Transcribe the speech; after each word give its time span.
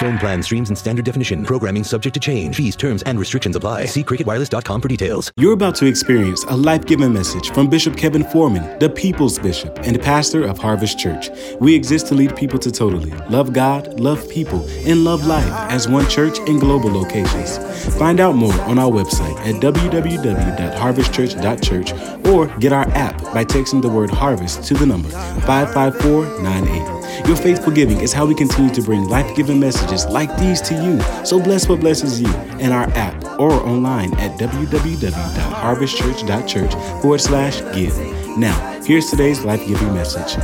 Phone 0.00 0.18
plan 0.18 0.42
streams 0.42 0.70
in 0.70 0.76
standard 0.76 1.04
definition. 1.04 1.44
Programming 1.44 1.84
subject 1.84 2.14
to 2.14 2.20
change. 2.20 2.56
Fees, 2.56 2.74
terms, 2.74 3.02
and 3.02 3.18
restrictions 3.18 3.54
apply. 3.54 3.84
See 3.84 4.02
cricketwireless.com 4.02 4.80
for 4.80 4.88
details. 4.88 5.30
You're 5.36 5.52
about 5.52 5.74
to 5.74 5.84
experience 5.84 6.42
a 6.44 6.56
life 6.56 6.86
giving 6.86 7.12
message 7.12 7.50
from 7.50 7.68
Bishop 7.68 7.98
Kevin 7.98 8.24
Foreman, 8.24 8.78
the 8.78 8.88
People's 8.88 9.38
Bishop 9.38 9.78
and 9.82 10.00
pastor 10.00 10.44
of 10.44 10.56
Harvest 10.56 10.98
Church. 10.98 11.28
We 11.60 11.74
exist 11.74 12.06
to 12.06 12.14
lead 12.14 12.34
people 12.34 12.58
to 12.60 12.72
totally 12.72 13.10
love 13.28 13.52
God, 13.52 14.00
love 14.00 14.26
people, 14.30 14.66
and 14.86 15.04
love 15.04 15.26
life 15.26 15.52
as 15.70 15.86
one 15.86 16.08
church 16.08 16.38
in 16.48 16.58
global 16.58 16.90
locations. 16.90 17.58
Find 17.98 18.20
out 18.20 18.36
more 18.36 18.58
on 18.62 18.78
our 18.78 18.90
website 18.90 19.36
at 19.40 19.56
www.harvestchurch.church 19.56 22.26
or 22.26 22.46
get 22.58 22.72
our 22.72 22.88
app 22.92 23.22
by 23.34 23.44
texting 23.44 23.82
the 23.82 23.90
word 23.90 24.08
harvest 24.08 24.64
to 24.64 24.72
the 24.72 24.86
number 24.86 25.10
55498. 25.10 26.99
Your 27.26 27.36
faithful 27.36 27.72
giving 27.72 28.00
is 28.00 28.12
how 28.12 28.26
we 28.26 28.34
continue 28.34 28.74
to 28.74 28.82
bring 28.82 29.08
life 29.08 29.34
giving 29.36 29.60
messages 29.60 30.04
like 30.06 30.36
these 30.38 30.60
to 30.62 30.74
you. 30.74 31.00
So 31.24 31.40
bless 31.40 31.68
what 31.68 31.78
blesses 31.80 32.20
you 32.20 32.28
in 32.58 32.72
our 32.72 32.88
app 32.90 33.22
or 33.38 33.52
online 33.52 34.12
at 34.18 34.36
www.harvestchurch.church 34.38 36.72
forward 37.02 37.20
slash 37.20 37.60
give. 37.74 37.96
Now, 38.36 38.80
here's 38.84 39.08
today's 39.10 39.44
life 39.44 39.64
giving 39.66 39.94
message. 39.94 40.36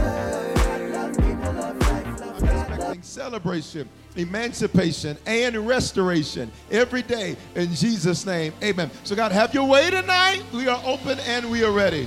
Celebration, 3.02 3.88
emancipation, 4.16 5.16
and 5.26 5.66
restoration 5.66 6.52
every 6.70 7.02
day 7.02 7.36
in 7.54 7.74
Jesus' 7.74 8.24
name. 8.26 8.52
Amen. 8.62 8.90
So, 9.04 9.16
God, 9.16 9.32
have 9.32 9.54
your 9.54 9.66
way 9.66 9.90
tonight. 9.90 10.42
We 10.52 10.68
are 10.68 10.80
open 10.84 11.18
and 11.20 11.50
we 11.50 11.64
are 11.64 11.72
ready. 11.72 12.06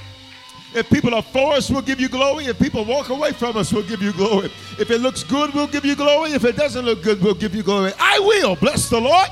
If 0.73 0.89
people 0.89 1.13
are 1.13 1.21
for 1.21 1.53
us, 1.53 1.69
we'll 1.69 1.81
give 1.81 1.99
you 1.99 2.07
glory. 2.07 2.45
If 2.45 2.57
people 2.57 2.85
walk 2.85 3.09
away 3.09 3.33
from 3.33 3.57
us, 3.57 3.73
we'll 3.73 3.87
give 3.87 4.01
you 4.01 4.13
glory. 4.13 4.51
If 4.79 4.89
it 4.89 4.99
looks 4.99 5.23
good, 5.23 5.53
we'll 5.53 5.67
give 5.67 5.83
you 5.83 5.95
glory. 5.95 6.31
If 6.31 6.45
it 6.45 6.55
doesn't 6.55 6.85
look 6.85 7.03
good, 7.03 7.21
we'll 7.21 7.33
give 7.33 7.53
you 7.53 7.63
glory. 7.63 7.91
I 7.99 8.19
will 8.19 8.55
bless 8.55 8.89
the 8.89 8.99
Lord 8.99 9.27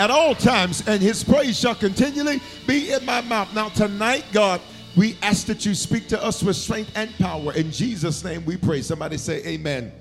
at 0.00 0.10
all 0.10 0.34
times, 0.34 0.86
and 0.88 1.00
his 1.00 1.22
praise 1.22 1.58
shall 1.58 1.74
continually 1.74 2.40
be 2.66 2.90
in 2.92 3.04
my 3.04 3.20
mouth. 3.20 3.54
Now, 3.54 3.68
tonight, 3.68 4.24
God, 4.32 4.60
we 4.96 5.16
ask 5.22 5.46
that 5.46 5.64
you 5.64 5.74
speak 5.74 6.08
to 6.08 6.22
us 6.22 6.42
with 6.42 6.56
strength 6.56 6.90
and 6.96 7.16
power. 7.18 7.52
In 7.52 7.70
Jesus' 7.70 8.24
name 8.24 8.44
we 8.44 8.56
pray. 8.56 8.82
Somebody 8.82 9.16
say, 9.16 9.44
Amen. 9.46 9.92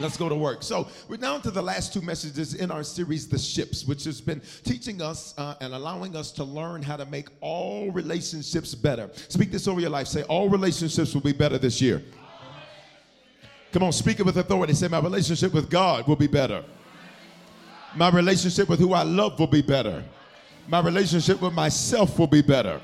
Let's 0.00 0.16
go 0.16 0.28
to 0.28 0.34
work. 0.34 0.62
So, 0.62 0.86
we're 1.08 1.16
down 1.16 1.42
to 1.42 1.50
the 1.50 1.62
last 1.62 1.92
two 1.92 2.00
messages 2.00 2.54
in 2.54 2.70
our 2.70 2.84
series, 2.84 3.26
The 3.26 3.38
Ships, 3.38 3.84
which 3.84 4.04
has 4.04 4.20
been 4.20 4.40
teaching 4.62 5.02
us 5.02 5.34
uh, 5.36 5.56
and 5.60 5.74
allowing 5.74 6.14
us 6.14 6.30
to 6.32 6.44
learn 6.44 6.82
how 6.82 6.96
to 6.96 7.04
make 7.06 7.28
all 7.40 7.90
relationships 7.90 8.74
better. 8.76 9.10
Speak 9.28 9.50
this 9.50 9.66
over 9.66 9.80
your 9.80 9.90
life. 9.90 10.06
Say, 10.06 10.22
All 10.24 10.48
relationships 10.48 11.14
will 11.14 11.20
be 11.20 11.32
better 11.32 11.58
this 11.58 11.80
year. 11.80 12.02
Come 13.72 13.82
on, 13.82 13.92
speak 13.92 14.20
it 14.20 14.26
with 14.26 14.38
authority. 14.38 14.72
Say, 14.72 14.86
My 14.86 15.00
relationship 15.00 15.52
with 15.52 15.68
God 15.68 16.06
will 16.06 16.16
be 16.16 16.28
better. 16.28 16.64
My 17.96 18.10
relationship 18.10 18.68
with 18.68 18.78
who 18.78 18.92
I 18.92 19.02
love 19.02 19.38
will 19.38 19.48
be 19.48 19.62
better. 19.62 20.04
My 20.68 20.80
relationship 20.80 21.40
with 21.40 21.54
myself 21.54 22.18
will 22.18 22.26
be 22.26 22.42
better. 22.42 22.80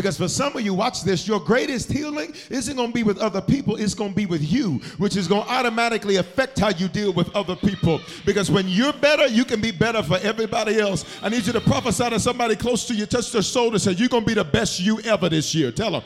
Because 0.00 0.16
for 0.16 0.28
some 0.28 0.56
of 0.56 0.62
you, 0.62 0.72
watch 0.72 1.02
this, 1.02 1.28
your 1.28 1.38
greatest 1.38 1.92
healing 1.92 2.32
isn't 2.48 2.74
going 2.74 2.88
to 2.88 2.94
be 2.94 3.02
with 3.02 3.18
other 3.18 3.42
people, 3.42 3.76
it's 3.76 3.92
going 3.92 4.12
to 4.12 4.16
be 4.16 4.24
with 4.24 4.40
you, 4.40 4.78
which 4.96 5.14
is 5.14 5.28
going 5.28 5.44
to 5.44 5.50
automatically 5.50 6.16
affect 6.16 6.58
how 6.58 6.70
you 6.70 6.88
deal 6.88 7.12
with 7.12 7.28
other 7.36 7.54
people. 7.54 8.00
Because 8.24 8.50
when 8.50 8.66
you're 8.66 8.94
better, 8.94 9.26
you 9.26 9.44
can 9.44 9.60
be 9.60 9.70
better 9.70 10.02
for 10.02 10.16
everybody 10.22 10.80
else. 10.80 11.04
I 11.22 11.28
need 11.28 11.46
you 11.46 11.52
to 11.52 11.60
prophesy 11.60 12.08
to 12.08 12.18
somebody 12.18 12.56
close 12.56 12.86
to 12.86 12.94
you, 12.94 13.04
touch 13.04 13.30
their 13.30 13.42
shoulder, 13.42 13.78
say, 13.78 13.92
You're 13.92 14.08
going 14.08 14.22
to 14.22 14.26
be 14.26 14.32
the 14.32 14.42
best 14.42 14.80
you 14.80 15.00
ever 15.02 15.28
this 15.28 15.54
year. 15.54 15.70
Tell 15.70 15.90
them. 15.90 16.02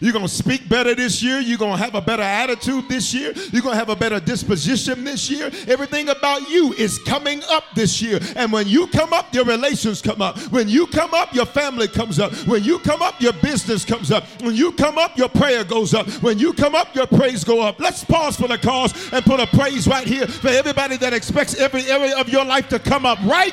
You're 0.00 0.12
going 0.12 0.26
to 0.26 0.32
speak 0.32 0.68
better 0.68 0.94
this 0.94 1.22
year. 1.22 1.40
You're 1.40 1.58
going 1.58 1.76
to 1.76 1.82
have 1.82 1.94
a 1.94 2.00
better 2.00 2.22
attitude 2.22 2.88
this 2.88 3.12
year. 3.12 3.32
You're 3.52 3.62
going 3.62 3.74
to 3.74 3.78
have 3.78 3.88
a 3.88 3.96
better 3.96 4.20
disposition 4.20 5.04
this 5.04 5.28
year. 5.28 5.50
Everything 5.66 6.08
about 6.08 6.48
you 6.48 6.72
is 6.74 6.98
coming 7.00 7.42
up 7.50 7.64
this 7.74 8.00
year. 8.00 8.20
And 8.36 8.52
when 8.52 8.68
you 8.68 8.86
come 8.86 9.12
up, 9.12 9.34
your 9.34 9.44
relations 9.44 10.00
come 10.00 10.22
up. 10.22 10.38
When 10.52 10.68
you 10.68 10.86
come 10.86 11.14
up, 11.14 11.34
your 11.34 11.46
family 11.46 11.88
comes 11.88 12.20
up. 12.20 12.32
When 12.46 12.62
you 12.62 12.78
come 12.78 13.02
up, 13.02 13.20
your 13.20 13.32
business 13.34 13.84
comes 13.84 14.12
up. 14.12 14.24
When 14.40 14.54
you 14.54 14.72
come 14.72 14.98
up, 14.98 15.18
your 15.18 15.28
prayer 15.28 15.64
goes 15.64 15.94
up. 15.94 16.06
When 16.22 16.38
you 16.38 16.52
come 16.52 16.74
up, 16.74 16.94
your 16.94 17.06
praise 17.06 17.42
go 17.42 17.60
up. 17.60 17.80
Let's 17.80 18.04
pause 18.04 18.36
for 18.36 18.46
the 18.46 18.58
cause 18.58 19.12
and 19.12 19.24
put 19.24 19.40
a 19.40 19.46
praise 19.48 19.88
right 19.88 20.06
here 20.06 20.26
for 20.26 20.48
everybody 20.48 20.96
that 20.98 21.12
expects 21.12 21.58
every 21.58 21.82
area 21.90 22.16
of 22.16 22.28
your 22.28 22.44
life 22.44 22.68
to 22.68 22.78
come 22.78 23.04
up 23.04 23.18
right 23.24 23.52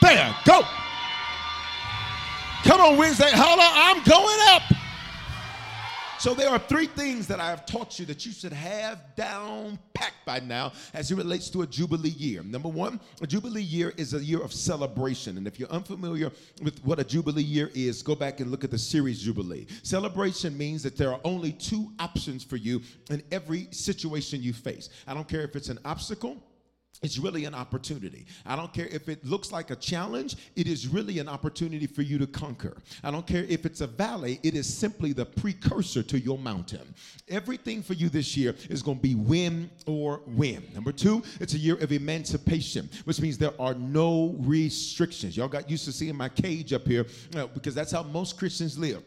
there. 0.00 0.34
Go. 0.46 0.62
Come 2.64 2.80
on, 2.80 2.96
Wednesday. 2.96 3.30
Holla, 3.30 3.68
I'm 3.74 4.02
going 4.04 4.38
up. 4.48 4.81
So 6.22 6.34
there 6.34 6.50
are 6.50 6.58
three 6.60 6.86
things 6.86 7.26
that 7.26 7.40
I 7.40 7.50
have 7.50 7.66
taught 7.66 7.98
you 7.98 8.06
that 8.06 8.24
you 8.24 8.30
should 8.30 8.52
have 8.52 9.00
down 9.16 9.76
packed 9.92 10.24
by 10.24 10.38
now 10.38 10.70
as 10.94 11.10
it 11.10 11.16
relates 11.16 11.50
to 11.50 11.62
a 11.62 11.66
Jubilee 11.66 12.10
year. 12.10 12.44
Number 12.44 12.68
one, 12.68 13.00
a 13.20 13.26
Jubilee 13.26 13.60
year 13.60 13.92
is 13.96 14.14
a 14.14 14.22
year 14.22 14.40
of 14.40 14.52
celebration. 14.52 15.36
And 15.36 15.48
if 15.48 15.58
you're 15.58 15.68
unfamiliar 15.70 16.30
with 16.62 16.78
what 16.84 17.00
a 17.00 17.04
Jubilee 17.04 17.42
year 17.42 17.72
is, 17.74 18.04
go 18.04 18.14
back 18.14 18.38
and 18.38 18.52
look 18.52 18.62
at 18.62 18.70
the 18.70 18.78
series 18.78 19.20
Jubilee. 19.20 19.66
Celebration 19.82 20.56
means 20.56 20.84
that 20.84 20.96
there 20.96 21.12
are 21.12 21.18
only 21.24 21.50
two 21.50 21.90
options 21.98 22.44
for 22.44 22.54
you 22.54 22.82
in 23.10 23.20
every 23.32 23.66
situation 23.72 24.44
you 24.44 24.52
face. 24.52 24.90
I 25.08 25.14
don't 25.14 25.26
care 25.26 25.42
if 25.42 25.56
it's 25.56 25.70
an 25.70 25.80
obstacle 25.84 26.40
it's 27.02 27.18
really 27.18 27.44
an 27.44 27.54
opportunity. 27.54 28.26
I 28.46 28.56
don't 28.56 28.72
care 28.72 28.86
if 28.86 29.08
it 29.08 29.24
looks 29.24 29.50
like 29.50 29.70
a 29.70 29.76
challenge, 29.76 30.36
it 30.56 30.66
is 30.66 30.86
really 30.86 31.18
an 31.18 31.28
opportunity 31.28 31.86
for 31.86 32.02
you 32.02 32.18
to 32.18 32.26
conquer. 32.26 32.76
I 33.02 33.10
don't 33.10 33.26
care 33.26 33.44
if 33.48 33.66
it's 33.66 33.80
a 33.80 33.86
valley, 33.86 34.38
it 34.42 34.54
is 34.54 34.72
simply 34.72 35.12
the 35.12 35.26
precursor 35.26 36.02
to 36.04 36.18
your 36.18 36.38
mountain. 36.38 36.94
Everything 37.28 37.82
for 37.82 37.94
you 37.94 38.08
this 38.08 38.36
year 38.36 38.54
is 38.70 38.82
going 38.82 38.98
to 38.98 39.02
be 39.02 39.14
win 39.14 39.70
or 39.86 40.22
win. 40.26 40.62
Number 40.74 40.92
two, 40.92 41.22
it's 41.40 41.54
a 41.54 41.58
year 41.58 41.76
of 41.76 41.92
emancipation, 41.92 42.88
which 43.04 43.20
means 43.20 43.36
there 43.36 43.60
are 43.60 43.74
no 43.74 44.36
restrictions. 44.38 45.36
Y'all 45.36 45.48
got 45.48 45.68
used 45.68 45.84
to 45.86 45.92
seeing 45.92 46.16
my 46.16 46.28
cage 46.28 46.72
up 46.72 46.86
here 46.86 47.06
uh, 47.34 47.46
because 47.48 47.74
that's 47.74 47.92
how 47.92 48.02
most 48.02 48.38
Christians 48.38 48.78
live. 48.78 49.02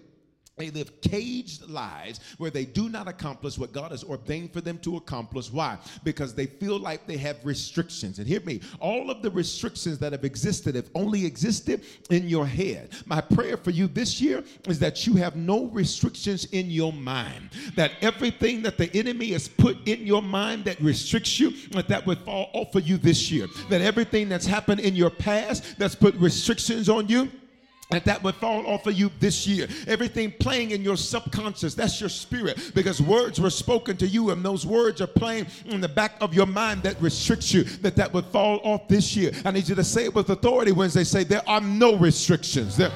They 0.58 0.70
live 0.70 1.02
caged 1.02 1.70
lives 1.70 2.22
where 2.38 2.50
they 2.50 2.64
do 2.64 2.88
not 2.88 3.10
accomplish 3.10 3.58
what 3.58 3.74
God 3.74 3.92
has 3.92 4.06
ordained 4.06 4.54
for 4.54 4.62
them 4.62 4.78
to 4.80 4.96
accomplish. 4.96 5.52
Why? 5.52 5.78
Because 6.06 6.34
they 6.34 6.46
feel 6.46 6.80
like 6.80 7.06
they 7.06 7.18
have 7.18 7.44
restrictions. 7.44 8.20
And 8.20 8.28
hear 8.28 8.40
me, 8.40 8.62
all 8.80 9.12
of 9.12 9.22
the 9.22 9.30
restrictions 9.30 10.00
that 10.00 10.14
have 10.14 10.24
existed 10.24 10.76
have 10.76 10.90
only 10.96 11.26
existed 11.26 11.84
in 12.10 12.30
your 12.30 12.48
head. 12.48 12.92
My 13.06 13.20
prayer 13.20 13.58
for 13.58 13.72
you 13.72 13.88
this 13.88 14.22
year 14.22 14.46
is 14.66 14.80
that 14.80 15.06
you 15.06 15.16
have 15.16 15.36
no 15.36 15.66
restrictions 15.66 16.46
in 16.46 16.70
your 16.70 16.94
mind. 16.94 17.50
That 17.76 17.92
everything 18.00 18.62
that 18.62 18.78
the 18.78 18.90
enemy 18.96 19.32
has 19.32 19.50
put 19.50 19.86
in 19.86 20.08
your 20.08 20.22
mind 20.22 20.64
that 20.66 20.80
restricts 20.80 21.38
you, 21.38 21.52
that 21.72 21.90
that 21.90 22.06
would 22.06 22.20
fall 22.20 22.50
off 22.54 22.74
of 22.76 22.88
you 22.88 22.96
this 22.96 23.30
year. 23.30 23.48
That 23.70 23.82
everything 23.82 24.30
that's 24.30 24.46
happened 24.46 24.80
in 24.80 24.96
your 24.96 25.10
past 25.10 25.78
that's 25.78 25.96
put 25.96 26.16
restrictions 26.16 26.88
on 26.88 27.10
you 27.10 27.30
that 27.90 28.06
that 28.06 28.24
would 28.24 28.36
fall 28.36 28.66
off 28.68 28.88
of 28.88 28.94
you 28.94 29.12
this 29.20 29.46
year. 29.48 29.68
Everything 29.88 30.32
playing 30.40 30.72
in 30.72 30.82
your 30.82 30.98
subconscious, 30.98 31.76
that's 31.76 32.00
your 32.00 32.10
spirit, 32.10 32.72
because 32.74 33.02
words 33.02 33.40
were 33.40 33.50
spoken 33.50 33.96
to 33.98 34.08
you, 34.08 34.32
and 34.32 34.44
those 34.44 34.66
words 34.66 35.02
are 35.02 35.08
playing 35.08 35.46
in 35.66 35.82
the 35.82 35.90
back 35.90 36.16
of 36.22 36.34
your 36.34 36.48
mind 36.48 36.84
that 36.84 37.00
restricts 37.02 37.54
you, 37.54 37.64
that 37.64 37.96
that 37.96 38.12
would 38.14 38.26
fall 38.26 38.60
off 38.64 38.88
this 38.88 39.16
year. 39.16 39.32
I 39.44 39.52
need 39.52 39.70
you 39.70 39.76
to 39.76 39.84
say 39.84 40.06
it 40.06 40.16
with 40.16 40.30
authority 40.30 40.72
when 40.72 40.90
they 40.90 41.04
say 41.04 41.24
there 41.24 41.48
are 41.48 41.62
no 41.62 41.96
restrictions. 41.96 42.78
There, 42.78 42.92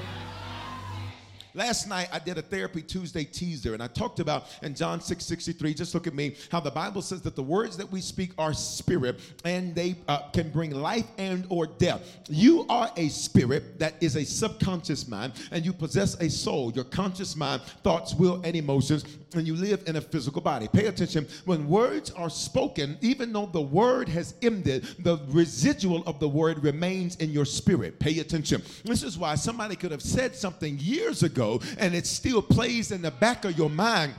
Last 1.55 1.87
night 1.87 2.09
I 2.13 2.19
did 2.19 2.37
a 2.37 2.43
therapy 2.43 2.83
Tuesday 2.83 3.23
teaser 3.23 3.73
and 3.73 3.81
I 3.81 3.87
talked 3.87 4.19
about 4.19 4.45
in 4.61 4.75
John 4.75 5.01
6 5.01 5.25
63, 5.25 5.73
just 5.73 5.95
look 5.95 6.05
at 6.05 6.13
me, 6.13 6.35
how 6.51 6.59
the 6.59 6.69
Bible 6.69 7.01
says 7.01 7.21
that 7.23 7.35
the 7.35 7.43
words 7.43 7.75
that 7.77 7.91
we 7.91 8.01
speak 8.01 8.31
are 8.37 8.53
spirit 8.53 9.19
and 9.45 9.73
they 9.73 9.95
uh, 10.07 10.29
can 10.29 10.51
bring 10.51 10.69
life 10.71 11.07
and 11.17 11.47
or 11.49 11.65
death. 11.65 12.19
You 12.29 12.67
are 12.69 12.91
a 12.97 13.09
spirit 13.09 13.79
that 13.79 13.95
is 13.99 14.15
a 14.15 14.23
subconscious 14.23 15.07
mind 15.07 15.33
and 15.51 15.65
you 15.65 15.73
possess 15.73 16.19
a 16.21 16.29
soul, 16.29 16.71
your 16.73 16.83
conscious 16.83 17.35
mind, 17.35 17.63
thoughts, 17.83 18.13
will, 18.13 18.41
and 18.43 18.55
emotions, 18.55 19.05
and 19.33 19.47
you 19.47 19.55
live 19.55 19.83
in 19.87 19.95
a 19.95 20.01
physical 20.01 20.41
body. 20.41 20.67
Pay 20.67 20.85
attention. 20.85 21.27
When 21.45 21.67
words 21.67 22.11
are 22.11 22.29
spoken, 22.29 22.97
even 23.01 23.33
though 23.33 23.47
the 23.47 23.61
word 23.61 24.07
has 24.09 24.35
ended, 24.43 24.83
the 24.99 25.19
residual 25.29 26.03
of 26.05 26.19
the 26.19 26.29
word 26.29 26.63
remains 26.63 27.15
in 27.15 27.31
your 27.31 27.45
spirit. 27.45 27.99
Pay 27.99 28.19
attention. 28.19 28.61
This 28.83 29.01
is 29.01 29.17
why 29.17 29.35
somebody 29.35 29.75
could 29.75 29.91
have 29.91 30.01
said 30.01 30.35
something 30.35 30.77
years 30.79 31.23
ago 31.23 31.38
ago, 31.39 31.61
and 31.77 31.95
it 31.95 32.05
still 32.05 32.41
plays 32.41 32.91
in 32.91 33.01
the 33.01 33.11
back 33.11 33.45
of 33.45 33.57
your 33.57 33.69
mind 33.69 34.13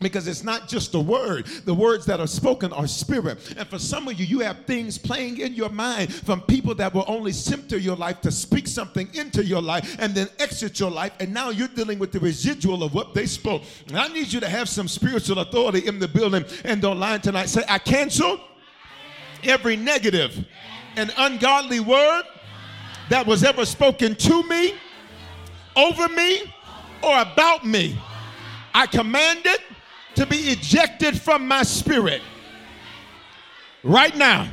because 0.00 0.26
it's 0.26 0.42
not 0.42 0.66
just 0.68 0.94
a 0.94 0.98
word. 0.98 1.46
The 1.46 1.74
words 1.74 2.04
that 2.06 2.18
are 2.18 2.26
spoken 2.26 2.72
are 2.72 2.86
spirit. 2.86 3.54
And 3.56 3.68
for 3.68 3.78
some 3.78 4.08
of 4.08 4.18
you, 4.18 4.26
you 4.26 4.40
have 4.40 4.64
things 4.64 4.98
playing 4.98 5.38
in 5.38 5.54
your 5.54 5.68
mind 5.68 6.12
from 6.12 6.40
people 6.42 6.74
that 6.76 6.92
will 6.92 7.04
only 7.06 7.30
center 7.32 7.76
your 7.76 7.94
life 7.94 8.20
to 8.22 8.32
speak 8.32 8.66
something 8.66 9.08
into 9.14 9.44
your 9.44 9.62
life 9.62 9.96
and 10.00 10.12
then 10.14 10.28
exit 10.40 10.80
your 10.80 10.90
life. 10.90 11.12
And 11.20 11.32
now 11.32 11.50
you're 11.50 11.68
dealing 11.68 12.00
with 12.00 12.10
the 12.10 12.18
residual 12.18 12.82
of 12.82 12.92
what 12.92 13.14
they 13.14 13.26
spoke. 13.26 13.62
And 13.86 13.96
I 13.96 14.08
need 14.08 14.32
you 14.32 14.40
to 14.40 14.48
have 14.48 14.68
some 14.68 14.88
spiritual 14.88 15.38
authority 15.38 15.86
in 15.86 16.00
the 16.00 16.08
building 16.08 16.44
and 16.64 16.84
online 16.84 17.20
tonight. 17.20 17.48
Say, 17.48 17.62
I 17.68 17.78
cancel 17.78 18.40
every 19.44 19.76
negative 19.76 20.44
and 20.96 21.14
ungodly 21.18 21.80
word 21.80 22.24
that 23.10 23.26
was 23.26 23.44
ever 23.44 23.64
spoken 23.64 24.16
to 24.16 24.42
me, 24.44 24.74
over 25.76 26.08
me, 26.08 26.53
or 27.04 27.20
about 27.20 27.66
me. 27.66 27.98
I 28.74 28.86
command 28.86 29.40
it 29.44 29.60
to 30.16 30.26
be 30.26 30.36
ejected 30.36 31.20
from 31.20 31.46
my 31.46 31.62
spirit 31.62 32.22
right 33.82 34.16
now. 34.16 34.48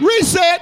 Reset. 0.00 0.60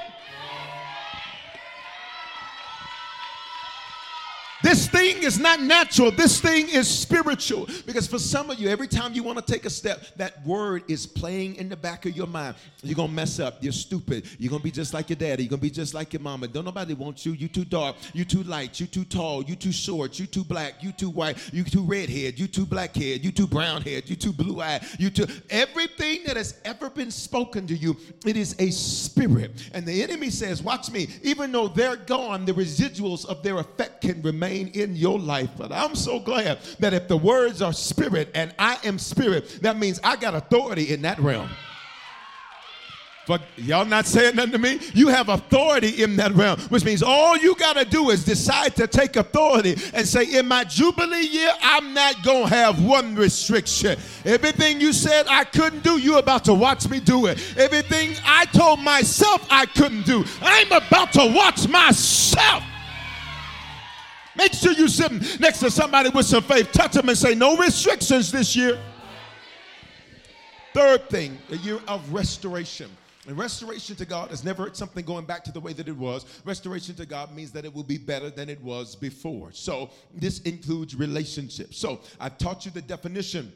This 4.63 4.87
thing 4.87 5.21
is 5.21 5.37
not 5.37 5.61
natural. 5.61 6.09
This 6.09 6.39
thing 6.39 6.69
is 6.69 6.87
spiritual. 6.87 7.67
Because 7.85 8.07
for 8.07 8.17
some 8.17 8.49
of 8.49 8.57
you, 8.59 8.69
every 8.69 8.87
time 8.87 9.13
you 9.13 9.21
want 9.21 9.45
to 9.45 9.53
take 9.53 9.65
a 9.65 9.69
step, 9.69 10.05
that 10.15 10.43
word 10.45 10.83
is 10.87 11.05
playing 11.05 11.55
in 11.57 11.67
the 11.67 11.75
back 11.75 12.05
of 12.05 12.15
your 12.15 12.27
mind. 12.27 12.55
You're 12.81 12.95
going 12.95 13.09
to 13.09 13.13
mess 13.13 13.41
up. 13.41 13.61
You're 13.61 13.73
stupid. 13.73 14.25
You're 14.39 14.49
going 14.49 14.61
to 14.61 14.63
be 14.63 14.71
just 14.71 14.93
like 14.93 15.09
your 15.09 15.17
daddy. 15.17 15.43
You're 15.43 15.49
going 15.49 15.59
to 15.59 15.63
be 15.63 15.69
just 15.69 15.93
like 15.93 16.13
your 16.13 16.21
mama. 16.21 16.47
Don't 16.47 16.63
nobody 16.63 16.93
want 16.93 17.25
you. 17.25 17.33
You 17.33 17.49
too 17.49 17.65
dark. 17.65 17.97
You 18.13 18.23
too 18.23 18.43
light. 18.43 18.79
You 18.79 18.87
too 18.87 19.03
tall. 19.03 19.43
You 19.43 19.57
too 19.57 19.73
short. 19.73 20.17
You 20.17 20.27
too 20.27 20.45
black. 20.45 20.81
You 20.81 20.93
too 20.93 21.09
white. 21.09 21.37
You 21.53 21.65
too 21.65 21.83
redhead. 21.83 22.39
You 22.39 22.47
too 22.47 22.65
blackhead. 22.65 23.25
You 23.25 23.33
too 23.33 23.47
brownhead. 23.47 24.09
You 24.09 24.15
too 24.15 24.31
blue 24.31 24.61
eyed. 24.61 24.83
You 24.97 25.09
too. 25.09 25.27
Everything 25.49 26.21
that 26.25 26.37
has 26.37 26.61
ever 26.63 26.89
been 26.89 27.11
spoken 27.11 27.67
to 27.67 27.75
you, 27.75 27.97
it 28.25 28.37
is 28.37 28.55
a 28.59 28.71
spirit. 28.71 29.69
And 29.73 29.85
the 29.85 30.01
enemy 30.01 30.29
says, 30.29 30.63
watch 30.63 30.89
me, 30.89 31.09
even 31.21 31.51
though 31.51 31.67
they're 31.67 31.97
gone, 31.97 32.45
the 32.45 32.53
residuals 32.53 33.25
of 33.25 33.43
their 33.43 33.57
effect 33.57 34.01
can 34.01 34.21
remain 34.21 34.52
in 34.61 34.95
your 34.95 35.19
life. 35.19 35.49
But 35.57 35.71
I'm 35.71 35.95
so 35.95 36.19
glad 36.19 36.59
that 36.79 36.93
if 36.93 37.07
the 37.07 37.17
words 37.17 37.61
are 37.61 37.73
spirit 37.73 38.29
and 38.35 38.53
I 38.57 38.77
am 38.83 38.99
spirit, 38.99 39.59
that 39.61 39.77
means 39.77 39.99
I 40.03 40.15
got 40.15 40.35
authority 40.35 40.93
in 40.93 41.01
that 41.03 41.19
realm. 41.19 41.49
But 43.25 43.41
y'all 43.55 43.85
not 43.85 44.05
saying 44.05 44.35
nothing 44.35 44.51
to 44.51 44.57
me? 44.57 44.79
You 44.93 45.07
have 45.07 45.29
authority 45.29 46.03
in 46.03 46.17
that 46.17 46.33
realm, 46.33 46.59
which 46.69 46.83
means 46.83 47.01
all 47.01 47.37
you 47.37 47.55
got 47.55 47.77
to 47.77 47.85
do 47.85 48.09
is 48.09 48.25
decide 48.25 48.75
to 48.75 48.87
take 48.87 49.15
authority 49.15 49.77
and 49.93 50.05
say, 50.05 50.25
In 50.37 50.47
my 50.47 50.65
Jubilee 50.65 51.25
year, 51.27 51.51
I'm 51.61 51.93
not 51.93 52.21
going 52.23 52.49
to 52.49 52.55
have 52.55 52.83
one 52.83 53.15
restriction. 53.15 53.97
Everything 54.25 54.81
you 54.81 54.91
said 54.91 55.25
I 55.29 55.45
couldn't 55.45 55.83
do, 55.83 55.99
you're 55.99 56.19
about 56.19 56.43
to 56.45 56.53
watch 56.53 56.89
me 56.89 56.99
do 56.99 57.27
it. 57.27 57.41
Everything 57.57 58.15
I 58.25 58.45
told 58.45 58.79
myself 58.81 59.47
I 59.49 59.67
couldn't 59.67 60.05
do, 60.05 60.25
I'm 60.41 60.71
about 60.71 61.13
to 61.13 61.33
watch 61.33 61.67
myself 61.69 62.63
Make 64.35 64.53
sure 64.53 64.71
you 64.71 64.87
sit 64.87 65.39
next 65.39 65.59
to 65.59 65.69
somebody 65.69 66.09
with 66.09 66.25
some 66.25 66.43
faith. 66.43 66.71
Touch 66.71 66.93
them 66.93 67.09
and 67.09 67.17
say, 67.17 67.35
No 67.35 67.55
restrictions 67.55 68.31
this 68.31 68.55
year. 68.55 68.79
Third 70.73 71.07
thing, 71.09 71.37
a 71.51 71.57
year 71.57 71.79
of 71.87 72.11
restoration. 72.11 72.89
And 73.27 73.37
restoration 73.37 73.95
to 73.97 74.05
God 74.05 74.33
is 74.33 74.43
never 74.43 74.69
something 74.73 75.05
going 75.05 75.25
back 75.25 75.43
to 75.45 75.51
the 75.51 75.59
way 75.59 75.71
that 75.73 75.87
it 75.87 75.95
was. 75.95 76.25
Restoration 76.43 76.95
to 76.95 77.05
God 77.05 77.33
means 77.33 77.51
that 77.51 77.63
it 77.63 77.73
will 77.73 77.83
be 77.83 77.97
better 77.97 78.29
than 78.29 78.49
it 78.49 78.61
was 78.61 78.95
before. 78.95 79.51
So 79.53 79.91
this 80.13 80.41
includes 80.41 80.95
relationships. 80.95 81.77
So 81.77 82.01
I've 82.19 82.37
taught 82.37 82.65
you 82.65 82.71
the 82.71 82.81
definition 82.81 83.53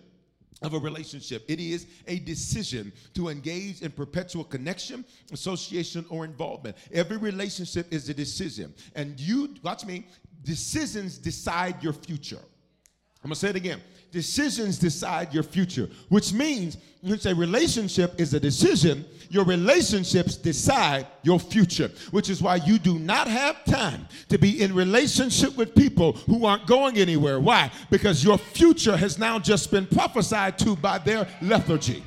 of 0.61 0.73
a 0.73 0.79
relationship. 0.79 1.43
It 1.47 1.59
is 1.59 1.85
a 2.07 2.19
decision 2.19 2.91
to 3.13 3.27
engage 3.27 3.81
in 3.81 3.91
perpetual 3.91 4.43
connection, 4.43 5.05
association, 5.31 6.05
or 6.09 6.23
involvement. 6.23 6.77
Every 6.93 7.17
relationship 7.17 7.91
is 7.91 8.09
a 8.09 8.13
decision. 8.13 8.73
And 8.95 9.19
you, 9.19 9.53
watch 9.63 9.85
me, 9.85 10.07
Decisions 10.47 11.17
decide 11.17 11.83
your 11.83 11.91
future. 11.91 12.39
I'm 13.21 13.27
gonna 13.27 13.35
say 13.35 13.49
it 13.49 13.57
again. 13.57 13.81
Decisions 14.13 14.79
decide 14.79 15.33
your 15.33 15.43
future, 15.43 15.89
which 16.07 16.31
means 16.31 16.77
when 17.01 17.19
a 17.25 17.35
relationship 17.35 18.13
is 18.17 18.33
a 18.33 18.39
decision, 18.39 19.03
your 19.29 19.43
relationships 19.43 20.37
decide 20.37 21.05
your 21.21 21.37
future, 21.37 21.91
which 22.11 22.29
is 22.29 22.41
why 22.41 22.55
you 22.55 22.79
do 22.79 22.97
not 22.97 23.27
have 23.27 23.65
time 23.65 24.07
to 24.29 24.37
be 24.37 24.61
in 24.61 24.73
relationship 24.73 25.57
with 25.57 25.75
people 25.75 26.13
who 26.13 26.45
aren't 26.45 26.65
going 26.65 26.95
anywhere. 26.95 27.41
Why? 27.41 27.69
Because 27.89 28.23
your 28.23 28.37
future 28.37 28.95
has 28.95 29.19
now 29.19 29.39
just 29.39 29.69
been 29.69 29.85
prophesied 29.85 30.57
to 30.59 30.77
by 30.77 30.99
their 30.99 31.27
lethargy. 31.41 32.03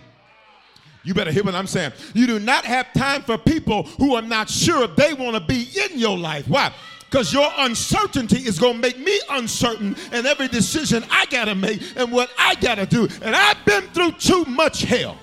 You 1.02 1.12
better 1.12 1.30
hear 1.30 1.44
what 1.44 1.54
I'm 1.54 1.66
saying. 1.66 1.92
You 2.14 2.26
do 2.26 2.38
not 2.38 2.64
have 2.64 2.90
time 2.94 3.20
for 3.20 3.36
people 3.36 3.82
who 3.82 4.14
are 4.14 4.22
not 4.22 4.48
sure 4.48 4.86
they 4.86 5.12
want 5.12 5.34
to 5.34 5.40
be 5.40 5.68
in 5.84 5.98
your 5.98 6.16
life. 6.16 6.48
Why? 6.48 6.72
Because 7.10 7.32
your 7.32 7.50
uncertainty 7.58 8.38
is 8.38 8.58
going 8.58 8.74
to 8.74 8.78
make 8.78 8.98
me 8.98 9.20
uncertain 9.30 9.96
in 10.12 10.26
every 10.26 10.46
decision 10.46 11.04
I 11.10 11.26
got 11.26 11.46
to 11.46 11.56
make 11.56 11.82
and 11.96 12.12
what 12.12 12.30
I 12.38 12.54
got 12.54 12.76
to 12.76 12.86
do. 12.86 13.08
And 13.22 13.34
I've 13.34 13.64
been 13.64 13.82
through 13.88 14.12
too 14.12 14.44
much 14.44 14.82
hell. 14.82 15.16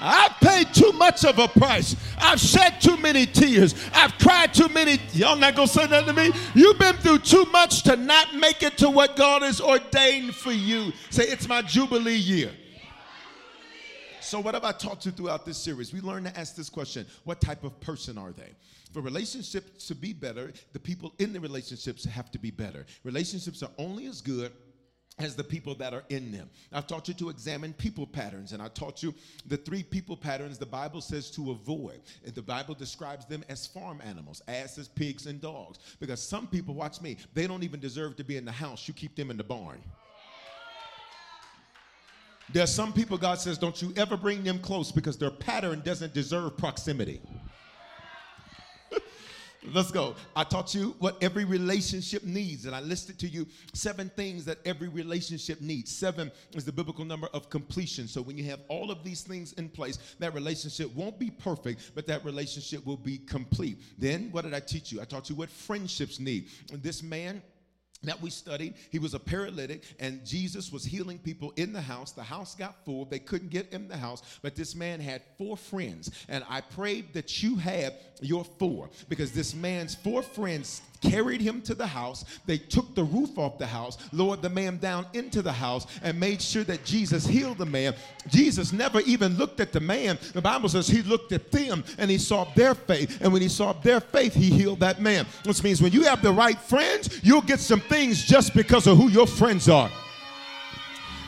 I've 0.00 0.32
paid 0.40 0.74
too 0.74 0.92
much 0.92 1.24
of 1.24 1.38
a 1.38 1.46
price. 1.48 1.96
I've 2.18 2.40
shed 2.40 2.80
too 2.80 2.96
many 2.96 3.26
tears. 3.26 3.74
I've 3.94 4.18
cried 4.18 4.52
too 4.52 4.68
many. 4.68 4.98
Y'all 5.12 5.36
not 5.36 5.54
gonna 5.54 5.68
say 5.68 5.86
that 5.86 6.04
to 6.04 6.12
me? 6.12 6.30
You've 6.54 6.78
been 6.78 6.96
through 6.96 7.20
too 7.20 7.46
much 7.46 7.84
to 7.84 7.96
not 7.96 8.34
make 8.34 8.62
it 8.62 8.76
to 8.78 8.90
what 8.90 9.16
God 9.16 9.40
has 9.40 9.62
ordained 9.62 10.34
for 10.34 10.52
you. 10.52 10.92
Say, 11.08 11.24
it's 11.24 11.48
my 11.48 11.62
Jubilee 11.62 12.16
year. 12.16 12.50
So, 14.20 14.40
what 14.40 14.52
have 14.54 14.64
I 14.64 14.72
taught 14.72 15.06
you 15.06 15.12
throughout 15.12 15.46
this 15.46 15.56
series? 15.56 15.92
We 15.92 16.00
learned 16.00 16.26
to 16.26 16.38
ask 16.38 16.54
this 16.54 16.68
question 16.68 17.06
What 17.22 17.40
type 17.40 17.64
of 17.64 17.78
person 17.80 18.18
are 18.18 18.32
they? 18.32 18.50
For 18.94 19.00
relationships 19.00 19.88
to 19.88 19.94
be 19.96 20.12
better, 20.12 20.52
the 20.72 20.78
people 20.78 21.12
in 21.18 21.32
the 21.32 21.40
relationships 21.40 22.04
have 22.04 22.30
to 22.30 22.38
be 22.38 22.52
better. 22.52 22.86
Relationships 23.02 23.60
are 23.64 23.72
only 23.76 24.06
as 24.06 24.20
good 24.20 24.52
as 25.18 25.34
the 25.34 25.42
people 25.42 25.74
that 25.74 25.92
are 25.92 26.04
in 26.10 26.30
them. 26.30 26.48
I've 26.72 26.86
taught 26.86 27.08
you 27.08 27.14
to 27.14 27.28
examine 27.28 27.72
people 27.72 28.06
patterns, 28.06 28.52
and 28.52 28.62
I 28.62 28.68
taught 28.68 29.02
you 29.02 29.12
the 29.46 29.56
three 29.56 29.82
people 29.82 30.16
patterns 30.16 30.58
the 30.58 30.66
Bible 30.66 31.00
says 31.00 31.28
to 31.32 31.50
avoid. 31.50 32.02
And 32.24 32.32
The 32.36 32.42
Bible 32.42 32.76
describes 32.76 33.26
them 33.26 33.42
as 33.48 33.66
farm 33.66 34.00
animals 34.04 34.42
asses, 34.46 34.86
pigs, 34.86 35.26
and 35.26 35.40
dogs. 35.40 35.80
Because 35.98 36.22
some 36.22 36.46
people, 36.46 36.74
watch 36.74 37.00
me, 37.00 37.16
they 37.34 37.48
don't 37.48 37.64
even 37.64 37.80
deserve 37.80 38.14
to 38.18 38.24
be 38.24 38.36
in 38.36 38.44
the 38.44 38.52
house. 38.52 38.86
You 38.86 38.94
keep 38.94 39.16
them 39.16 39.28
in 39.28 39.36
the 39.36 39.42
barn. 39.42 39.82
There's 42.52 42.72
some 42.72 42.92
people 42.92 43.18
God 43.18 43.40
says, 43.40 43.58
don't 43.58 43.82
you 43.82 43.92
ever 43.96 44.16
bring 44.16 44.44
them 44.44 44.60
close 44.60 44.92
because 44.92 45.18
their 45.18 45.32
pattern 45.32 45.80
doesn't 45.84 46.14
deserve 46.14 46.56
proximity. 46.56 47.20
Let's 49.72 49.90
go. 49.90 50.14
I 50.36 50.44
taught 50.44 50.74
you 50.74 50.94
what 50.98 51.16
every 51.22 51.44
relationship 51.44 52.22
needs, 52.24 52.66
and 52.66 52.74
I 52.74 52.80
listed 52.80 53.18
to 53.20 53.26
you 53.26 53.46
seven 53.72 54.10
things 54.10 54.44
that 54.44 54.58
every 54.66 54.88
relationship 54.88 55.60
needs. 55.62 55.90
Seven 55.90 56.30
is 56.52 56.66
the 56.66 56.72
biblical 56.72 57.04
number 57.04 57.28
of 57.32 57.48
completion. 57.48 58.06
So 58.06 58.20
when 58.20 58.36
you 58.36 58.44
have 58.44 58.60
all 58.68 58.90
of 58.90 59.02
these 59.02 59.22
things 59.22 59.54
in 59.54 59.70
place, 59.70 59.98
that 60.18 60.34
relationship 60.34 60.94
won't 60.94 61.18
be 61.18 61.30
perfect, 61.30 61.92
but 61.94 62.06
that 62.08 62.24
relationship 62.24 62.84
will 62.84 62.98
be 62.98 63.18
complete. 63.18 63.78
Then 63.96 64.28
what 64.32 64.44
did 64.44 64.52
I 64.52 64.60
teach 64.60 64.92
you? 64.92 65.00
I 65.00 65.04
taught 65.04 65.30
you 65.30 65.36
what 65.36 65.48
friendships 65.48 66.20
need. 66.20 66.48
This 66.70 67.02
man 67.02 67.42
that 68.08 68.20
we 68.20 68.30
studied. 68.30 68.74
He 68.90 68.98
was 68.98 69.14
a 69.14 69.18
paralytic, 69.18 69.82
and 69.98 70.24
Jesus 70.24 70.72
was 70.72 70.84
healing 70.84 71.18
people 71.18 71.52
in 71.56 71.72
the 71.72 71.80
house. 71.80 72.12
The 72.12 72.22
house 72.22 72.54
got 72.54 72.84
full. 72.84 73.04
They 73.04 73.18
couldn't 73.18 73.50
get 73.50 73.72
in 73.72 73.88
the 73.88 73.96
house, 73.96 74.22
but 74.42 74.54
this 74.54 74.74
man 74.74 75.00
had 75.00 75.22
four 75.38 75.56
friends. 75.56 76.10
And 76.28 76.44
I 76.48 76.60
prayed 76.60 77.12
that 77.14 77.42
you 77.42 77.56
had 77.56 77.94
your 78.20 78.44
four 78.44 78.90
because 79.08 79.32
this 79.32 79.54
man's 79.54 79.94
four 79.94 80.22
friends 80.22 80.82
carried 81.10 81.40
him 81.40 81.60
to 81.62 81.74
the 81.74 81.86
house. 81.86 82.24
They 82.46 82.58
took 82.58 82.94
the 82.94 83.04
roof 83.04 83.38
off 83.38 83.58
the 83.58 83.66
house, 83.66 83.98
lowered 84.12 84.42
the 84.42 84.50
man 84.50 84.78
down 84.78 85.06
into 85.12 85.42
the 85.42 85.52
house, 85.52 85.86
and 86.02 86.18
made 86.18 86.40
sure 86.40 86.64
that 86.64 86.84
Jesus 86.84 87.26
healed 87.26 87.58
the 87.58 87.66
man. 87.66 87.94
Jesus 88.28 88.72
never 88.72 89.00
even 89.00 89.36
looked 89.36 89.60
at 89.60 89.72
the 89.72 89.80
man. 89.80 90.18
The 90.32 90.42
Bible 90.42 90.68
says 90.68 90.88
he 90.88 91.02
looked 91.02 91.32
at 91.32 91.50
them 91.50 91.84
and 91.98 92.10
he 92.10 92.18
saw 92.18 92.44
their 92.54 92.74
faith. 92.74 93.20
And 93.20 93.32
when 93.32 93.42
he 93.42 93.48
saw 93.48 93.72
their 93.72 94.00
faith, 94.00 94.34
he 94.34 94.50
healed 94.50 94.80
that 94.80 95.00
man. 95.00 95.26
Which 95.44 95.62
means 95.62 95.82
when 95.82 95.92
you 95.92 96.02
have 96.04 96.22
the 96.22 96.32
right 96.32 96.58
friends, 96.58 97.20
you'll 97.22 97.42
get 97.42 97.60
some 97.60 97.80
things 97.80 98.24
just 98.24 98.54
because 98.54 98.86
of 98.86 98.96
who 98.96 99.08
your 99.08 99.26
friends 99.26 99.68
are. 99.68 99.90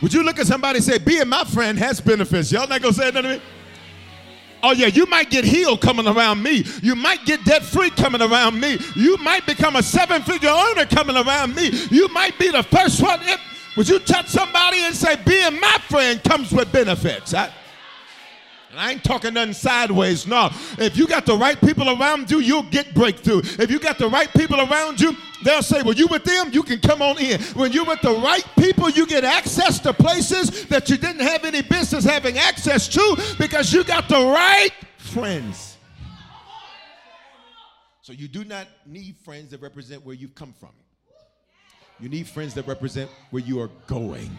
Would 0.03 0.13
you 0.13 0.23
look 0.23 0.39
at 0.39 0.47
somebody 0.47 0.77
and 0.77 0.85
say, 0.85 0.99
being 0.99 1.29
my 1.29 1.45
friend 1.45 1.79
has 1.79 2.01
benefits? 2.01 2.53
Y'all 2.53 2.69
not 2.69 2.83
gonna 2.83 2.93
say 2.93 3.11
that 3.11 3.23
to 3.23 3.29
me? 3.29 3.41
Oh, 4.69 4.73
yeah, 4.73 4.89
you 4.89 5.07
might 5.07 5.31
get 5.31 5.45
healed 5.45 5.81
coming 5.81 6.09
around 6.09 6.43
me. 6.43 6.65
You 6.83 6.97
might 6.97 7.25
get 7.25 7.45
debt 7.45 7.63
free 7.63 7.89
coming 7.89 8.21
around 8.21 8.59
me. 8.59 8.79
You 8.97 9.17
might 9.19 9.47
become 9.47 9.77
a 9.77 9.83
seven 9.83 10.23
figure 10.23 10.51
earner 10.51 10.87
coming 10.87 11.17
around 11.17 11.55
me. 11.55 11.71
You 11.89 12.09
might 12.09 12.37
be 12.37 12.51
the 12.51 12.65
first 12.65 13.01
one. 13.01 13.21
If, 13.23 13.41
Would 13.77 13.89
you 13.89 14.01
touch 14.01 14.27
somebody 14.27 14.79
and 14.81 14.93
say, 14.93 15.15
being 15.25 15.61
my 15.61 15.79
friend 15.89 16.21
comes 16.25 16.51
with 16.51 16.73
benefits? 16.73 17.33
I, 17.33 17.53
I 18.77 18.91
ain't 18.91 19.05
talking 19.05 19.35
nothing 19.35 19.55
sideways. 19.55 20.27
No. 20.27 20.51
If 20.79 20.97
you 20.97 21.07
got 21.07 21.27
the 21.27 21.37
right 21.37 21.61
people 21.61 21.89
around 21.89 22.29
you, 22.29 22.41
you'll 22.41 22.65
get 22.65 22.93
breakthrough. 22.93 23.43
If 23.45 23.71
you 23.71 23.79
got 23.79 23.99
the 23.99 24.09
right 24.09 24.33
people 24.33 24.61
around 24.61 25.01
you, 25.01 25.17
they'll 25.47 25.63
say, 25.63 25.83
Well, 25.83 25.95
you 25.95 26.07
with 26.09 26.25
them, 26.25 26.51
you 26.53 26.63
can 26.63 26.81
come 26.81 27.01
on 27.01 27.19
in. 27.19 27.41
When 27.55 27.73
you're 27.73 27.85
with 27.85 28.01
the 28.01 28.13
right 28.13 28.45
people, 28.59 28.91
you 28.91 29.07
get 29.07 29.25
access 29.25 29.79
to 29.81 29.93
places 29.93 30.67
that 30.67 30.91
you 30.91 30.97
didn't 30.97 31.23
have 31.23 31.45
any 31.45 31.63
business 31.63 32.05
having 32.05 32.37
access 32.37 32.89
to 32.89 33.17
because 33.39 33.73
you 33.73 33.85
got 33.85 34.09
the 34.09 34.17
right 34.17 34.71
friends. 34.99 35.77
So 38.03 38.13
you 38.13 38.29
do 38.29 38.45
not 38.45 38.69
need 38.85 39.17
friends 39.25 39.51
that 39.51 39.61
represent 39.61 40.05
where 40.05 40.15
you've 40.15 40.35
come 40.35 40.55
from. 40.61 40.71
You 41.99 42.09
need 42.09 42.29
friends 42.29 42.55
that 42.55 42.67
represent 42.67 43.11
where 43.31 43.43
you 43.43 43.61
are 43.61 43.71
going. 43.87 44.31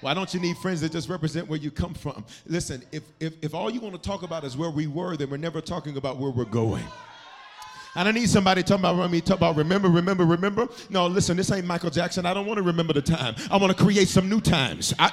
Why 0.00 0.14
don't 0.14 0.32
you 0.32 0.38
need 0.38 0.56
friends 0.58 0.80
that 0.82 0.92
just 0.92 1.08
represent 1.08 1.48
where 1.48 1.58
you 1.58 1.72
come 1.72 1.94
from? 1.94 2.24
Listen, 2.46 2.84
if, 2.92 3.02
if, 3.18 3.32
if 3.42 3.54
all 3.54 3.70
you 3.70 3.80
want 3.80 4.00
to 4.00 4.00
talk 4.00 4.22
about 4.22 4.44
is 4.44 4.56
where 4.56 4.70
we 4.70 4.86
were, 4.86 5.16
then 5.16 5.30
we're 5.30 5.36
never 5.38 5.60
talking 5.60 5.96
about 5.96 6.18
where 6.18 6.30
we're 6.30 6.44
going. 6.44 6.84
I 7.98 8.04
don't 8.04 8.14
need 8.14 8.30
somebody 8.30 8.62
talking 8.62 8.84
about 8.84 9.10
me, 9.10 9.20
talk 9.20 9.38
about 9.38 9.56
remember, 9.56 9.88
remember, 9.88 10.24
remember. 10.24 10.68
No, 10.88 11.08
listen, 11.08 11.36
this 11.36 11.50
ain't 11.50 11.66
Michael 11.66 11.90
Jackson. 11.90 12.26
I 12.26 12.32
don't 12.32 12.46
want 12.46 12.58
to 12.58 12.62
remember 12.62 12.92
the 12.92 13.02
time. 13.02 13.34
I 13.50 13.56
want 13.56 13.76
to 13.76 13.82
create 13.84 14.06
some 14.06 14.28
new 14.28 14.40
times. 14.40 14.94
I, 15.00 15.10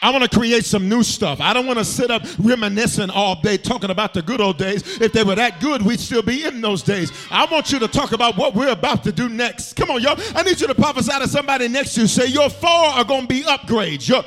I 0.00 0.12
want 0.12 0.22
to 0.22 0.30
create 0.38 0.64
some 0.64 0.88
new 0.88 1.02
stuff. 1.02 1.40
I 1.40 1.52
don't 1.52 1.66
want 1.66 1.80
to 1.80 1.84
sit 1.84 2.12
up 2.12 2.22
reminiscing 2.38 3.10
all 3.10 3.40
day 3.40 3.56
talking 3.56 3.90
about 3.90 4.14
the 4.14 4.22
good 4.22 4.40
old 4.40 4.56
days. 4.56 5.00
If 5.00 5.12
they 5.12 5.24
were 5.24 5.34
that 5.34 5.60
good, 5.60 5.82
we'd 5.82 5.98
still 5.98 6.22
be 6.22 6.44
in 6.44 6.60
those 6.60 6.84
days. 6.84 7.10
I 7.28 7.44
want 7.46 7.72
you 7.72 7.80
to 7.80 7.88
talk 7.88 8.12
about 8.12 8.36
what 8.36 8.54
we're 8.54 8.70
about 8.70 9.02
to 9.02 9.10
do 9.10 9.28
next. 9.28 9.74
Come 9.74 9.90
on, 9.90 10.00
y'all. 10.00 10.16
I 10.36 10.44
need 10.44 10.60
you 10.60 10.68
to 10.68 10.76
prophesy 10.76 11.18
to 11.18 11.26
somebody 11.26 11.66
next 11.66 11.94
to 11.94 12.02
you. 12.02 12.06
Say, 12.06 12.26
Your 12.26 12.50
fall 12.50 12.92
are 12.92 13.04
going 13.04 13.22
to 13.22 13.26
be 13.26 13.42
upgrades. 13.42 14.08
Your, 14.08 14.22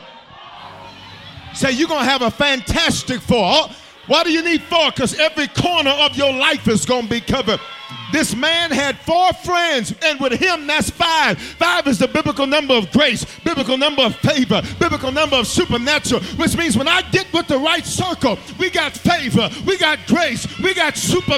say, 1.53 1.71
You're 1.71 1.87
going 1.87 2.03
to 2.03 2.09
have 2.09 2.23
a 2.23 2.31
fantastic 2.31 3.21
fall. 3.21 3.71
Why 4.07 4.23
do 4.23 4.31
you 4.31 4.43
need 4.43 4.61
four? 4.63 4.91
Because 4.91 5.19
every 5.19 5.47
corner 5.47 5.91
of 5.91 6.15
your 6.15 6.33
life 6.33 6.67
is 6.67 6.85
going 6.85 7.03
to 7.03 7.09
be 7.09 7.21
covered. 7.21 7.59
This 8.11 8.35
man 8.35 8.71
had 8.71 8.97
four 8.99 9.31
friends, 9.33 9.93
and 10.03 10.19
with 10.19 10.33
him, 10.33 10.67
that's 10.67 10.89
five. 10.89 11.39
Five 11.39 11.87
is 11.87 11.99
the 11.99 12.07
biblical 12.07 12.45
number 12.45 12.73
of 12.73 12.91
grace, 12.91 13.25
biblical 13.39 13.77
number 13.77 14.01
of 14.03 14.15
favor, 14.17 14.61
biblical 14.79 15.11
number 15.11 15.37
of 15.37 15.47
supernatural, 15.47 16.21
which 16.35 16.57
means 16.57 16.77
when 16.77 16.87
I 16.87 17.01
get 17.11 17.31
with 17.31 17.47
the 17.47 17.57
right 17.57 17.85
circle, 17.85 18.37
we 18.59 18.69
got 18.69 18.93
favor, 18.93 19.49
we 19.65 19.77
got 19.77 19.99
grace, 20.07 20.45
we 20.59 20.73
got 20.73 20.97
super. 20.97 21.37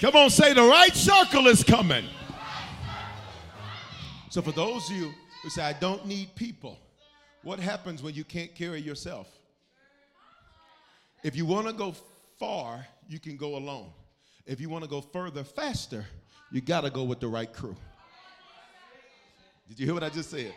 Come 0.00 0.16
on, 0.16 0.30
say 0.30 0.54
the 0.54 0.62
right 0.62 0.94
circle 0.94 1.46
is 1.46 1.62
coming. 1.62 2.06
So, 4.30 4.40
for 4.40 4.52
those 4.52 4.88
of 4.88 4.96
you 4.96 5.12
who 5.42 5.50
say, 5.50 5.62
I 5.62 5.74
don't 5.74 6.06
need 6.06 6.34
people, 6.36 6.78
what 7.42 7.58
happens 7.58 8.02
when 8.02 8.14
you 8.14 8.24
can't 8.24 8.54
carry 8.54 8.80
yourself? 8.80 9.28
If 11.22 11.36
you 11.36 11.44
want 11.44 11.66
to 11.66 11.72
go 11.72 11.94
far, 12.38 12.86
you 13.08 13.18
can 13.18 13.36
go 13.36 13.56
alone. 13.56 13.90
If 14.46 14.60
you 14.60 14.70
want 14.70 14.84
to 14.84 14.90
go 14.90 15.00
further 15.00 15.44
faster, 15.44 16.06
you 16.50 16.60
got 16.60 16.82
to 16.82 16.90
go 16.90 17.04
with 17.04 17.20
the 17.20 17.28
right 17.28 17.52
crew. 17.52 17.76
Did 19.68 19.78
you 19.78 19.86
hear 19.86 19.94
what 19.94 20.02
I 20.02 20.08
just 20.08 20.30
said? 20.30 20.52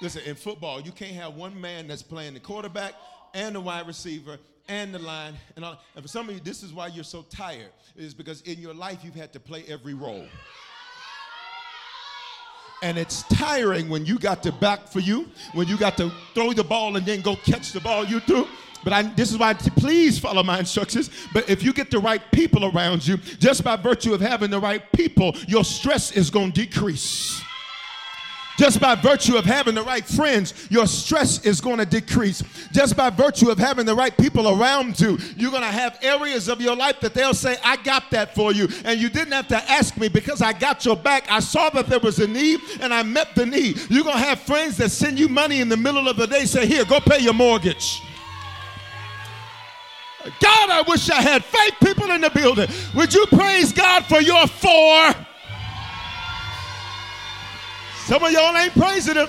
Listen, 0.00 0.22
in 0.26 0.34
football, 0.34 0.80
you 0.80 0.90
can't 0.90 1.14
have 1.14 1.34
one 1.34 1.58
man 1.58 1.86
that's 1.86 2.02
playing 2.02 2.34
the 2.34 2.40
quarterback 2.40 2.94
and 3.34 3.54
the 3.54 3.60
wide 3.60 3.86
receiver 3.86 4.36
and 4.68 4.92
the 4.92 4.98
line 4.98 5.34
and 5.56 5.64
all. 5.64 5.80
And 5.94 6.04
for 6.04 6.08
some 6.08 6.28
of 6.28 6.34
you, 6.34 6.40
this 6.40 6.62
is 6.62 6.72
why 6.72 6.88
you're 6.88 7.04
so 7.04 7.22
tired. 7.22 7.70
Is 7.96 8.14
because 8.14 8.42
in 8.42 8.58
your 8.58 8.74
life 8.74 8.98
you've 9.02 9.14
had 9.14 9.32
to 9.32 9.40
play 9.40 9.64
every 9.68 9.94
role. 9.94 10.26
And 12.82 12.98
it's 12.98 13.22
tiring 13.28 13.88
when 13.88 14.04
you 14.04 14.18
got 14.18 14.42
to 14.42 14.50
back 14.50 14.88
for 14.88 14.98
you, 14.98 15.28
when 15.52 15.68
you 15.68 15.78
got 15.78 15.96
to 15.98 16.10
throw 16.34 16.52
the 16.52 16.64
ball 16.64 16.96
and 16.96 17.06
then 17.06 17.20
go 17.20 17.36
catch 17.36 17.70
the 17.72 17.80
ball 17.80 18.04
you 18.04 18.18
threw. 18.20 18.48
But 18.84 18.92
I, 18.92 19.02
this 19.02 19.30
is 19.30 19.38
why, 19.38 19.54
please 19.54 20.18
follow 20.18 20.42
my 20.42 20.58
instructions. 20.58 21.10
But 21.32 21.48
if 21.48 21.62
you 21.62 21.72
get 21.72 21.90
the 21.90 21.98
right 21.98 22.22
people 22.32 22.64
around 22.64 23.06
you, 23.06 23.16
just 23.16 23.62
by 23.62 23.76
virtue 23.76 24.14
of 24.14 24.20
having 24.20 24.50
the 24.50 24.60
right 24.60 24.82
people, 24.92 25.34
your 25.46 25.64
stress 25.64 26.12
is 26.12 26.30
going 26.30 26.52
to 26.52 26.66
decrease. 26.66 27.42
Just 28.58 28.80
by 28.80 28.94
virtue 28.94 29.36
of 29.36 29.44
having 29.44 29.74
the 29.74 29.82
right 29.82 30.04
friends, 30.06 30.68
your 30.70 30.86
stress 30.86 31.44
is 31.44 31.60
going 31.60 31.78
to 31.78 31.86
decrease. 31.86 32.42
Just 32.70 32.96
by 32.96 33.08
virtue 33.08 33.50
of 33.50 33.58
having 33.58 33.86
the 33.86 33.94
right 33.94 34.16
people 34.16 34.60
around 34.60 35.00
you, 35.00 35.18
you're 35.36 35.50
going 35.50 35.62
to 35.62 35.68
have 35.68 35.98
areas 36.02 36.48
of 36.48 36.60
your 36.60 36.76
life 36.76 37.00
that 37.00 37.14
they'll 37.14 37.34
say, 37.34 37.56
I 37.64 37.76
got 37.76 38.10
that 38.10 38.34
for 38.34 38.52
you. 38.52 38.68
And 38.84 39.00
you 39.00 39.08
didn't 39.08 39.32
have 39.32 39.48
to 39.48 39.70
ask 39.70 39.96
me 39.96 40.08
because 40.08 40.42
I 40.42 40.52
got 40.52 40.84
your 40.84 40.96
back. 40.96 41.30
I 41.30 41.40
saw 41.40 41.70
that 41.70 41.86
there 41.86 42.00
was 42.00 42.18
a 42.18 42.26
need 42.26 42.60
and 42.80 42.92
I 42.92 43.02
met 43.02 43.34
the 43.34 43.46
need. 43.46 43.80
You're 43.88 44.04
going 44.04 44.18
to 44.18 44.22
have 44.24 44.40
friends 44.40 44.76
that 44.76 44.90
send 44.90 45.18
you 45.18 45.28
money 45.28 45.60
in 45.60 45.68
the 45.68 45.76
middle 45.76 46.06
of 46.06 46.16
the 46.16 46.26
day, 46.26 46.44
say, 46.44 46.66
Here, 46.66 46.84
go 46.84 47.00
pay 47.00 47.20
your 47.20 47.34
mortgage. 47.34 48.02
God, 50.24 50.70
I 50.70 50.84
wish 50.86 51.10
I 51.10 51.20
had 51.20 51.44
faith 51.44 51.74
people 51.80 52.10
in 52.10 52.20
the 52.20 52.30
building. 52.30 52.68
Would 52.94 53.12
you 53.12 53.26
praise 53.26 53.72
God 53.72 54.04
for 54.06 54.20
your 54.20 54.46
four? 54.46 55.14
Some 58.04 58.22
of 58.22 58.32
y'all 58.32 58.56
ain't 58.56 58.72
praising 58.72 59.16
him. 59.16 59.28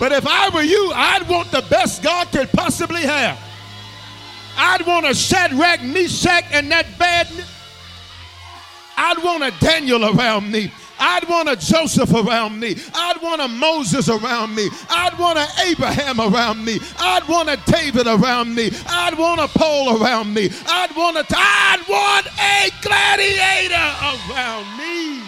But 0.00 0.12
if 0.12 0.26
I 0.26 0.48
were 0.48 0.62
you, 0.62 0.92
I'd 0.94 1.28
want 1.28 1.50
the 1.50 1.62
best 1.70 2.02
God 2.02 2.28
could 2.32 2.50
possibly 2.50 3.02
have. 3.02 3.38
I'd 4.56 4.86
want 4.86 5.06
a 5.06 5.14
Shadrach, 5.14 5.82
Meshach, 5.82 6.44
and 6.52 6.70
that 6.70 6.86
bad. 6.98 7.28
I'd 8.96 9.22
want 9.22 9.42
a 9.42 9.52
Daniel 9.60 10.16
around 10.16 10.50
me. 10.50 10.72
I'd 11.06 11.28
want 11.28 11.50
a 11.50 11.56
Joseph 11.56 12.14
around 12.14 12.58
me. 12.58 12.76
I'd 12.94 13.20
want 13.20 13.42
a 13.42 13.48
Moses 13.48 14.08
around 14.08 14.54
me. 14.54 14.70
I'd 14.88 15.18
want 15.18 15.38
an 15.38 15.48
Abraham 15.66 16.18
around 16.18 16.64
me. 16.64 16.80
I'd 16.98 17.28
want 17.28 17.50
a 17.50 17.58
David 17.70 18.06
around 18.06 18.54
me. 18.54 18.70
I'd 18.86 19.18
want 19.18 19.38
a 19.38 19.48
Paul 19.48 20.02
around 20.02 20.32
me. 20.32 20.48
I'd 20.66 20.96
want 20.96 21.18
a 21.18 21.26
I'd 21.28 21.84
want 21.86 22.26
a 22.40 22.70
gladiator 22.80 23.74
around 24.32 24.78
me. 24.78 25.22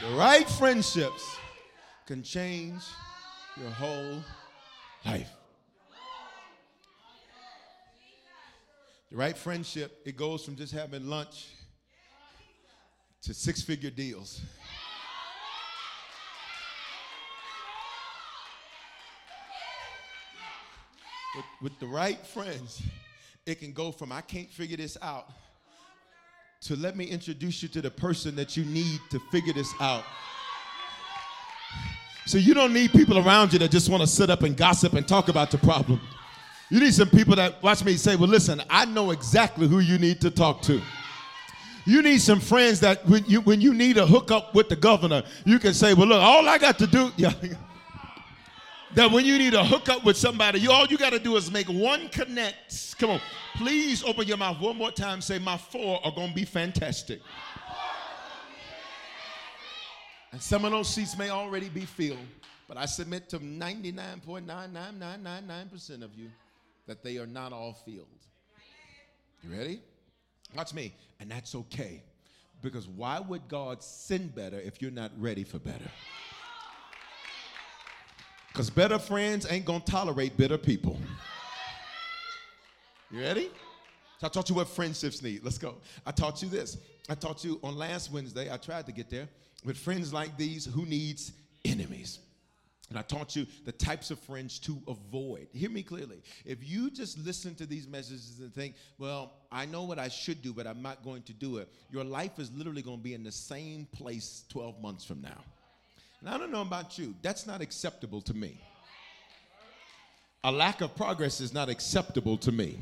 The 0.00 0.16
right 0.16 0.48
friendships 0.48 1.36
can 2.06 2.22
change 2.22 2.82
your 3.60 3.70
whole 3.70 4.22
life. 5.04 5.30
The 9.10 9.16
right 9.18 9.36
friendship, 9.36 10.00
it 10.06 10.16
goes 10.16 10.44
from 10.46 10.56
just 10.56 10.72
having 10.72 11.06
lunch 11.08 11.53
to 13.24 13.32
six 13.32 13.62
figure 13.62 13.90
deals. 13.90 14.42
With, 21.34 21.44
with, 21.62 21.80
the 21.80 21.86
right 21.86 22.24
friends, 22.26 22.82
it 23.46 23.60
can 23.60 23.72
go 23.72 23.90
from 23.90 24.12
I 24.12 24.20
can't 24.20 24.50
figure 24.50 24.76
this 24.76 24.98
out 25.00 25.30
to 26.62 26.76
let 26.76 26.96
me 26.96 27.04
introduce 27.04 27.62
you 27.62 27.68
to 27.70 27.80
the 27.80 27.90
person 27.90 28.36
that 28.36 28.56
you 28.56 28.64
need 28.66 29.00
to 29.10 29.18
figure 29.32 29.54
this 29.54 29.72
out. 29.80 30.04
So 32.26 32.38
you 32.38 32.54
don't 32.54 32.72
need 32.72 32.92
people 32.92 33.18
around 33.18 33.52
you 33.52 33.58
that 33.58 33.70
just 33.70 33.88
want 33.88 34.02
to 34.02 34.06
sit 34.06 34.28
up 34.30 34.42
and 34.42 34.56
gossip 34.56 34.92
and 34.92 35.06
talk 35.08 35.28
about 35.28 35.50
the 35.50 35.58
problem. 35.58 36.00
You 36.70 36.80
need 36.80 36.94
some 36.94 37.08
people 37.08 37.36
that 37.36 37.62
watch 37.62 37.84
me 37.84 37.96
say, 37.96 38.16
Well, 38.16 38.28
listen, 38.28 38.62
I 38.68 38.84
know 38.84 39.12
exactly 39.12 39.66
who 39.66 39.80
you 39.80 39.98
need 39.98 40.20
to 40.20 40.30
talk 40.30 40.60
to. 40.62 40.80
You 41.86 42.02
need 42.02 42.20
some 42.20 42.40
friends 42.40 42.80
that 42.80 43.06
when 43.06 43.24
you 43.26 43.40
when 43.42 43.60
you 43.60 43.74
need 43.74 43.98
a 43.98 44.06
hookup 44.06 44.54
with 44.54 44.70
the 44.70 44.76
governor, 44.76 45.22
you 45.44 45.58
can 45.58 45.74
say, 45.74 45.92
"Well, 45.94 46.06
look, 46.08 46.22
all 46.22 46.48
I 46.48 46.56
got 46.58 46.78
to 46.78 46.86
do." 46.86 47.10
Yeah. 47.18 47.32
that 48.94 49.10
when 49.10 49.24
you 49.24 49.38
need 49.38 49.54
a 49.54 49.64
hookup 49.64 50.04
with 50.04 50.16
somebody, 50.16 50.60
you 50.60 50.70
all 50.70 50.86
you 50.86 50.96
got 50.96 51.10
to 51.10 51.18
do 51.18 51.36
is 51.36 51.50
make 51.50 51.68
one 51.68 52.08
connect. 52.08 52.96
Come 52.98 53.10
on, 53.10 53.20
please 53.56 54.04
open 54.04 54.24
your 54.26 54.36
mouth 54.36 54.60
one 54.60 54.76
more 54.76 54.92
time. 54.92 55.20
Say, 55.20 55.38
"My 55.38 55.56
four 55.58 56.00
are 56.06 56.12
gonna 56.12 56.32
be 56.32 56.44
fantastic." 56.44 57.20
And 60.32 60.40
some 60.42 60.64
of 60.64 60.70
those 60.72 60.88
seats 60.88 61.16
may 61.18 61.30
already 61.30 61.68
be 61.68 61.84
filled, 61.84 62.18
but 62.66 62.76
I 62.76 62.86
submit 62.86 63.28
to 63.30 63.38
99.99999% 63.38 66.02
of 66.02 66.12
you 66.14 66.30
that 66.86 67.02
they 67.04 67.18
are 67.18 67.26
not 67.26 67.52
all 67.52 67.74
filled. 67.84 68.08
You 69.42 69.50
ready? 69.56 69.80
Watch 70.54 70.74
me. 70.74 70.94
And 71.20 71.30
that's 71.30 71.54
okay. 71.54 72.02
Because 72.62 72.88
why 72.88 73.20
would 73.20 73.46
God 73.48 73.82
send 73.82 74.34
better 74.34 74.58
if 74.58 74.80
you're 74.80 74.90
not 74.90 75.10
ready 75.18 75.44
for 75.44 75.58
better? 75.58 75.90
Because 78.52 78.70
better 78.70 78.98
friends 78.98 79.46
ain't 79.50 79.64
going 79.64 79.80
to 79.82 79.90
tolerate 79.90 80.36
bitter 80.36 80.56
people. 80.56 80.98
You 83.10 83.20
ready? 83.20 83.50
So 84.18 84.26
I 84.26 84.30
taught 84.30 84.48
you 84.48 84.54
what 84.54 84.68
friendships 84.68 85.22
need. 85.22 85.44
Let's 85.44 85.58
go. 85.58 85.74
I 86.06 86.12
taught 86.12 86.40
you 86.40 86.48
this. 86.48 86.78
I 87.08 87.14
taught 87.14 87.44
you 87.44 87.58
on 87.62 87.76
last 87.76 88.12
Wednesday. 88.12 88.50
I 88.52 88.56
tried 88.56 88.86
to 88.86 88.92
get 88.92 89.10
there. 89.10 89.28
With 89.64 89.76
friends 89.76 90.12
like 90.12 90.36
these, 90.36 90.64
who 90.64 90.86
needs 90.86 91.32
enemies? 91.64 92.20
And 92.94 93.00
I 93.00 93.02
taught 93.02 93.34
you 93.34 93.44
the 93.64 93.72
types 93.72 94.12
of 94.12 94.20
friends 94.20 94.60
to 94.60 94.80
avoid. 94.86 95.48
Hear 95.52 95.68
me 95.68 95.82
clearly. 95.82 96.22
If 96.44 96.58
you 96.62 96.92
just 96.92 97.18
listen 97.18 97.56
to 97.56 97.66
these 97.66 97.88
messages 97.88 98.38
and 98.38 98.54
think, 98.54 98.76
well, 98.98 99.32
I 99.50 99.66
know 99.66 99.82
what 99.82 99.98
I 99.98 100.06
should 100.06 100.42
do, 100.42 100.52
but 100.52 100.64
I'm 100.64 100.80
not 100.80 101.02
going 101.02 101.22
to 101.22 101.32
do 101.32 101.56
it, 101.56 101.68
your 101.90 102.04
life 102.04 102.38
is 102.38 102.52
literally 102.52 102.82
going 102.82 102.98
to 102.98 103.02
be 103.02 103.12
in 103.12 103.24
the 103.24 103.32
same 103.32 103.88
place 103.90 104.44
12 104.50 104.80
months 104.80 105.04
from 105.04 105.20
now. 105.22 105.42
And 106.20 106.28
I 106.28 106.38
don't 106.38 106.52
know 106.52 106.60
about 106.60 106.96
you, 106.96 107.16
that's 107.20 107.48
not 107.48 107.60
acceptable 107.60 108.20
to 108.20 108.32
me. 108.32 108.60
A 110.44 110.52
lack 110.52 110.80
of 110.80 110.94
progress 110.94 111.40
is 111.40 111.52
not 111.52 111.68
acceptable 111.68 112.36
to 112.36 112.52
me. 112.52 112.78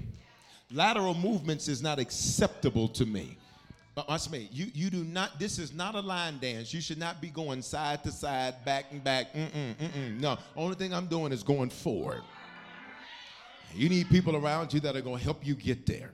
Lateral 0.71 1.15
movements 1.15 1.69
is 1.69 1.81
not 1.81 1.99
acceptable 1.99 2.89
to 2.89 3.07
me. 3.07 3.39
But 3.95 4.09
watch 4.09 4.31
me. 4.31 4.49
You 4.51 4.67
you 4.73 4.89
do 4.89 5.05
not. 5.05 5.39
This 5.39 5.59
is 5.59 5.75
not 5.75 5.95
a 5.95 6.01
line 6.01 6.39
dance. 6.39 6.73
You 6.73 6.81
should 6.81 6.99
not 6.99 7.21
be 7.21 7.29
going 7.29 7.61
side 7.61 8.03
to 8.05 8.11
side, 8.11 8.65
back 8.65 8.87
and 8.91 9.05
back. 9.05 9.33
Mm-mm, 9.35 9.75
mm-mm. 9.75 10.21
No. 10.21 10.39
Only 10.57 10.77
thing 10.77 10.95
I'm 10.95 11.07
doing 11.07 11.33
is 11.33 11.43
going 11.43 11.69
forward. 11.69 12.23
You 13.75 13.89
need 13.89 14.09
people 14.09 14.37
around 14.37 14.73
you 14.73 14.81
that 14.81 14.97
are 14.97 15.01
going 15.01 15.19
to 15.19 15.25
help 15.25 15.47
you 15.47 15.55
get 15.55 15.87
there. 15.87 16.11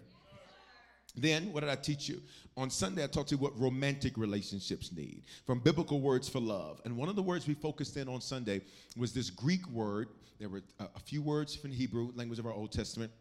Then, 1.17 1.53
what 1.53 1.61
did 1.61 1.69
I 1.71 1.75
teach 1.75 2.09
you? 2.09 2.21
On 2.57 2.71
Sunday, 2.71 3.05
I 3.05 3.07
taught 3.07 3.31
you 3.31 3.39
what 3.39 3.59
romantic 3.59 4.17
relationships 4.17 4.93
need 4.93 5.23
from 5.45 5.61
biblical 5.61 6.01
words 6.01 6.29
for 6.29 6.41
love. 6.41 6.81
And 6.85 6.97
one 6.97 7.09
of 7.09 7.17
the 7.17 7.23
words 7.23 7.47
we 7.47 7.55
focused 7.55 7.97
in 7.97 8.09
on 8.09 8.21
Sunday 8.21 8.61
was 8.97 9.13
this 9.13 9.31
Greek 9.31 9.67
word. 9.69 10.09
There 10.39 10.49
were 10.49 10.63
a 10.79 11.01
few 11.01 11.23
words 11.23 11.55
from 11.55 11.71
Hebrew, 11.71 12.13
language 12.15 12.39
of 12.39 12.47
our 12.47 12.53
Old 12.53 12.73
Testament, 12.73 13.13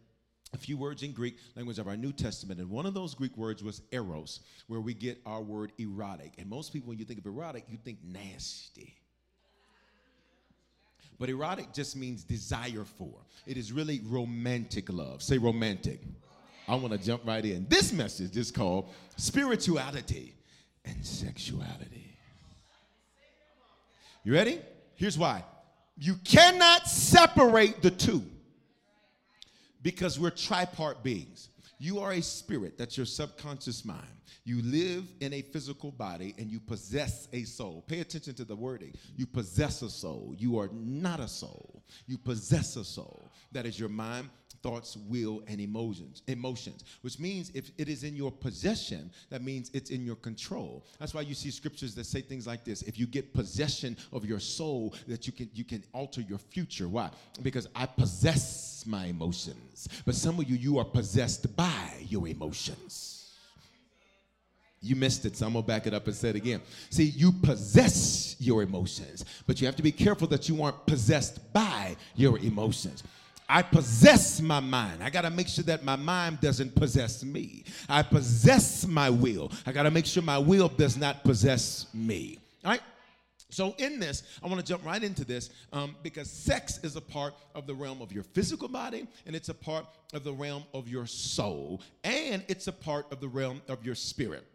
a 0.54 0.58
few 0.58 0.78
words 0.78 1.04
in 1.04 1.12
Greek, 1.12 1.38
language 1.56 1.80
of 1.80 1.88
our 1.88 1.98
New 1.98 2.14
Testament. 2.14 2.60
And 2.60 2.70
one 2.70 2.86
of 2.86 2.94
those 2.94 3.14
Greek 3.14 3.36
words 3.38 3.64
was 3.64 3.82
eros, 3.92 4.40
where 4.68 4.80
we 4.80 4.94
get 4.94 5.20
our 5.26 5.42
word 5.42 5.72
erotic. 5.78 6.34
And 6.38 6.50
most 6.50 6.72
people, 6.72 6.90
when 6.90 7.00
you 7.00 7.06
think 7.06 7.20
of 7.20 7.26
erotic, 7.26 7.66
you 7.70 7.78
think 7.84 8.00
nasty. 8.04 8.96
But 11.20 11.30
erotic 11.30 11.74
just 11.74 11.96
means 11.96 12.24
desire 12.24 12.86
for. 12.86 13.14
It 13.46 13.58
is 13.58 13.72
really 13.72 14.02
romantic 14.06 14.92
love. 14.92 15.22
Say 15.22 15.38
romantic. 15.38 16.02
I 16.68 16.76
want 16.76 16.94
to 16.94 17.00
jump 17.00 17.26
right 17.26 17.44
in. 17.44 17.66
This 17.70 17.92
message 17.92 18.38
is 18.38 18.52
called 18.52 18.90
Spirituality 19.16 20.36
and 20.86 21.06
Sexuality. 21.06 22.16
You 24.24 24.34
ready? 24.34 24.60
Here's 24.96 25.18
why. 25.18 25.44
You 25.98 26.16
cannot 26.24 26.88
separate 26.88 27.82
the 27.82 27.92
two 27.92 28.24
because 29.88 30.20
we're 30.20 30.30
tripart 30.30 31.02
beings. 31.02 31.48
You 31.80 32.00
are 32.00 32.12
a 32.12 32.22
spirit, 32.22 32.78
that's 32.78 32.98
your 32.98 33.06
subconscious 33.06 33.86
mind. 33.86 34.02
You 34.44 34.62
live 34.62 35.06
in 35.22 35.32
a 35.32 35.42
physical 35.42 35.92
body 35.92 36.36
and 36.38 36.52
you 36.52 36.60
possess 36.60 37.30
a 37.32 37.44
soul. 37.44 37.86
Pay 37.88 38.02
attention 38.02 38.34
to 38.34 38.44
the 38.44 38.54
wording. 38.54 38.94
You 39.16 39.26
possess 39.26 39.82
a 39.84 39.90
soul. 39.90 40.36
You 40.38 40.60
are 40.60 40.70
not 40.74 41.22
a 41.22 41.28
soul. 41.30 41.82
You 42.06 42.18
possess 42.18 42.76
a 42.76 42.84
soul. 42.84 43.32
That 43.54 43.66
is 43.66 43.80
your 43.80 43.88
mind, 43.88 44.28
thoughts, 44.62 44.98
will, 45.08 45.44
and 45.48 45.60
emotions. 45.60 46.22
Emotions, 46.28 46.84
which 47.02 47.20
means 47.20 47.52
if 47.54 47.72
it 47.78 47.90
is 47.90 48.04
in 48.04 48.16
your 48.16 48.32
possession, 48.32 49.10
that 49.30 49.44
means 49.44 49.72
it's 49.74 49.90
in 49.90 50.06
your 50.06 50.16
control. 50.16 50.86
That's 51.00 51.14
why 51.14 51.22
you 51.22 51.34
see 51.34 51.52
scriptures 51.52 51.96
that 51.96 52.06
say 52.06 52.22
things 52.22 52.48
like 52.48 52.64
this: 52.64 52.82
If 52.84 53.00
you 53.00 53.08
get 53.08 53.34
possession 53.34 53.98
of 54.12 54.26
your 54.26 54.40
soul, 54.40 54.96
that 55.08 55.28
you 55.28 55.34
can 55.34 55.50
you 55.54 55.64
can 55.64 55.84
alter 55.94 56.22
your 56.22 56.40
future. 56.40 56.88
Why? 56.88 57.10
Because 57.42 57.68
I 57.76 57.86
possess 57.86 58.84
my 58.86 59.06
emotions. 59.06 59.88
But 60.06 60.16
some 60.16 60.40
of 60.40 60.50
you, 60.50 60.56
you 60.56 60.78
are 60.80 60.86
possessed 60.86 61.56
by 61.56 61.92
your 62.08 62.28
emotions. 62.28 63.18
You 64.82 64.96
missed 64.96 65.26
it, 65.26 65.36
so 65.36 65.48
I'm 65.48 65.54
gonna 65.54 65.66
back 65.66 65.88
it 65.88 65.94
up 65.94 66.06
and 66.06 66.16
say 66.16 66.30
it 66.30 66.36
again. 66.36 66.62
See, 66.90 67.06
you 67.06 67.32
possess 67.32 68.36
your 68.40 68.62
emotions, 68.62 69.26
but 69.48 69.60
you 69.60 69.66
have 69.66 69.76
to 69.78 69.84
be 69.84 69.92
careful 69.92 70.28
that 70.28 70.48
you 70.48 70.62
aren't 70.62 70.86
possessed 70.86 71.52
by 71.52 71.96
your 72.16 72.38
emotions. 72.40 73.04
I 73.50 73.62
possess 73.62 74.42
my 74.42 74.60
mind. 74.60 75.02
I 75.02 75.10
got 75.10 75.22
to 75.22 75.30
make 75.30 75.48
sure 75.48 75.64
that 75.66 75.84
my 75.84 75.96
mind 75.96 76.42
doesn't 76.42 76.76
possess 76.76 77.24
me. 77.24 77.64
I 77.88 78.04
possess 78.04 78.86
my 78.86 79.10
will. 79.10 79.52
I 79.66 79.72
got 79.72 79.84
to 79.84 79.92
make 79.92 80.06
sure 80.06 80.22
my 80.22 80.38
will 80.38 80.68
does 80.68 80.98
not 80.98 81.24
possess 81.24 81.88
me. 81.94 82.40
All 82.66 82.72
right? 82.72 82.82
So, 83.50 83.74
in 83.78 84.00
this, 84.00 84.24
I 84.44 84.48
want 84.48 84.60
to 84.60 84.66
jump 84.66 84.86
right 84.86 85.02
into 85.02 85.24
this 85.24 85.50
um, 85.72 85.96
because 86.04 86.30
sex 86.30 86.80
is 86.84 86.98
a 86.98 87.02
part 87.02 87.34
of 87.56 87.66
the 87.66 87.74
realm 87.74 88.02
of 88.02 88.12
your 88.12 88.24
physical 88.24 88.68
body, 88.68 89.08
and 89.26 89.36
it's 89.36 89.48
a 89.48 89.54
part 89.54 89.86
of 90.14 90.26
the 90.26 90.34
realm 90.34 90.66
of 90.74 90.90
your 90.90 91.06
soul, 91.06 91.82
and 92.04 92.44
it's 92.50 92.68
a 92.68 92.74
part 92.74 93.10
of 93.10 93.22
the 93.22 93.28
realm 93.30 93.62
of 93.70 93.86
your 93.86 93.96
spirit. 93.96 94.46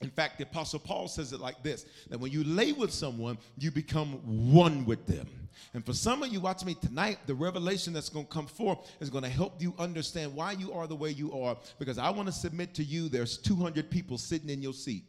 In 0.00 0.10
fact, 0.10 0.38
the 0.38 0.44
Apostle 0.44 0.78
Paul 0.78 1.08
says 1.08 1.32
it 1.32 1.40
like 1.40 1.62
this 1.64 1.86
that 2.08 2.20
when 2.20 2.30
you 2.30 2.44
lay 2.44 2.72
with 2.72 2.92
someone, 2.92 3.38
you 3.58 3.72
become 3.72 4.12
one 4.52 4.84
with 4.84 5.06
them. 5.06 5.26
And 5.74 5.84
for 5.84 5.92
some 5.92 6.22
of 6.22 6.32
you, 6.32 6.40
watch 6.40 6.64
me 6.64 6.74
tonight, 6.74 7.18
the 7.26 7.34
revelation 7.34 7.92
that's 7.92 8.08
going 8.08 8.26
to 8.26 8.32
come 8.32 8.46
forth 8.46 8.90
is 9.00 9.10
going 9.10 9.24
to 9.24 9.30
help 9.30 9.60
you 9.60 9.74
understand 9.78 10.34
why 10.34 10.52
you 10.52 10.72
are 10.72 10.86
the 10.86 10.96
way 10.96 11.10
you 11.10 11.32
are. 11.38 11.56
Because 11.78 11.98
I 11.98 12.10
want 12.10 12.28
to 12.28 12.32
submit 12.32 12.74
to 12.74 12.84
you, 12.84 13.08
there's 13.08 13.36
200 13.38 13.90
people 13.90 14.18
sitting 14.18 14.50
in 14.50 14.62
your 14.62 14.72
seat. 14.72 15.04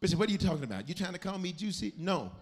Bishop, 0.00 0.18
what 0.18 0.28
are 0.28 0.32
you 0.32 0.38
talking 0.38 0.64
about? 0.64 0.88
You 0.88 0.94
trying 0.94 1.14
to 1.14 1.18
call 1.18 1.38
me 1.38 1.52
juicy? 1.52 1.92
No. 1.98 2.32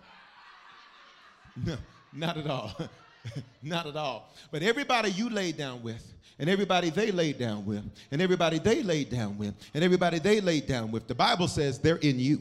No, 1.67 1.77
not 2.15 2.39
at 2.39 2.47
all. 2.47 2.75
not 3.63 3.87
at 3.87 3.95
all. 3.95 4.33
But 4.51 4.63
everybody 4.63 5.11
you 5.11 5.29
laid 5.29 5.59
down 5.59 5.83
with, 5.83 6.03
and 6.39 6.49
everybody 6.49 6.91
they 6.91 7.11
laid 7.11 7.39
down 7.39 7.65
with, 7.65 7.85
and 8.11 8.23
everybody 8.23 8.59
they 8.59 8.83
laid 8.83 9.11
down 9.11 9.39
with, 9.39 9.55
and 9.75 9.85
everybody 9.85 10.19
they 10.19 10.41
laid 10.41 10.67
down 10.67 10.91
with, 10.91 11.07
the 11.07 11.15
Bible 11.15 11.47
says 11.47 11.79
they're 11.79 11.97
in 11.97 12.19
you. 12.19 12.41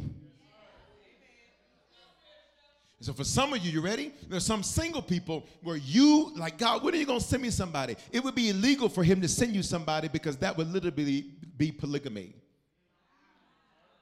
So 3.01 3.13
for 3.13 3.23
some 3.23 3.51
of 3.51 3.65
you, 3.65 3.71
you 3.71 3.81
ready? 3.81 4.13
There's 4.29 4.45
some 4.45 4.61
single 4.61 5.01
people 5.01 5.47
where 5.63 5.75
you, 5.75 6.31
like, 6.35 6.59
God, 6.59 6.83
when 6.83 6.93
are 6.93 6.97
you 6.97 7.07
going 7.07 7.19
to 7.19 7.25
send 7.25 7.41
me 7.41 7.49
somebody? 7.49 7.95
It 8.11 8.23
would 8.23 8.35
be 8.35 8.49
illegal 8.49 8.89
for 8.89 9.03
him 9.03 9.21
to 9.21 9.27
send 9.27 9.55
you 9.55 9.63
somebody 9.63 10.07
because 10.07 10.37
that 10.37 10.55
would 10.55 10.71
literally 10.71 11.25
be 11.57 11.71
polygamy. 11.71 12.35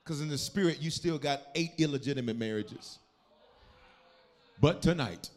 Because 0.04 0.20
in 0.20 0.28
the 0.28 0.38
spirit, 0.38 0.82
you 0.82 0.92
still 0.92 1.18
got 1.18 1.44
eight 1.56 1.72
illegitimate 1.78 2.38
marriages. 2.38 3.00
But 4.60 4.82
tonight, 4.82 5.30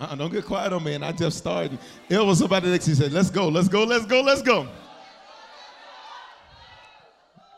uh-uh, 0.00 0.14
don't 0.14 0.32
get 0.32 0.46
quiet 0.46 0.72
on 0.72 0.82
me, 0.82 0.94
and 0.94 1.04
I 1.04 1.12
just 1.12 1.36
started. 1.36 1.78
It 2.08 2.18
was 2.18 2.38
somebody 2.38 2.70
next. 2.70 2.86
He 2.86 2.94
said, 2.94 3.12
"Let's 3.12 3.28
go, 3.28 3.48
let's 3.48 3.68
go, 3.68 3.84
let's 3.84 4.06
go, 4.06 4.22
let's 4.22 4.40
go." 4.40 4.60
All 4.60 4.68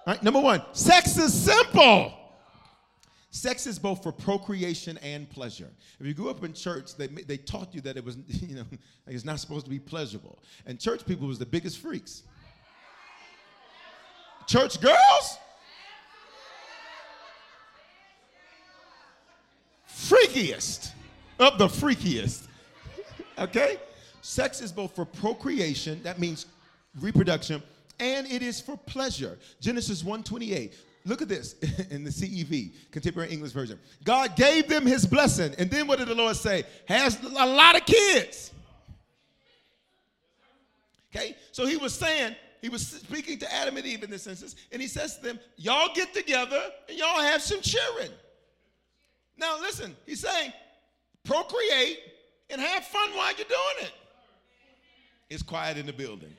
right, 0.07 0.23
number 0.23 0.41
one, 0.41 0.63
sex 0.73 1.17
is 1.17 1.33
simple. 1.33 2.18
Sex 3.31 3.67
is 3.67 3.79
both 3.79 4.03
for 4.03 4.11
procreation 4.11 4.99
and 4.99 5.29
pleasure. 5.29 5.69
If 6.01 6.07
you 6.07 6.15
grew 6.15 6.31
up 6.31 6.43
in 6.45 6.55
church, 6.55 6.97
they, 6.97 7.09
they 7.09 7.37
taught 7.37 7.75
you 7.75 7.83
that 7.83 7.97
it 7.97 8.05
was, 8.05 8.17
you 8.27 8.57
know, 8.57 8.65
like 9.07 9.15
it's 9.15 9.25
not 9.25 9.39
supposed 9.39 9.67
to 9.67 9.71
be 9.71 9.79
pleasurable. 9.79 10.39
And 10.67 10.81
church 10.81 11.05
people 11.05 11.29
was 11.29 11.39
the 11.39 11.47
biggest 11.47 11.79
freaks. 11.79 12.23
Church 14.47 14.81
girls? 14.81 15.39
Freakiest 19.91 20.93
of 21.39 21.59
the 21.59 21.67
freakiest. 21.67 22.47
okay? 23.39 23.77
Sex 24.23 24.63
is 24.63 24.73
both 24.73 24.95
for 24.95 25.05
procreation, 25.05 26.03
that 26.03 26.19
means 26.19 26.47
reproduction, 27.01 27.63
and 28.01 28.27
it 28.27 28.43
is 28.43 28.61
for 28.61 28.77
pleasure. 28.77 29.39
Genesis 29.61 30.03
1:28. 30.03 30.73
Look 31.05 31.23
at 31.23 31.29
this 31.29 31.55
in 31.91 32.05
the 32.05 32.11
CEV, 32.11 32.73
Contemporary 32.91 33.31
English 33.31 33.53
Version. 33.53 33.79
God 34.05 34.37
gave 34.37 34.69
them 34.69 34.87
his 34.87 35.07
blessing. 35.07 35.55
And 35.59 35.71
then 35.71 35.87
what 35.87 35.99
did 35.99 36.09
the 36.09 36.15
Lord 36.15 36.37
say? 36.37 36.65
Has 36.87 37.23
a 37.23 37.47
lot 37.47 37.77
of 37.77 37.87
kids. 37.87 38.53
Okay? 41.15 41.37
So 41.53 41.67
he 41.67 41.77
was 41.77 41.95
saying, 41.95 42.37
he 42.61 42.69
was 42.69 42.87
speaking 42.87 43.39
to 43.39 43.55
Adam 43.55 43.77
and 43.77 43.87
Eve 43.87 44.03
in 44.03 44.11
this 44.11 44.27
instance, 44.27 44.57
and 44.73 44.83
he 44.83 44.89
says 44.89 45.17
to 45.17 45.23
them, 45.23 45.39
Y'all 45.57 45.95
get 45.95 46.13
together 46.13 46.61
and 46.89 46.99
y'all 46.99 47.21
have 47.21 47.41
some 47.41 47.61
children. 47.61 48.11
Now 49.37 49.61
listen, 49.61 49.97
he's 50.07 50.21
saying, 50.21 50.53
procreate 51.25 52.01
and 52.51 52.61
have 52.61 52.85
fun 52.85 53.11
while 53.15 53.35
you're 53.37 53.47
doing 53.47 53.87
it. 53.87 53.93
It's 55.31 55.43
quiet 55.43 55.77
in 55.77 55.87
the 55.87 55.93
building. 55.93 56.35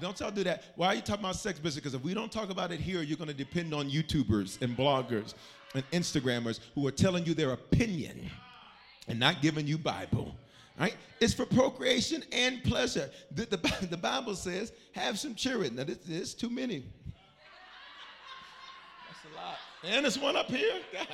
Don't 0.00 0.18
y'all 0.20 0.30
do 0.30 0.44
that. 0.44 0.64
Why 0.76 0.88
are 0.88 0.94
you 0.94 1.00
talking 1.00 1.24
about 1.24 1.36
sex 1.36 1.58
business? 1.58 1.76
Because 1.76 1.94
if 1.94 2.02
we 2.02 2.14
don't 2.14 2.30
talk 2.30 2.50
about 2.50 2.72
it 2.72 2.80
here, 2.80 3.02
you're 3.02 3.16
going 3.16 3.28
to 3.28 3.34
depend 3.34 3.72
on 3.72 3.90
YouTubers 3.90 4.60
and 4.60 4.76
bloggers 4.76 5.34
and 5.74 5.88
Instagrammers 5.90 6.60
who 6.74 6.86
are 6.86 6.90
telling 6.90 7.24
you 7.24 7.34
their 7.34 7.52
opinion 7.52 8.30
and 9.08 9.18
not 9.18 9.40
giving 9.40 9.66
you 9.66 9.78
Bible. 9.78 10.34
Right? 10.78 10.96
It's 11.20 11.34
for 11.34 11.46
procreation 11.46 12.22
and 12.32 12.62
pleasure. 12.64 13.10
The, 13.32 13.46
the, 13.46 13.86
the 13.90 13.96
Bible 13.96 14.34
says, 14.34 14.72
have 14.92 15.18
some 15.18 15.34
children. 15.34 15.76
Now, 15.76 15.84
this, 15.84 15.98
this 15.98 16.20
is 16.28 16.34
too 16.34 16.50
many. 16.50 16.84
That's 19.08 19.32
a 19.32 19.36
lot. 19.36 19.56
And 19.84 20.04
there's 20.04 20.18
one 20.18 20.36
up 20.36 20.48
here. 20.48 20.80
God. 20.92 21.06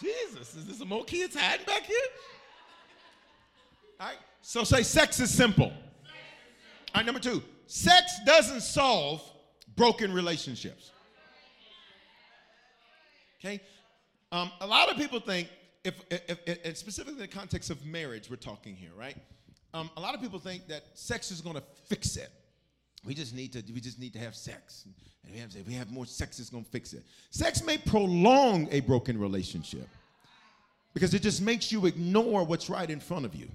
Jesus, 0.00 0.54
is 0.54 0.66
there 0.66 0.76
some 0.76 0.88
more 0.88 1.04
kids 1.04 1.34
hiding 1.36 1.66
back 1.66 1.82
here? 1.82 1.96
All 4.00 4.06
right, 4.06 4.16
so 4.40 4.62
say 4.62 4.82
sex 4.82 5.18
is 5.18 5.30
simple. 5.30 5.72
Number 7.06 7.20
two, 7.20 7.42
sex 7.66 8.18
doesn't 8.24 8.62
solve 8.62 9.22
broken 9.76 10.12
relationships. 10.12 10.90
Okay? 13.40 13.60
Um, 14.32 14.50
a 14.60 14.66
lot 14.66 14.90
of 14.90 14.96
people 14.96 15.20
think, 15.20 15.48
if, 15.84 15.94
if, 16.10 16.38
if, 16.46 16.76
specifically 16.76 17.14
in 17.14 17.20
the 17.20 17.28
context 17.28 17.70
of 17.70 17.84
marriage, 17.86 18.28
we're 18.28 18.36
talking 18.36 18.74
here, 18.74 18.90
right? 18.98 19.16
Um, 19.72 19.90
a 19.96 20.00
lot 20.00 20.14
of 20.14 20.20
people 20.20 20.38
think 20.38 20.66
that 20.68 20.82
sex 20.94 21.30
is 21.30 21.40
going 21.40 21.56
to 21.56 21.62
fix 21.86 22.16
it. 22.16 22.30
We 23.04 23.14
just 23.14 23.34
need 23.34 23.52
to 23.52 23.62
we 23.72 23.80
just 23.80 23.98
need 23.98 24.12
to 24.14 24.18
have 24.18 24.34
sex. 24.34 24.84
And 25.24 25.32
we 25.32 25.40
have, 25.40 25.54
if 25.54 25.66
we 25.66 25.74
have 25.74 25.90
more 25.90 26.04
sex, 26.04 26.40
it's 26.40 26.50
going 26.50 26.64
to 26.64 26.70
fix 26.70 26.92
it. 26.92 27.04
Sex 27.30 27.62
may 27.62 27.78
prolong 27.78 28.68
a 28.70 28.80
broken 28.80 29.18
relationship 29.18 29.88
because 30.94 31.14
it 31.14 31.22
just 31.22 31.40
makes 31.40 31.70
you 31.70 31.86
ignore 31.86 32.44
what's 32.44 32.68
right 32.68 32.90
in 32.90 32.98
front 32.98 33.24
of 33.24 33.34
you. 33.34 33.48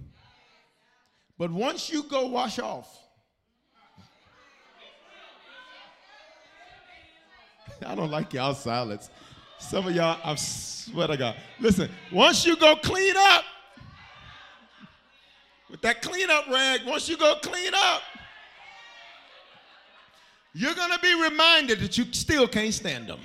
But 1.38 1.52
once 1.52 1.92
you 1.92 2.04
go 2.04 2.28
wash 2.28 2.58
off, 2.58 3.03
I 7.86 7.96
don't 7.96 8.12
like 8.12 8.34
y'all 8.34 8.54
silence. 8.54 9.10
Some 9.60 9.88
of 9.88 9.96
y'all, 9.96 10.20
I 10.24 10.36
swear 10.36 11.08
to 11.08 11.18
God. 11.18 11.36
Listen, 11.60 11.90
once 12.12 12.46
you 12.46 12.56
go 12.56 12.76
clean 12.76 13.16
up, 13.18 13.44
with 15.70 15.82
that 15.82 16.04
cleanup 16.04 16.48
rag, 16.50 16.82
once 16.86 17.10
you 17.10 17.18
go 17.18 17.36
clean 17.42 17.74
up, 17.74 18.04
you're 20.54 20.76
going 20.76 20.92
to 20.92 21.00
be 21.00 21.20
reminded 21.20 21.80
that 21.80 21.98
you 21.98 22.06
still 22.12 22.48
can't 22.48 22.74
stand 22.74 23.08
them. 23.08 23.20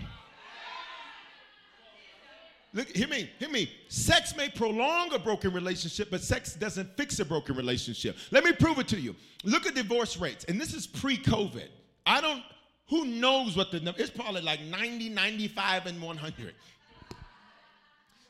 Look, 2.72 2.88
hear 2.96 3.08
me, 3.08 3.30
hear 3.38 3.48
me. 3.48 3.70
Sex 3.88 4.36
may 4.36 4.48
prolong 4.48 5.12
a 5.12 5.18
broken 5.18 5.52
relationship, 5.52 6.10
but 6.10 6.22
sex 6.22 6.54
doesn't 6.54 6.96
fix 6.96 7.18
a 7.18 7.24
broken 7.24 7.56
relationship. 7.56 8.16
Let 8.30 8.44
me 8.44 8.52
prove 8.52 8.78
it 8.78 8.88
to 8.88 9.00
you. 9.00 9.14
Look 9.44 9.66
at 9.66 9.74
divorce 9.74 10.16
rates, 10.16 10.44
and 10.44 10.60
this 10.60 10.72
is 10.72 10.86
pre-COVID. 10.86 11.68
I 12.06 12.20
don't, 12.20 12.42
who 12.88 13.04
knows 13.04 13.56
what 13.56 13.70
the 13.70 13.80
number, 13.80 14.00
it's 14.00 14.10
probably 14.10 14.40
like 14.40 14.62
90, 14.62 15.10
95, 15.10 15.86
and 15.86 16.02
100. 16.02 16.54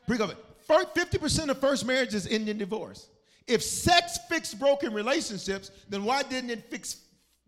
Pre-COVID. 0.07 0.35
50% 0.67 1.49
of 1.49 1.59
first 1.59 1.85
marriages 1.85 2.27
end 2.27 2.49
in 2.49 2.57
divorce. 2.57 3.09
If 3.47 3.63
sex 3.63 4.19
fixed 4.29 4.59
broken 4.59 4.93
relationships, 4.93 5.71
then 5.87 6.03
why 6.03 6.23
didn't 6.23 6.51
it 6.51 6.69
fix 6.69 6.97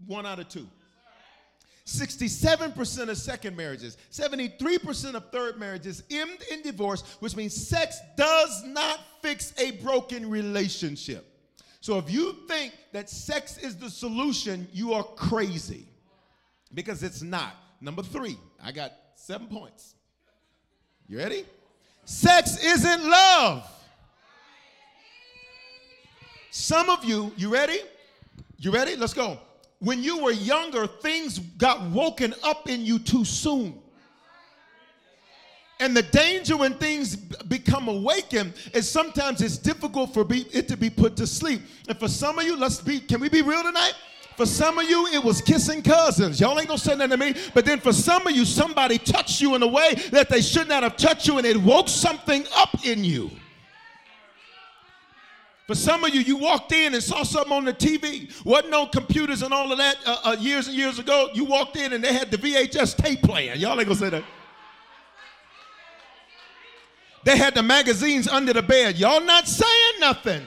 one 0.07 0.25
out 0.25 0.39
of 0.39 0.49
two? 0.49 0.67
67% 1.85 3.09
of 3.09 3.17
second 3.17 3.57
marriages, 3.57 3.97
73% 4.11 5.13
of 5.15 5.29
third 5.31 5.59
marriages 5.59 6.03
end 6.09 6.37
in 6.49 6.61
divorce, 6.61 7.01
which 7.19 7.35
means 7.35 7.53
sex 7.53 7.99
does 8.15 8.63
not 8.65 8.99
fix 9.21 9.53
a 9.59 9.71
broken 9.71 10.29
relationship. 10.29 11.27
So 11.81 11.97
if 11.97 12.09
you 12.09 12.37
think 12.47 12.73
that 12.93 13.09
sex 13.09 13.57
is 13.57 13.75
the 13.75 13.89
solution, 13.89 14.67
you 14.71 14.93
are 14.93 15.03
crazy 15.03 15.87
because 16.73 17.03
it's 17.03 17.21
not. 17.21 17.55
Number 17.79 18.03
three, 18.03 18.37
I 18.63 18.71
got 18.71 18.91
seven 19.15 19.47
points. 19.47 19.95
You 21.07 21.17
ready? 21.17 21.45
Sex 22.05 22.63
isn't 22.63 23.03
love. 23.03 23.67
Some 26.51 26.89
of 26.89 27.05
you, 27.05 27.31
you 27.37 27.51
ready? 27.51 27.79
You 28.57 28.71
ready? 28.71 28.95
Let's 28.95 29.13
go 29.13 29.39
when 29.81 30.03
you 30.03 30.21
were 30.21 30.31
younger, 30.31 30.85
things 30.85 31.39
got 31.39 31.81
woken 31.89 32.35
up 32.43 32.69
in 32.69 32.85
you 32.85 32.99
too 32.99 33.25
soon. 33.25 33.73
And 35.79 35.97
the 35.97 36.03
danger 36.03 36.55
when 36.55 36.75
things 36.75 37.15
become 37.15 37.87
awakened 37.87 38.53
is 38.75 38.87
sometimes 38.87 39.41
it's 39.41 39.57
difficult 39.57 40.13
for 40.13 40.23
it 40.29 40.67
to 40.67 40.77
be 40.77 40.91
put 40.91 41.17
to 41.17 41.25
sleep. 41.25 41.61
And 41.89 41.97
for 41.97 42.07
some 42.07 42.37
of 42.37 42.45
you, 42.45 42.55
let's 42.55 42.79
be, 42.79 42.99
can 42.99 43.19
we 43.19 43.27
be 43.27 43.41
real 43.41 43.63
tonight? 43.63 43.93
For 44.41 44.47
some 44.47 44.79
of 44.79 44.89
you, 44.89 45.05
it 45.05 45.23
was 45.23 45.39
kissing 45.39 45.83
cousins. 45.83 46.39
Y'all 46.39 46.57
ain't 46.57 46.67
gonna 46.67 46.79
say 46.79 46.95
nothing 46.95 47.11
to 47.11 47.17
me. 47.17 47.35
But 47.53 47.63
then 47.63 47.79
for 47.79 47.93
some 47.93 48.25
of 48.25 48.35
you, 48.35 48.43
somebody 48.43 48.97
touched 48.97 49.39
you 49.39 49.53
in 49.53 49.61
a 49.61 49.67
way 49.67 49.93
that 50.09 50.29
they 50.29 50.41
should 50.41 50.67
not 50.67 50.81
have 50.81 50.97
touched 50.97 51.27
you, 51.27 51.37
and 51.37 51.45
it 51.45 51.57
woke 51.57 51.87
something 51.87 52.43
up 52.55 52.83
in 52.83 53.03
you. 53.03 53.29
For 55.67 55.75
some 55.75 56.03
of 56.03 56.15
you, 56.15 56.21
you 56.21 56.37
walked 56.37 56.71
in 56.71 56.95
and 56.95 57.03
saw 57.03 57.21
something 57.21 57.53
on 57.53 57.65
the 57.65 57.73
TV. 57.73 58.33
Wasn't 58.43 58.73
on 58.73 58.89
computers 58.89 59.43
and 59.43 59.53
all 59.53 59.71
of 59.71 59.77
that 59.77 59.97
uh, 60.07 60.17
uh, 60.23 60.35
years 60.39 60.67
and 60.67 60.75
years 60.75 60.97
ago. 60.97 61.29
You 61.35 61.45
walked 61.45 61.77
in 61.77 61.93
and 61.93 62.03
they 62.03 62.11
had 62.11 62.31
the 62.31 62.37
VHS 62.37 62.97
tape 62.97 63.21
playing. 63.21 63.59
Y'all 63.59 63.79
ain't 63.79 63.87
gonna 63.87 63.93
say 63.93 64.09
that. 64.09 64.23
They 67.25 67.37
had 67.37 67.53
the 67.53 67.61
magazines 67.61 68.27
under 68.27 68.53
the 68.53 68.63
bed. 68.63 68.97
Y'all 68.97 69.21
not 69.21 69.47
saying 69.47 69.99
nothing. 69.99 70.41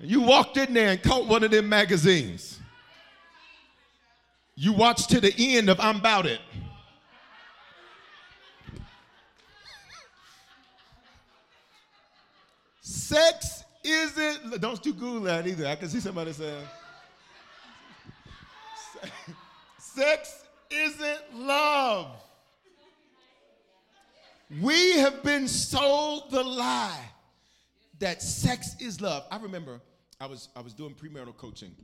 You 0.00 0.22
walked 0.22 0.56
in 0.56 0.72
there 0.72 0.88
and 0.88 1.02
caught 1.02 1.26
one 1.26 1.44
of 1.44 1.50
them 1.50 1.68
magazines. 1.68 2.60
You 4.62 4.72
watch 4.72 5.08
to 5.08 5.20
the 5.20 5.34
end 5.36 5.68
of 5.68 5.80
I'm 5.80 5.96
About 5.96 6.24
It. 6.24 6.40
Sex 12.80 13.64
isn't, 13.82 14.60
don't 14.60 14.86
you 14.86 14.92
Google 14.92 15.22
that 15.22 15.48
either. 15.48 15.66
I 15.66 15.74
can 15.74 15.88
see 15.88 15.98
somebody 15.98 16.32
saying, 16.32 16.62
sex 19.80 20.44
isn't 20.70 21.34
love. 21.34 22.22
We 24.60 24.92
have 24.98 25.24
been 25.24 25.48
sold 25.48 26.30
the 26.30 26.44
lie 26.44 27.10
that 27.98 28.22
sex 28.22 28.76
is 28.78 29.00
love. 29.00 29.24
I 29.28 29.38
remember 29.38 29.80
I 30.20 30.26
was 30.26 30.50
I 30.54 30.60
was 30.60 30.72
doing 30.72 30.94
premarital 30.94 31.36
coaching, 31.36 31.74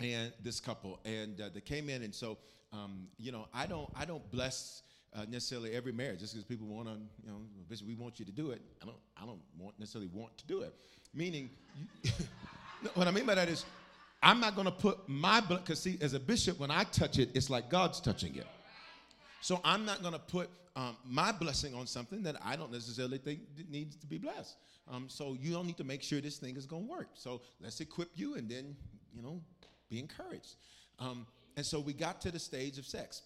and 0.00 0.32
this 0.42 0.60
couple, 0.60 1.00
and 1.04 1.40
uh, 1.40 1.48
they 1.52 1.60
came 1.60 1.88
in, 1.88 2.02
and 2.02 2.14
so 2.14 2.38
um, 2.72 3.08
you 3.18 3.32
know 3.32 3.48
I 3.54 3.66
don't 3.66 3.90
I 3.96 4.04
don't 4.04 4.28
bless 4.30 4.82
uh, 5.14 5.24
necessarily 5.28 5.72
every 5.72 5.92
marriage 5.92 6.20
just 6.20 6.34
because 6.34 6.44
people 6.44 6.66
want 6.66 6.88
to 6.88 6.94
you 7.24 7.30
know 7.30 7.40
we 7.86 7.94
want 7.94 8.18
you 8.18 8.24
to 8.24 8.32
do 8.32 8.50
it. 8.50 8.60
I 8.82 8.86
don't 8.86 8.96
I 9.16 9.24
don't 9.24 9.40
want 9.58 9.78
necessarily 9.78 10.10
want 10.12 10.36
to 10.38 10.46
do 10.46 10.60
it. 10.60 10.74
Meaning, 11.14 11.50
what 12.94 13.08
I 13.08 13.10
mean 13.10 13.26
by 13.26 13.34
that 13.34 13.48
is, 13.48 13.64
I'm 14.22 14.40
not 14.40 14.54
going 14.54 14.66
to 14.66 14.72
put 14.72 15.08
my 15.08 15.40
blood, 15.40 15.64
because 15.64 15.80
see, 15.80 15.96
as 16.00 16.12
a 16.12 16.20
bishop, 16.20 16.58
when 16.58 16.70
I 16.70 16.84
touch 16.84 17.18
it, 17.18 17.30
it's 17.34 17.48
like 17.48 17.70
God's 17.70 18.00
touching 18.00 18.36
it. 18.36 18.46
So 19.40 19.60
I'm 19.64 19.84
not 19.84 20.02
going 20.02 20.12
to 20.12 20.18
put 20.18 20.50
um, 20.74 20.96
my 21.04 21.32
blessing 21.32 21.74
on 21.74 21.86
something 21.86 22.22
that 22.24 22.36
I 22.44 22.56
don't 22.56 22.70
necessarily 22.70 23.18
think 23.18 23.40
needs 23.70 23.96
to 23.96 24.06
be 24.06 24.18
blessed. 24.18 24.56
Um, 24.88 25.06
so 25.08 25.36
you 25.40 25.52
don't 25.52 25.66
need 25.66 25.78
to 25.78 25.84
make 25.84 26.02
sure 26.02 26.20
this 26.20 26.36
thing 26.36 26.56
is 26.56 26.66
going 26.66 26.86
to 26.86 26.90
work. 26.90 27.08
So 27.14 27.40
let's 27.60 27.80
equip 27.80 28.10
you 28.14 28.34
and 28.34 28.48
then, 28.48 28.76
you 29.14 29.22
know, 29.22 29.40
be 29.88 29.98
encouraged. 29.98 30.56
Um, 30.98 31.26
and 31.56 31.64
so 31.64 31.80
we 31.80 31.92
got 31.92 32.20
to 32.22 32.30
the 32.30 32.38
stage 32.38 32.78
of 32.78 32.86
sex. 32.86 33.22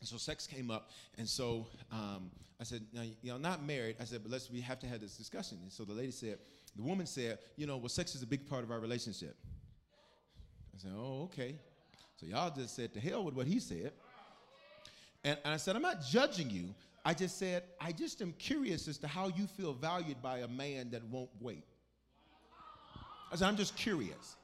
And 0.00 0.08
so 0.08 0.16
sex 0.16 0.46
came 0.46 0.70
up, 0.70 0.90
and 1.16 1.28
so 1.28 1.68
um, 1.92 2.30
I 2.60 2.64
said, 2.64 2.82
"Now, 2.92 3.02
you 3.02 3.30
know, 3.30 3.38
not 3.38 3.64
married." 3.64 3.96
I 4.00 4.04
said, 4.04 4.20
"But 4.24 4.32
let's 4.32 4.50
we 4.50 4.60
have 4.60 4.80
to 4.80 4.86
have 4.88 5.00
this 5.00 5.16
discussion." 5.16 5.58
And 5.62 5.70
so 5.70 5.84
the 5.84 5.92
lady 5.92 6.10
said, 6.10 6.38
the 6.76 6.82
woman 6.82 7.06
said, 7.06 7.38
You 7.56 7.66
know, 7.66 7.76
well, 7.76 7.88
sex 7.88 8.14
is 8.14 8.22
a 8.22 8.26
big 8.26 8.48
part 8.48 8.64
of 8.64 8.70
our 8.70 8.80
relationship. 8.80 9.36
I 10.74 10.78
said, 10.78 10.92
Oh, 10.96 11.24
okay. 11.24 11.56
So 12.16 12.26
y'all 12.26 12.50
just 12.54 12.74
said, 12.74 12.92
To 12.94 13.00
hell 13.00 13.24
with 13.24 13.34
what 13.34 13.46
he 13.46 13.58
said. 13.58 13.92
And, 15.24 15.38
and 15.44 15.54
I 15.54 15.56
said, 15.56 15.76
I'm 15.76 15.82
not 15.82 16.02
judging 16.02 16.50
you. 16.50 16.74
I 17.04 17.14
just 17.14 17.38
said, 17.38 17.64
I 17.80 17.92
just 17.92 18.22
am 18.22 18.32
curious 18.38 18.88
as 18.88 18.98
to 18.98 19.08
how 19.08 19.28
you 19.28 19.46
feel 19.46 19.72
valued 19.72 20.22
by 20.22 20.38
a 20.38 20.48
man 20.48 20.90
that 20.90 21.04
won't 21.04 21.30
wait. 21.40 21.64
I 23.30 23.36
said, 23.36 23.48
I'm 23.48 23.56
just 23.56 23.76
curious. 23.76 24.36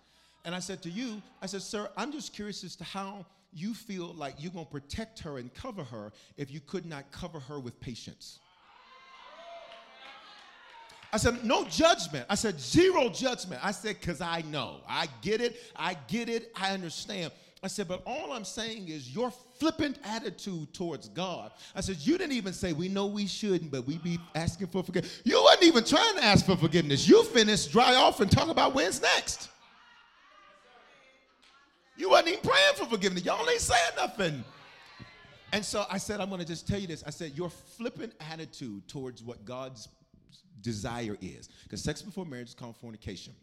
And 0.45 0.55
I 0.55 0.61
said 0.61 0.83
to 0.83 0.91
you, 0.91 1.21
I 1.43 1.47
said, 1.47 1.63
Sir, 1.63 1.91
I'm 1.97 2.13
just 2.13 2.33
curious 2.33 2.65
as 2.65 2.77
to 2.77 2.85
how 2.85 3.27
you 3.53 3.75
feel 3.75 4.15
like 4.15 4.35
you're 4.39 4.53
going 4.53 4.67
to 4.67 4.71
protect 4.71 5.21
her 5.21 5.39
and 5.39 5.53
cover 5.55 5.83
her 5.85 6.13
if 6.37 6.51
you 6.51 6.61
could 6.61 6.87
not 6.87 7.11
cover 7.11 7.41
her 7.41 7.59
with 7.59 7.79
patience. 7.81 8.39
I 11.13 11.17
said, 11.17 11.43
no 11.43 11.65
judgment. 11.65 12.27
I 12.29 12.35
said, 12.35 12.61
zero 12.61 13.09
judgment. 13.09 13.65
I 13.65 13.71
said, 13.71 13.97
because 13.99 14.21
I 14.21 14.43
know. 14.43 14.81
I 14.87 15.09
get 15.23 15.41
it. 15.41 15.57
I 15.75 15.97
get 16.07 16.29
it. 16.29 16.53
I 16.55 16.73
understand. 16.73 17.33
I 17.63 17.67
said, 17.67 17.89
but 17.89 18.03
all 18.07 18.33
I'm 18.33 18.45
saying 18.45 18.89
is 18.89 19.15
your 19.15 19.33
flippant 19.59 19.99
attitude 20.05 20.73
towards 20.75 21.09
God. 21.09 21.51
I 21.75 21.81
said, 21.81 21.97
you 21.97 22.19
didn't 22.19 22.37
even 22.37 22.53
say, 22.53 22.73
we 22.73 22.89
know 22.89 23.07
we 23.07 23.27
shouldn't, 23.27 23.71
but 23.71 23.87
we 23.87 23.99
be 23.99 24.21
asking 24.35 24.69
for 24.69 24.83
forgiveness. 24.83 25.23
You 25.25 25.43
wasn't 25.43 25.65
even 25.65 25.85
trying 25.85 26.17
to 26.17 26.25
ask 26.25 26.45
for 26.45 26.57
forgiveness. 26.57 27.09
You 27.09 27.25
finished 27.25 27.73
dry 27.73 27.95
off 27.95 28.21
and 28.21 28.31
talk 28.31 28.49
about 28.49 28.75
when's 28.75 29.01
next. 29.01 29.49
You 31.99 32.11
wasn't 32.11 32.29
even 32.29 32.41
praying 32.43 32.75
for 32.77 32.87
forgiveness. 32.87 33.25
Y'all 33.25 33.49
ain't 33.51 33.61
saying 33.61 33.93
nothing. 33.97 34.45
And 35.53 35.65
so 35.65 35.85
I 35.91 35.99
said, 35.99 36.21
I'm 36.21 36.29
going 36.29 36.41
to 36.41 36.47
just 36.47 36.69
tell 36.69 36.79
you 36.79 36.87
this. 36.87 37.03
I 37.05 37.11
said, 37.11 37.33
your 37.35 37.51
flippant 37.51 38.13
attitude 38.33 38.87
towards 38.87 39.23
what 39.23 39.45
God's 39.45 39.89
desire 40.61 41.17
is. 41.21 41.49
Because 41.65 41.83
sex 41.83 42.01
before 42.01 42.25
marriage 42.25 42.49
is 42.49 42.55
called 42.55 42.77
fornication. 42.77 43.35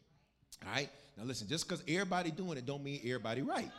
All 0.66 0.74
right? 0.74 0.90
Now 1.18 1.26
listen, 1.26 1.50
just 1.50 1.68
because 1.68 1.84
everybody 1.86 2.32
doing 2.32 2.58
it 2.58 2.66
don't 2.66 2.84
mean 2.84 3.02
everybody 3.04 3.42
right. 3.42 3.70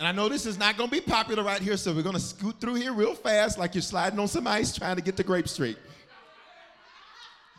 And 0.00 0.08
I 0.08 0.12
know 0.12 0.28
this 0.28 0.46
is 0.46 0.58
not 0.58 0.76
going 0.76 0.90
to 0.90 0.96
be 0.96 1.02
popular 1.02 1.44
right 1.44 1.60
here, 1.60 1.76
so 1.76 1.92
we're 1.92 2.02
going 2.02 2.14
to 2.14 2.20
scoot 2.20 2.60
through 2.60 2.74
here 2.74 2.92
real 2.92 3.14
fast 3.14 3.56
like 3.56 3.74
you're 3.74 3.82
sliding 3.82 4.18
on 4.18 4.28
some 4.28 4.46
ice 4.46 4.76
trying 4.76 4.96
to 4.96 5.02
get 5.02 5.16
the 5.16 5.22
grape 5.22 5.46
straight. 5.46 5.78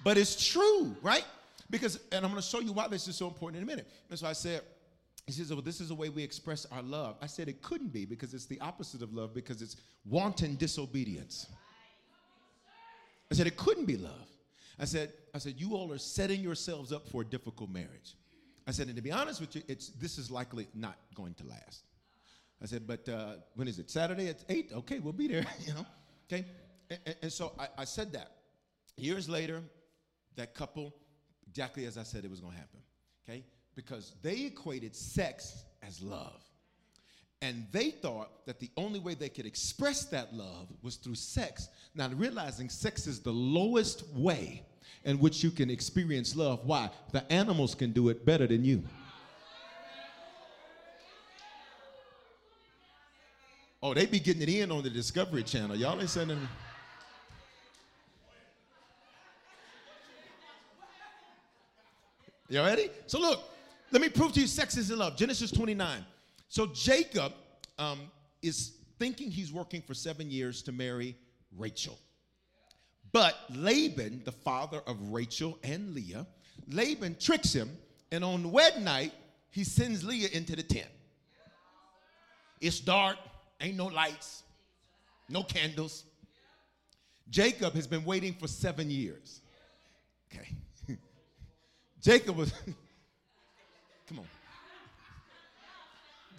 But 0.03 0.17
it's 0.17 0.51
true, 0.51 0.93
right? 1.01 1.23
Because, 1.69 1.99
and 2.11 2.25
I'm 2.25 2.31
going 2.31 2.41
to 2.41 2.47
show 2.47 2.59
you 2.59 2.73
why 2.73 2.87
this 2.87 3.07
is 3.07 3.15
so 3.15 3.27
important 3.27 3.61
in 3.61 3.63
a 3.63 3.71
minute. 3.71 3.87
That's 4.09 4.23
why 4.23 4.29
I 4.29 4.33
said, 4.33 4.61
he 5.27 5.33
says, 5.33 5.51
well, 5.51 5.61
this 5.61 5.79
is 5.79 5.89
the 5.89 5.95
way 5.95 6.09
we 6.09 6.23
express 6.23 6.65
our 6.71 6.81
love. 6.81 7.15
I 7.21 7.27
said 7.27 7.47
it 7.47 7.61
couldn't 7.61 7.93
be 7.93 8.05
because 8.05 8.33
it's 8.33 8.45
the 8.45 8.59
opposite 8.59 9.01
of 9.01 9.13
love 9.13 9.33
because 9.33 9.61
it's 9.61 9.77
wanton 10.05 10.55
disobedience. 10.55 11.47
I 13.31 13.35
said 13.35 13.47
it 13.47 13.55
couldn't 13.55 13.85
be 13.85 13.97
love. 13.97 14.27
I 14.79 14.85
said, 14.85 15.13
I 15.33 15.37
said, 15.37 15.55
you 15.57 15.75
all 15.75 15.91
are 15.93 15.97
setting 15.97 16.41
yourselves 16.41 16.91
up 16.91 17.07
for 17.07 17.21
a 17.21 17.25
difficult 17.25 17.69
marriage. 17.69 18.15
I 18.67 18.71
said, 18.71 18.87
and 18.87 18.95
to 18.95 19.01
be 19.01 19.11
honest 19.11 19.39
with 19.39 19.55
you, 19.55 19.61
it's 19.67 19.89
this 19.89 20.17
is 20.17 20.29
likely 20.29 20.67
not 20.73 20.97
going 21.15 21.33
to 21.35 21.45
last. 21.45 21.83
I 22.61 22.65
said, 22.65 22.85
but 22.85 23.07
uh, 23.07 23.33
when 23.55 23.67
is 23.67 23.79
it? 23.79 23.89
Saturday 23.89 24.27
at 24.27 24.43
eight? 24.49 24.71
Okay, 24.73 24.99
we'll 24.99 25.13
be 25.13 25.27
there. 25.27 25.45
you 25.65 25.73
know, 25.73 25.85
okay. 26.31 26.45
And, 26.89 27.15
and 27.23 27.33
so 27.33 27.53
I, 27.59 27.67
I 27.79 27.83
said 27.85 28.13
that. 28.13 28.31
Years 28.97 29.29
later, 29.29 29.61
that 30.35 30.53
couple, 30.53 30.93
exactly 31.49 31.85
as 31.85 31.97
I 31.97 32.03
said 32.03 32.23
it 32.23 32.29
was 32.29 32.39
going 32.39 32.53
to 32.53 32.59
happen. 32.59 32.79
Okay, 33.27 33.43
because 33.75 34.13
they 34.21 34.45
equated 34.45 34.95
sex 34.95 35.63
as 35.85 36.01
love. 36.01 36.41
And 37.41 37.65
they 37.71 37.89
thought 37.89 38.45
that 38.45 38.59
the 38.59 38.69
only 38.77 38.99
way 38.99 39.15
they 39.15 39.29
could 39.29 39.47
express 39.47 40.05
that 40.05 40.33
love 40.33 40.67
was 40.83 40.95
through 40.97 41.15
sex. 41.15 41.69
Now, 41.95 42.09
realizing 42.09 42.69
sex 42.69 43.07
is 43.07 43.19
the 43.19 43.31
lowest 43.31 44.07
way 44.13 44.63
in 45.05 45.17
which 45.17 45.43
you 45.43 45.49
can 45.49 45.69
experience 45.69 46.35
love. 46.35 46.59
Why? 46.65 46.91
The 47.11 47.29
animals 47.33 47.73
can 47.73 47.91
do 47.91 48.09
it 48.09 48.25
better 48.25 48.45
than 48.45 48.63
you. 48.63 48.83
Oh, 53.83 53.95
they 53.95 54.05
be 54.05 54.19
getting 54.19 54.43
it 54.43 54.49
in 54.49 54.71
on 54.71 54.83
the 54.83 54.91
Discovery 54.91 55.41
Channel. 55.41 55.75
Y'all 55.75 55.99
ain't 55.99 56.09
sending. 56.09 56.37
You 62.47 62.61
ready? 62.61 62.91
So 63.07 63.19
look, 63.19 63.41
let 63.91 64.01
me 64.01 64.09
prove 64.09 64.33
to 64.33 64.41
you 64.41 64.47
sex 64.47 64.77
is 64.77 64.89
in 64.89 64.99
love. 64.99 65.17
Genesis 65.17 65.51
29. 65.51 66.05
So 66.47 66.67
Jacob 66.67 67.33
um, 67.77 67.99
is 68.41 68.73
thinking 68.99 69.31
he's 69.31 69.51
working 69.51 69.81
for 69.81 69.93
seven 69.93 70.29
years 70.29 70.61
to 70.63 70.71
marry 70.71 71.15
Rachel. 71.57 71.97
But 73.11 73.35
Laban, 73.49 74.21
the 74.23 74.31
father 74.31 74.81
of 74.87 74.97
Rachel 75.11 75.59
and 75.63 75.93
Leah, 75.93 76.25
Laban 76.69 77.17
tricks 77.19 77.53
him, 77.53 77.77
and 78.11 78.23
on 78.23 78.51
wedding 78.51 78.83
night, 78.83 79.13
he 79.49 79.63
sends 79.63 80.03
Leah 80.03 80.29
into 80.31 80.55
the 80.55 80.63
tent. 80.63 80.87
It's 82.61 82.79
dark, 82.79 83.17
ain't 83.59 83.75
no 83.75 83.87
lights, 83.87 84.43
no 85.29 85.43
candles. 85.43 86.05
Jacob 87.29 87.73
has 87.73 87.87
been 87.87 88.05
waiting 88.05 88.33
for 88.33 88.47
seven 88.47 88.89
years. 88.89 89.41
Okay. 90.31 90.55
Jacob 92.01 92.37
was, 92.37 92.53
come 94.11 94.19
on. 94.19 94.27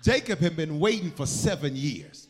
Jacob 0.02 0.38
had 0.40 0.56
been 0.56 0.78
waiting 0.78 1.10
for 1.10 1.26
seven 1.26 1.74
years. 1.76 2.28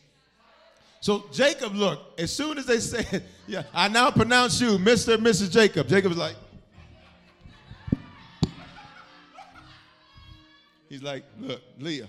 So 1.01 1.25
Jacob, 1.33 1.75
look, 1.75 1.99
as 2.17 2.31
soon 2.31 2.57
as 2.57 2.65
they 2.65 2.79
said, 2.79 3.23
yeah, 3.47 3.63
I 3.73 3.89
now 3.89 4.09
pronounce 4.09 4.61
you 4.61 4.77
Mr. 4.77 5.15
and 5.15 5.25
Mrs. 5.25 5.51
Jacob, 5.51 5.87
Jacob 5.87 6.11
was 6.11 6.17
like, 6.17 6.35
he's 10.87 11.03
like, 11.03 11.25
look, 11.39 11.61
Leah. 11.77 12.07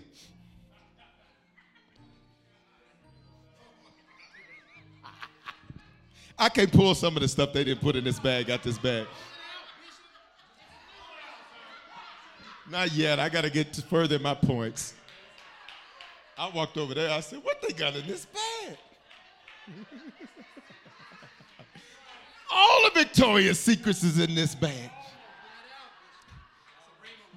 I 6.38 6.48
can't 6.50 6.70
pull 6.72 6.94
some 6.94 7.16
of 7.16 7.22
the 7.22 7.28
stuff 7.28 7.52
they 7.52 7.64
didn't 7.64 7.80
put 7.80 7.96
in 7.96 8.04
this 8.04 8.20
bag 8.20 8.48
out 8.50 8.62
this 8.62 8.78
bag. 8.78 9.08
Not 12.70 12.92
yet. 12.92 13.18
I 13.20 13.28
got 13.28 13.42
to 13.42 13.50
get 13.50 13.76
further 13.76 14.18
my 14.18 14.34
points. 14.34 14.94
I 16.38 16.50
walked 16.50 16.76
over 16.76 16.94
there. 16.94 17.10
I 17.10 17.20
said, 17.20 17.40
What 17.42 17.60
they 17.62 17.72
got 17.72 17.94
in 17.94 18.06
this 18.06 18.26
bag? 18.26 18.76
All 22.52 22.86
of 22.86 22.94
Victoria's 22.94 23.58
Secrets 23.58 24.02
is 24.02 24.18
in 24.18 24.34
this 24.34 24.54
bag. 24.54 24.90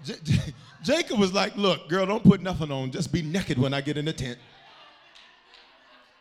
J- 0.04 0.16
J- 0.24 0.54
Jacob 0.84 1.20
was 1.20 1.34
like, 1.34 1.56
Look, 1.58 1.90
girl, 1.90 2.06
don't 2.06 2.24
put 2.24 2.42
nothing 2.42 2.72
on. 2.72 2.92
Just 2.92 3.12
be 3.12 3.22
naked 3.22 3.58
when 3.58 3.74
I 3.74 3.82
get 3.82 3.98
in 3.98 4.06
the 4.06 4.14
tent. 4.14 4.38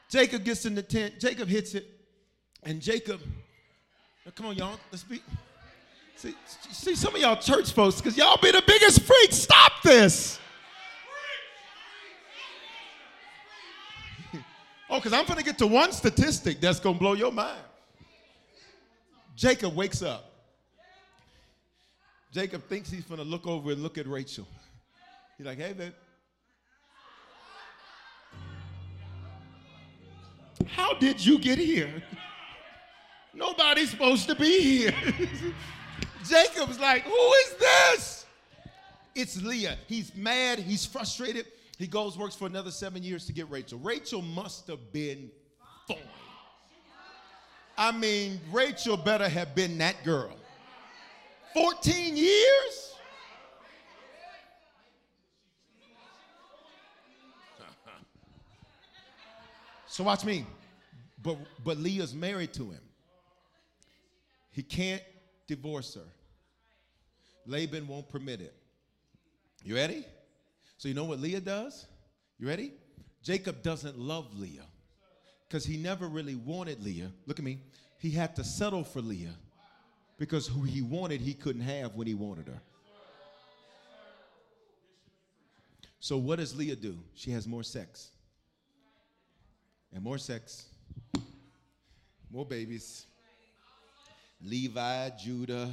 Jacob 0.09 0.45
gets 0.45 0.67
in 0.67 0.75
the 0.75 0.83
tent. 0.83 1.15
Jacob 1.19 1.49
hits 1.49 1.75
it. 1.75 1.87
And 2.63 2.81
Jacob, 2.81 3.21
come 4.35 4.47
on, 4.47 4.57
y'all, 4.57 4.79
let's 4.91 5.05
be. 5.05 5.21
See, 6.17 6.35
see 6.71 6.95
some 6.95 7.15
of 7.15 7.21
y'all 7.21 7.37
church 7.37 7.73
folks, 7.73 7.97
because 8.01 8.17
y'all 8.17 8.39
be 8.41 8.51
the 8.51 8.63
biggest 8.67 9.03
freaks. 9.03 9.37
Stop 9.37 9.83
this. 9.83 10.39
oh, 14.89 14.97
because 14.97 15.13
I'm 15.13 15.27
going 15.27 15.39
to 15.39 15.45
get 15.45 15.59
to 15.59 15.67
one 15.67 15.93
statistic 15.93 16.59
that's 16.59 16.81
going 16.81 16.95
to 16.97 16.99
blow 16.99 17.13
your 17.13 17.31
mind. 17.33 17.61
Jacob 19.37 19.77
wakes 19.77 20.03
up. 20.03 20.33
Jacob 22.33 22.67
thinks 22.67 22.91
he's 22.91 23.05
going 23.05 23.21
to 23.21 23.27
look 23.27 23.47
over 23.47 23.73
and 23.73 23.83
look 23.83 23.99
at 23.99 24.07
Rachel. 24.07 24.49
He's 25.37 25.47
like, 25.47 25.59
hey, 25.59 25.75
babe. 25.75 25.93
How 30.67 30.95
did 30.95 31.25
you 31.25 31.39
get 31.39 31.59
here? 31.59 32.03
Nobody's 33.35 33.91
supposed 33.91 34.27
to 34.29 34.35
be 34.35 34.61
here. 34.63 34.95
Jacob's 36.29 36.79
like, 36.79 37.03
Who 37.03 37.33
is 37.45 37.55
this? 37.59 38.27
It's 39.15 39.43
Leah. 39.43 39.79
He's 39.87 40.15
mad. 40.15 40.59
He's 40.59 40.85
frustrated. 40.85 41.47
He 41.79 41.87
goes, 41.87 42.19
works 42.19 42.35
for 42.35 42.47
another 42.47 42.71
seven 42.71 43.03
years 43.03 43.27
to 43.27 43.33
get 43.33 43.51
Rachel. 43.51 43.79
Rachel 43.79 44.21
must 44.23 44.67
have 44.69 44.93
been 44.93 45.31
fine. 45.87 45.99
I 47.79 47.93
mean, 47.93 48.41
Rachel 48.51 48.97
better 48.97 49.29
have 49.29 49.55
been 49.55 49.77
that 49.79 50.03
girl. 50.05 50.35
14 51.53 52.17
years? 52.17 52.95
so 59.87 60.05
watch 60.05 60.25
me. 60.25 60.47
But, 61.23 61.37
but 61.63 61.77
Leah's 61.79 62.15
married 62.15 62.55
to 62.55 62.71
him. 62.71 62.81
He 64.53 64.63
can't 64.63 65.03
divorce 65.47 65.95
her. 65.95 66.09
Laban 67.47 67.87
won't 67.87 68.09
permit 68.09 68.41
it. 68.41 68.55
You 69.63 69.77
ready? 69.77 70.05
So, 70.79 70.89
you 70.89 70.95
know 70.95 71.05
what 71.05 71.21
Leah 71.21 71.41
does? 71.41 71.87
You 72.39 72.49
ready? 72.49 72.73
Jacob 73.23 73.63
doesn't 73.63 73.99
love 73.99 74.39
Leah 74.39 74.67
because 75.49 75.65
he 75.65 75.77
never 75.77 76.07
really 76.07 76.35
wanted 76.35 76.83
Leah. 76.85 77.11
Look 77.27 77.39
at 77.39 77.45
me. 77.45 77.59
He 77.99 78.11
had 78.11 78.37
to 78.37 78.45
settle 78.45 78.85
for 78.85 79.01
Leah 79.01 79.35
because 80.19 80.47
who 80.47 80.63
he 80.63 80.83
wanted, 80.83 81.21
he 81.21 81.35
couldn't 81.35 81.63
have 81.63 81.95
when 81.95 82.07
he 82.07 82.15
wanted 82.15 82.47
her. 82.49 82.61
So, 85.99 86.17
what 86.19 86.39
does 86.39 86.55
Leah 86.55 86.77
do? 86.77 86.97
She 87.15 87.31
has 87.33 87.49
more 87.49 87.63
sex. 87.63 88.11
And 89.93 90.05
more 90.05 90.19
sex, 90.19 90.67
more 92.31 92.45
babies. 92.45 93.07
Levi, 94.47 95.11
Judah, 95.19 95.69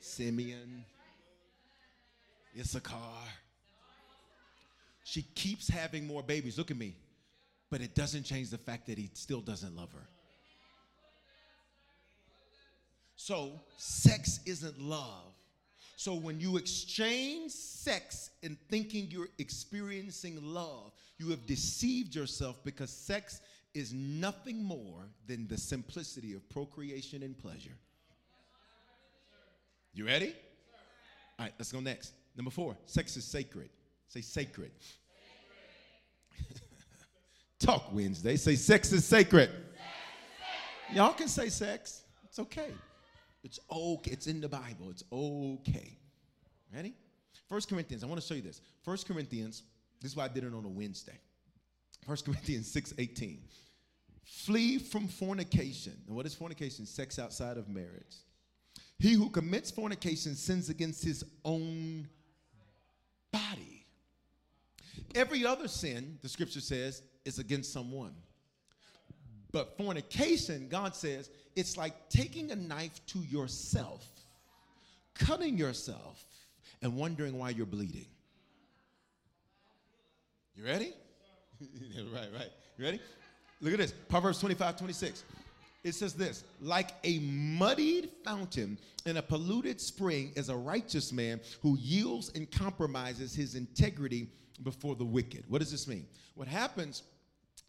Simeon, 0.00 0.84
Issachar. 2.58 2.96
She 5.04 5.22
keeps 5.34 5.68
having 5.68 6.06
more 6.06 6.22
babies. 6.22 6.56
Look 6.56 6.70
at 6.70 6.76
me. 6.78 6.94
But 7.70 7.82
it 7.82 7.94
doesn't 7.94 8.24
change 8.24 8.50
the 8.50 8.58
fact 8.58 8.86
that 8.86 8.96
he 8.96 9.10
still 9.12 9.40
doesn't 9.40 9.76
love 9.76 9.92
her. 9.92 10.06
So, 13.16 13.60
sex 13.76 14.40
isn't 14.46 14.80
love. 14.80 15.34
So, 15.96 16.14
when 16.14 16.40
you 16.40 16.56
exchange 16.56 17.52
sex 17.52 18.30
and 18.42 18.56
thinking 18.70 19.08
you're 19.10 19.28
experiencing 19.38 20.38
love, 20.42 20.92
you 21.18 21.28
have 21.30 21.46
deceived 21.46 22.14
yourself 22.14 22.56
because 22.64 22.90
sex 22.90 23.40
is 23.74 23.92
nothing 23.92 24.62
more 24.62 25.08
than 25.26 25.48
the 25.48 25.56
simplicity 25.56 26.34
of 26.34 26.48
procreation 26.50 27.22
and 27.22 27.36
pleasure. 27.38 27.76
You 29.94 30.06
ready? 30.06 30.34
All 31.38 31.46
right, 31.46 31.52
let's 31.58 31.72
go 31.72 31.80
next. 31.80 32.12
Number 32.36 32.50
four, 32.50 32.76
sex 32.86 33.16
is 33.16 33.24
sacred. 33.24 33.70
Say 34.08 34.20
sacred. 34.20 34.72
Talk 37.58 37.92
Wednesday. 37.92 38.36
Say 38.36 38.56
sex 38.56 38.92
is 38.92 39.04
sacred. 39.04 39.48
Sex 39.48 39.58
is 39.58 39.74
sacred. 40.88 40.96
Y'all 40.96 41.12
can 41.12 41.28
say 41.28 41.48
sex. 41.48 42.02
It's 42.24 42.38
okay. 42.38 42.72
It's 43.44 43.58
okay. 43.70 44.10
It's 44.10 44.26
in 44.26 44.40
the 44.40 44.48
Bible. 44.48 44.90
It's 44.90 45.04
okay. 45.12 45.98
Ready? 46.74 46.94
First 47.48 47.68
Corinthians, 47.68 48.02
I 48.02 48.06
want 48.06 48.20
to 48.20 48.26
show 48.26 48.34
you 48.34 48.42
this. 48.42 48.62
First 48.82 49.06
Corinthians, 49.06 49.62
this 50.00 50.12
is 50.12 50.16
why 50.16 50.24
I 50.24 50.28
did 50.28 50.44
it 50.44 50.54
on 50.54 50.64
a 50.64 50.68
Wednesday. 50.68 51.18
First 52.06 52.24
Corinthians 52.24 52.70
6 52.70 52.94
18. 52.98 53.38
Flee 54.24 54.78
from 54.78 55.08
fornication. 55.08 55.94
And 56.06 56.16
what 56.16 56.26
is 56.26 56.34
fornication? 56.34 56.86
Sex 56.86 57.18
outside 57.18 57.56
of 57.56 57.68
marriage. 57.68 58.16
He 58.98 59.14
who 59.14 59.30
commits 59.30 59.70
fornication 59.70 60.34
sins 60.34 60.68
against 60.68 61.04
his 61.04 61.24
own 61.44 62.08
body. 63.32 63.84
Every 65.14 65.44
other 65.44 65.68
sin, 65.68 66.18
the 66.22 66.28
scripture 66.28 66.60
says, 66.60 67.02
is 67.24 67.38
against 67.38 67.72
someone. 67.72 68.14
But 69.50 69.76
fornication, 69.76 70.68
God 70.68 70.96
says, 70.96 71.30
it's 71.54 71.76
like 71.76 72.08
taking 72.08 72.50
a 72.52 72.56
knife 72.56 73.04
to 73.08 73.18
yourself, 73.18 74.06
cutting 75.14 75.58
yourself, 75.58 76.24
and 76.80 76.96
wondering 76.96 77.38
why 77.38 77.50
you're 77.50 77.66
bleeding. 77.66 78.06
You 80.56 80.64
ready? 80.64 80.94
right, 82.14 82.28
right. 82.34 82.50
You 82.76 82.84
ready? 82.84 83.00
Look 83.60 83.72
at 83.72 83.78
this. 83.78 83.92
Proverbs 84.08 84.40
25, 84.40 84.76
26. 84.78 85.24
It 85.84 85.94
says 85.94 86.14
this 86.14 86.44
like 86.60 86.90
a 87.04 87.18
muddied 87.20 88.10
fountain 88.24 88.78
and 89.04 89.18
a 89.18 89.22
polluted 89.22 89.80
spring 89.80 90.32
is 90.36 90.48
a 90.48 90.56
righteous 90.56 91.12
man 91.12 91.40
who 91.60 91.76
yields 91.78 92.30
and 92.34 92.50
compromises 92.50 93.34
his 93.34 93.56
integrity 93.56 94.28
before 94.62 94.94
the 94.94 95.04
wicked. 95.04 95.44
What 95.48 95.58
does 95.58 95.72
this 95.72 95.88
mean? 95.88 96.06
What 96.34 96.46
happens 96.46 97.02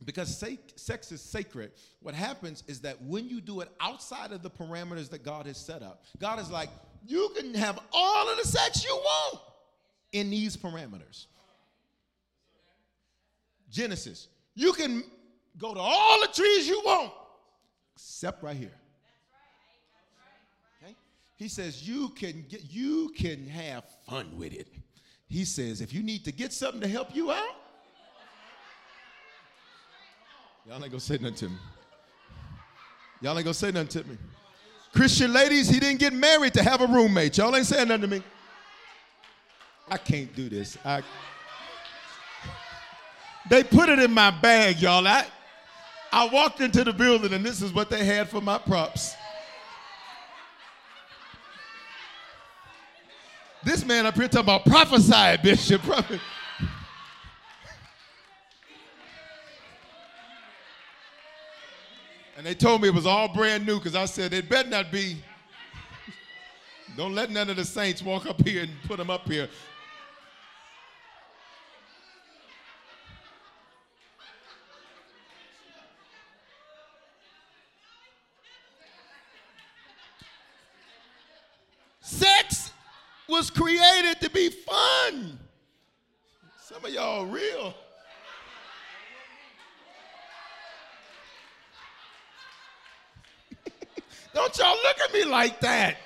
because 0.05 0.37
sex 0.75 1.11
is 1.11 1.21
sacred, 1.21 1.71
what 2.01 2.13
happens 2.13 2.63
is 2.67 2.81
that 2.81 3.01
when 3.03 3.29
you 3.29 3.41
do 3.41 3.61
it 3.61 3.69
outside 3.79 4.31
of 4.31 4.43
the 4.43 4.49
parameters 4.49 5.09
that 5.09 5.23
God 5.23 5.45
has 5.45 5.57
set 5.57 5.81
up, 5.81 6.03
God 6.19 6.39
is 6.39 6.51
like, 6.51 6.69
you 7.05 7.31
can 7.37 7.53
have 7.53 7.79
all 7.93 8.29
of 8.29 8.37
the 8.37 8.47
sex 8.47 8.83
you 8.83 8.93
want 8.93 9.39
in 10.11 10.29
these 10.29 10.57
parameters. 10.57 11.27
Genesis, 13.73 14.27
you 14.53 14.71
can 14.71 15.03
go 15.57 15.73
to 15.73 15.79
all 15.79 16.21
the 16.21 16.27
trees 16.27 16.67
you 16.67 16.79
want, 16.85 17.11
except 17.95 18.43
right 18.43 18.55
here. 18.55 18.71
Okay? 20.81 20.95
He 21.35 21.47
says 21.47 21.87
you 21.87 22.09
can 22.09 22.45
get 22.47 22.71
you 22.71 23.11
can 23.17 23.47
have 23.47 23.83
fun 24.07 24.37
with 24.37 24.53
it. 24.53 24.67
He 25.27 25.43
says 25.43 25.81
if 25.81 25.91
you 25.91 26.03
need 26.03 26.23
to 26.25 26.31
get 26.31 26.53
something 26.53 26.81
to 26.81 26.87
help 26.87 27.15
you 27.15 27.31
out, 27.31 27.55
Y'all 30.65 30.75
ain't 30.75 30.91
gonna 30.91 30.99
say 30.99 31.17
nothing 31.17 31.35
to 31.35 31.49
me. 31.49 31.57
Y'all 33.19 33.37
ain't 33.37 33.43
gonna 33.43 33.53
say 33.53 33.71
nothing 33.71 33.87
to 33.89 34.03
me. 34.05 34.17
Christian 34.93 35.33
ladies, 35.33 35.67
he 35.67 35.79
didn't 35.79 35.99
get 35.99 36.13
married 36.13 36.53
to 36.53 36.63
have 36.63 36.79
a 36.79 36.87
roommate. 36.87 37.37
Y'all 37.37 37.53
ain't 37.53 37.65
saying 37.65 37.87
nothing 37.89 38.01
to 38.01 38.07
me. 38.07 38.23
I 39.89 39.97
can't 39.97 40.33
do 40.33 40.47
this. 40.47 40.77
I, 40.85 41.01
they 43.49 43.63
put 43.63 43.89
it 43.89 43.99
in 43.99 44.11
my 44.11 44.31
bag, 44.31 44.79
y'all. 44.79 45.07
I, 45.07 45.25
I 46.11 46.27
walked 46.29 46.61
into 46.61 46.83
the 46.83 46.93
building 46.93 47.33
and 47.33 47.45
this 47.45 47.61
is 47.61 47.73
what 47.73 47.89
they 47.89 48.05
had 48.05 48.29
for 48.29 48.41
my 48.41 48.57
props. 48.57 49.15
This 53.63 53.85
man 53.85 54.05
up 54.05 54.15
here 54.15 54.27
talking 54.27 54.41
about 54.41 54.65
prophesy, 54.65 55.41
Bishop. 55.41 55.81
Prophet. 55.83 56.19
And 62.35 62.45
they 62.45 62.55
told 62.55 62.81
me 62.81 62.89
it 62.89 62.93
was 62.93 63.05
all 63.05 63.29
brand 63.29 63.65
new 63.65 63.77
because 63.77 63.95
I 63.95 64.03
said 64.03 64.33
it 64.33 64.49
better 64.49 64.69
not 64.69 64.91
be. 64.91 65.15
Don't 66.97 67.15
let 67.15 67.31
none 67.31 67.49
of 67.49 67.55
the 67.55 67.63
saints 67.63 68.01
walk 68.01 68.25
up 68.25 68.45
here 68.45 68.63
and 68.63 68.71
put 68.85 68.97
them 68.97 69.09
up 69.09 69.25
here. 69.29 69.47
Sex 82.13 82.71
was 83.27 83.49
created 83.49 84.21
to 84.21 84.29
be 84.29 84.49
fun. 84.49 85.39
Some 86.61 86.85
of 86.85 86.91
y'all 86.91 87.25
real. 87.25 87.73
Don't 94.35 94.55
y'all 94.59 94.77
look 94.83 94.99
at 95.03 95.11
me 95.11 95.25
like 95.25 95.59
that. 95.61 95.97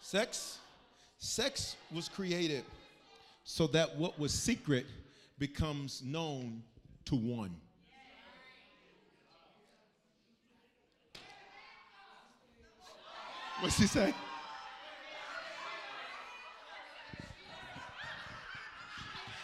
Sex, 0.00 0.58
sex 1.18 1.76
was 1.92 2.08
created 2.08 2.64
so 3.44 3.66
that 3.68 3.94
what 3.96 4.18
was 4.18 4.32
secret 4.32 4.86
becomes 5.38 6.02
known 6.02 6.62
to 7.04 7.14
one. 7.14 7.54
What's 13.60 13.78
he 13.78 13.86
say? 13.86 14.14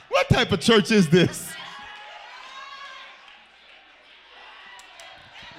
What 0.09 0.29
type 0.29 0.53
of 0.53 0.61
church 0.61 0.91
is 0.91 1.09
this? 1.09 1.53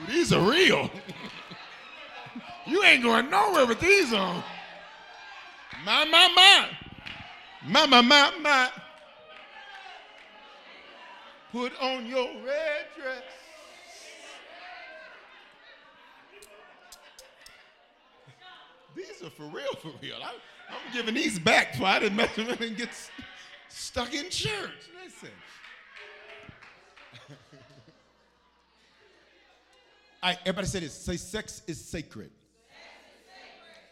These 0.08 0.34
are 0.34 0.42
real. 0.42 0.90
you 2.68 2.84
ain't 2.84 3.04
going 3.04 3.30
nowhere 3.30 3.66
with 3.66 3.80
these 3.80 4.14
on. 4.14 4.44
My, 5.86 6.06
my, 6.06 6.30
my. 6.36 6.70
My, 7.66 7.86
my, 7.86 8.02
my, 8.02 8.32
my. 8.42 8.70
Put 11.52 11.80
on 11.82 12.06
your 12.06 12.28
red 12.46 12.86
dress. 12.96 13.24
These 18.96 19.24
are 19.24 19.30
for 19.30 19.44
real, 19.44 19.74
for 19.82 19.92
real. 20.02 20.18
I, 20.24 20.34
am 20.74 20.94
giving 20.94 21.16
these 21.16 21.40
back 21.40 21.76
so 21.76 21.86
I 21.86 22.00
didn't 22.00 22.18
mess 22.18 22.36
with 22.38 22.62
and 22.62 22.78
get 22.78 22.90
stuck 23.70 24.14
in 24.14 24.30
church. 24.30 24.90
Listen. 25.04 25.30
I, 30.24 30.38
everybody 30.42 30.68
say 30.68 30.80
this. 30.80 30.94
Say 30.94 31.18
sex 31.18 31.62
is 31.68 31.84
sacred. 31.84 32.32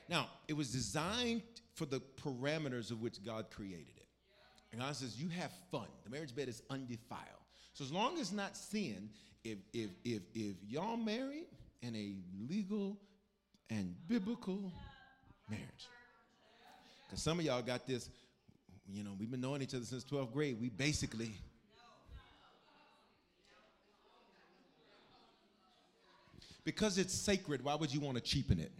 Now, 0.09 0.27
it 0.47 0.53
was 0.53 0.71
designed 0.71 1.41
for 1.73 1.85
the 1.85 2.01
parameters 2.21 2.91
of 2.91 3.01
which 3.01 3.23
God 3.23 3.45
created 3.49 3.95
it. 3.95 4.07
And 4.71 4.81
God 4.81 4.95
says, 4.95 5.19
you 5.19 5.29
have 5.29 5.51
fun. 5.71 5.87
The 6.03 6.09
marriage 6.09 6.35
bed 6.35 6.49
is 6.49 6.61
undefiled. 6.69 7.21
So 7.73 7.83
as 7.83 7.91
long 7.91 8.19
as 8.19 8.31
not 8.31 8.57
sin, 8.57 9.09
if 9.43 9.57
if 9.73 9.89
if 10.03 10.21
if 10.33 10.55
y'all 10.67 10.97
married 10.97 11.47
in 11.81 11.95
a 11.95 12.15
legal 12.47 12.97
and 13.69 13.95
biblical 14.07 14.71
marriage. 15.51 15.87
Because 17.07 17.21
some 17.21 17.39
of 17.39 17.45
y'all 17.45 17.61
got 17.61 17.85
this, 17.85 18.09
you 18.91 19.03
know, 19.03 19.11
we've 19.19 19.29
been 19.29 19.41
knowing 19.41 19.61
each 19.61 19.75
other 19.75 19.85
since 19.85 20.03
12th 20.03 20.33
grade. 20.33 20.57
We 20.59 20.69
basically 20.69 21.31
Because 26.63 26.97
it's 26.97 27.13
sacred, 27.13 27.63
why 27.63 27.75
would 27.75 27.93
you 27.93 27.99
want 27.99 28.17
to 28.17 28.21
cheapen 28.21 28.59
it? 28.59 28.71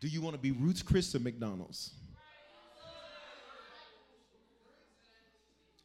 Do 0.00 0.08
you 0.08 0.22
want 0.22 0.34
to 0.34 0.40
be 0.40 0.50
Ruth's 0.50 0.82
Chris 0.82 1.14
or 1.14 1.20
McDonald's? 1.20 1.92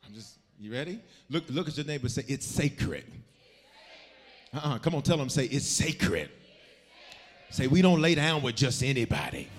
I'm 0.08 0.14
just, 0.14 0.38
you 0.58 0.72
ready? 0.72 1.02
Look, 1.30 1.44
look 1.50 1.68
at 1.68 1.76
your 1.76 1.86
neighbor 1.86 2.08
say, 2.08 2.24
it's 2.28 2.46
sacred. 2.46 3.04
Uh-uh, 4.56 4.80
come 4.80 4.96
on, 4.96 5.02
tell 5.02 5.18
them, 5.18 5.28
say, 5.28 5.46
it's 5.46 5.68
sacred. 5.68 6.30
Say, 7.50 7.68
we 7.68 7.82
don't 7.82 8.02
lay 8.02 8.16
down 8.16 8.42
with 8.42 8.56
just 8.56 8.84
anybody. 8.84 9.50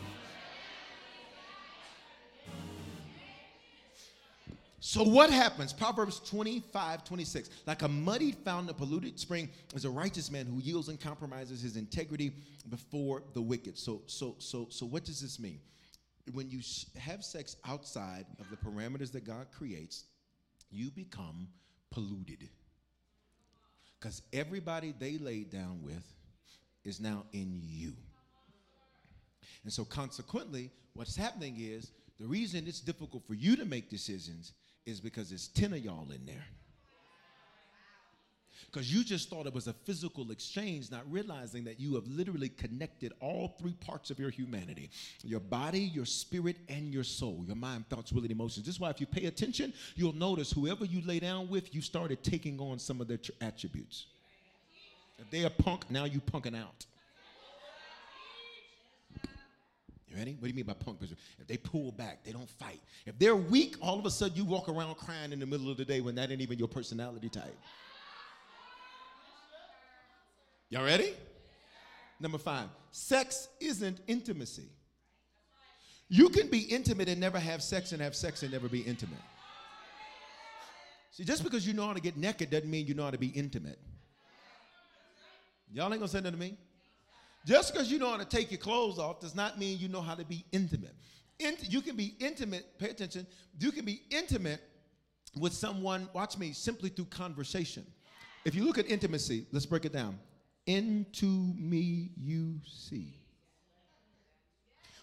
So 4.80 5.02
what 5.02 5.30
happens? 5.30 5.74
Proverbs 5.74 6.20
25, 6.20 7.04
26. 7.04 7.50
Like 7.66 7.82
a 7.82 7.88
muddied 7.88 8.36
fountain, 8.36 8.70
a 8.70 8.72
polluted 8.72 9.18
spring 9.20 9.50
is 9.74 9.84
a 9.84 9.90
righteous 9.90 10.30
man 10.30 10.46
who 10.46 10.60
yields 10.60 10.88
and 10.88 10.98
compromises 10.98 11.60
his 11.60 11.76
integrity 11.76 12.32
before 12.70 13.22
the 13.34 13.42
wicked. 13.42 13.76
So, 13.76 14.00
so, 14.06 14.36
so, 14.38 14.68
so 14.70 14.86
what 14.86 15.04
does 15.04 15.20
this 15.20 15.38
mean? 15.38 15.60
When 16.32 16.48
you 16.48 16.60
have 16.98 17.22
sex 17.22 17.56
outside 17.66 18.24
of 18.40 18.46
the 18.48 18.56
parameters 18.56 19.12
that 19.12 19.24
God 19.24 19.48
creates, 19.52 20.04
you 20.70 20.90
become 20.90 21.48
polluted. 21.90 22.48
Because 24.06 24.22
everybody 24.32 24.94
they 24.96 25.18
laid 25.18 25.50
down 25.50 25.80
with 25.82 26.04
is 26.84 27.00
now 27.00 27.24
in 27.32 27.60
you. 27.60 27.92
And 29.64 29.72
so 29.72 29.84
consequently, 29.84 30.70
what's 30.94 31.16
happening 31.16 31.56
is 31.58 31.90
the 32.20 32.26
reason 32.28 32.68
it's 32.68 32.78
difficult 32.78 33.26
for 33.26 33.34
you 33.34 33.56
to 33.56 33.64
make 33.64 33.90
decisions 33.90 34.52
is 34.86 35.00
because 35.00 35.30
there's 35.30 35.48
10 35.48 35.72
of 35.72 35.84
y'all 35.84 36.08
in 36.12 36.24
there. 36.24 36.46
Because 38.70 38.92
you 38.92 39.04
just 39.04 39.30
thought 39.30 39.46
it 39.46 39.54
was 39.54 39.68
a 39.68 39.72
physical 39.72 40.30
exchange, 40.30 40.90
not 40.90 41.10
realizing 41.10 41.64
that 41.64 41.80
you 41.80 41.94
have 41.94 42.06
literally 42.06 42.48
connected 42.48 43.12
all 43.20 43.56
three 43.58 43.74
parts 43.74 44.10
of 44.10 44.18
your 44.18 44.30
humanity 44.30 44.90
your 45.22 45.40
body, 45.40 45.80
your 45.80 46.04
spirit, 46.04 46.56
and 46.68 46.92
your 46.92 47.04
soul, 47.04 47.42
your 47.46 47.56
mind, 47.56 47.88
thoughts, 47.88 48.12
will, 48.12 48.22
and 48.22 48.30
emotions. 48.30 48.66
This 48.66 48.76
is 48.76 48.80
why, 48.80 48.90
if 48.90 49.00
you 49.00 49.06
pay 49.06 49.26
attention, 49.26 49.72
you'll 49.94 50.14
notice 50.14 50.52
whoever 50.52 50.84
you 50.84 51.00
lay 51.04 51.18
down 51.18 51.48
with, 51.48 51.74
you 51.74 51.80
started 51.80 52.22
taking 52.22 52.60
on 52.60 52.78
some 52.78 53.00
of 53.00 53.08
their 53.08 53.16
tr- 53.16 53.32
attributes. 53.40 54.06
If 55.18 55.30
they 55.30 55.44
are 55.44 55.50
punk, 55.50 55.90
now 55.90 56.04
you 56.04 56.20
punking 56.20 56.56
out. 56.56 56.84
You 60.08 60.16
ready? 60.16 60.32
What 60.32 60.42
do 60.42 60.48
you 60.48 60.54
mean 60.54 60.64
by 60.64 60.74
punk? 60.74 60.98
If 61.02 61.46
they 61.46 61.56
pull 61.56 61.92
back, 61.92 62.24
they 62.24 62.32
don't 62.32 62.48
fight. 62.48 62.80
If 63.06 63.18
they're 63.18 63.36
weak, 63.36 63.76
all 63.80 63.98
of 63.98 64.06
a 64.06 64.10
sudden 64.10 64.36
you 64.36 64.44
walk 64.44 64.68
around 64.68 64.96
crying 64.96 65.32
in 65.32 65.40
the 65.40 65.46
middle 65.46 65.70
of 65.70 65.76
the 65.76 65.84
day 65.84 66.00
when 66.00 66.14
that 66.16 66.30
ain't 66.30 66.40
even 66.40 66.58
your 66.58 66.68
personality 66.68 67.28
type. 67.28 67.56
Y'all 70.68 70.84
ready? 70.84 71.14
Number 72.18 72.38
five, 72.38 72.68
sex 72.90 73.48
isn't 73.60 74.00
intimacy. 74.06 74.68
You 76.08 76.28
can 76.28 76.48
be 76.48 76.60
intimate 76.60 77.08
and 77.08 77.20
never 77.20 77.38
have 77.38 77.62
sex, 77.62 77.92
and 77.92 78.00
have 78.00 78.14
sex 78.14 78.42
and 78.42 78.52
never 78.52 78.68
be 78.68 78.80
intimate. 78.80 79.18
See, 81.10 81.24
just 81.24 81.42
because 81.44 81.66
you 81.66 81.72
know 81.72 81.86
how 81.86 81.94
to 81.94 82.00
get 82.00 82.16
naked 82.16 82.50
doesn't 82.50 82.70
mean 82.70 82.86
you 82.86 82.94
know 82.94 83.04
how 83.04 83.10
to 83.10 83.18
be 83.18 83.28
intimate. 83.28 83.78
Y'all 85.72 85.92
ain't 85.92 86.00
gonna 86.00 86.08
say 86.08 86.18
nothing 86.18 86.32
to 86.32 86.38
me? 86.38 86.56
Just 87.46 87.72
because 87.72 87.90
you 87.90 87.98
know 87.98 88.10
how 88.10 88.16
to 88.16 88.24
take 88.24 88.50
your 88.50 88.58
clothes 88.58 88.98
off 88.98 89.20
does 89.20 89.34
not 89.34 89.58
mean 89.58 89.78
you 89.78 89.88
know 89.88 90.00
how 90.00 90.14
to 90.14 90.24
be 90.24 90.44
intimate. 90.52 90.94
Int- 91.38 91.70
you 91.70 91.80
can 91.80 91.96
be 91.96 92.14
intimate, 92.18 92.78
pay 92.78 92.90
attention, 92.90 93.26
you 93.58 93.70
can 93.70 93.84
be 93.84 94.02
intimate 94.10 94.60
with 95.38 95.52
someone, 95.52 96.08
watch 96.12 96.38
me, 96.38 96.52
simply 96.52 96.88
through 96.88 97.04
conversation. 97.06 97.84
If 98.44 98.54
you 98.54 98.64
look 98.64 98.78
at 98.78 98.90
intimacy, 98.90 99.46
let's 99.52 99.66
break 99.66 99.84
it 99.84 99.92
down. 99.92 100.18
Into 100.66 101.26
me 101.56 102.10
you 102.16 102.60
see. 102.66 103.14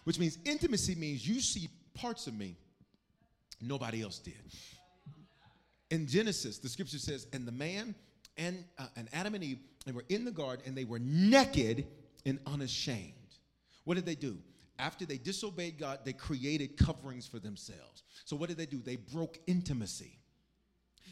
Which 0.04 0.18
means 0.18 0.38
intimacy 0.44 0.94
means 0.94 1.26
you 1.26 1.40
see 1.40 1.68
parts 1.94 2.26
of 2.26 2.34
me 2.34 2.56
nobody 3.60 4.02
else 4.02 4.18
did. 4.18 4.34
In 5.90 6.06
Genesis, 6.06 6.58
the 6.58 6.68
scripture 6.68 6.98
says, 6.98 7.26
and 7.32 7.46
the 7.46 7.52
man 7.52 7.94
and, 8.36 8.64
uh, 8.78 8.86
and 8.96 9.08
Adam 9.12 9.34
and 9.34 9.44
Eve, 9.44 9.58
they 9.86 9.92
were 9.92 10.04
in 10.08 10.24
the 10.24 10.30
garden 10.30 10.64
and 10.66 10.76
they 10.76 10.84
were 10.84 10.98
naked 10.98 11.86
and 12.26 12.38
unashamed. 12.46 13.12
What 13.84 13.94
did 13.94 14.06
they 14.06 14.14
do? 14.14 14.38
After 14.78 15.06
they 15.06 15.18
disobeyed 15.18 15.78
God, 15.78 16.00
they 16.04 16.12
created 16.12 16.76
coverings 16.76 17.26
for 17.26 17.38
themselves. 17.38 18.02
So, 18.24 18.34
what 18.34 18.48
did 18.48 18.58
they 18.58 18.66
do? 18.66 18.78
They 18.78 18.96
broke 18.96 19.38
intimacy. 19.46 20.18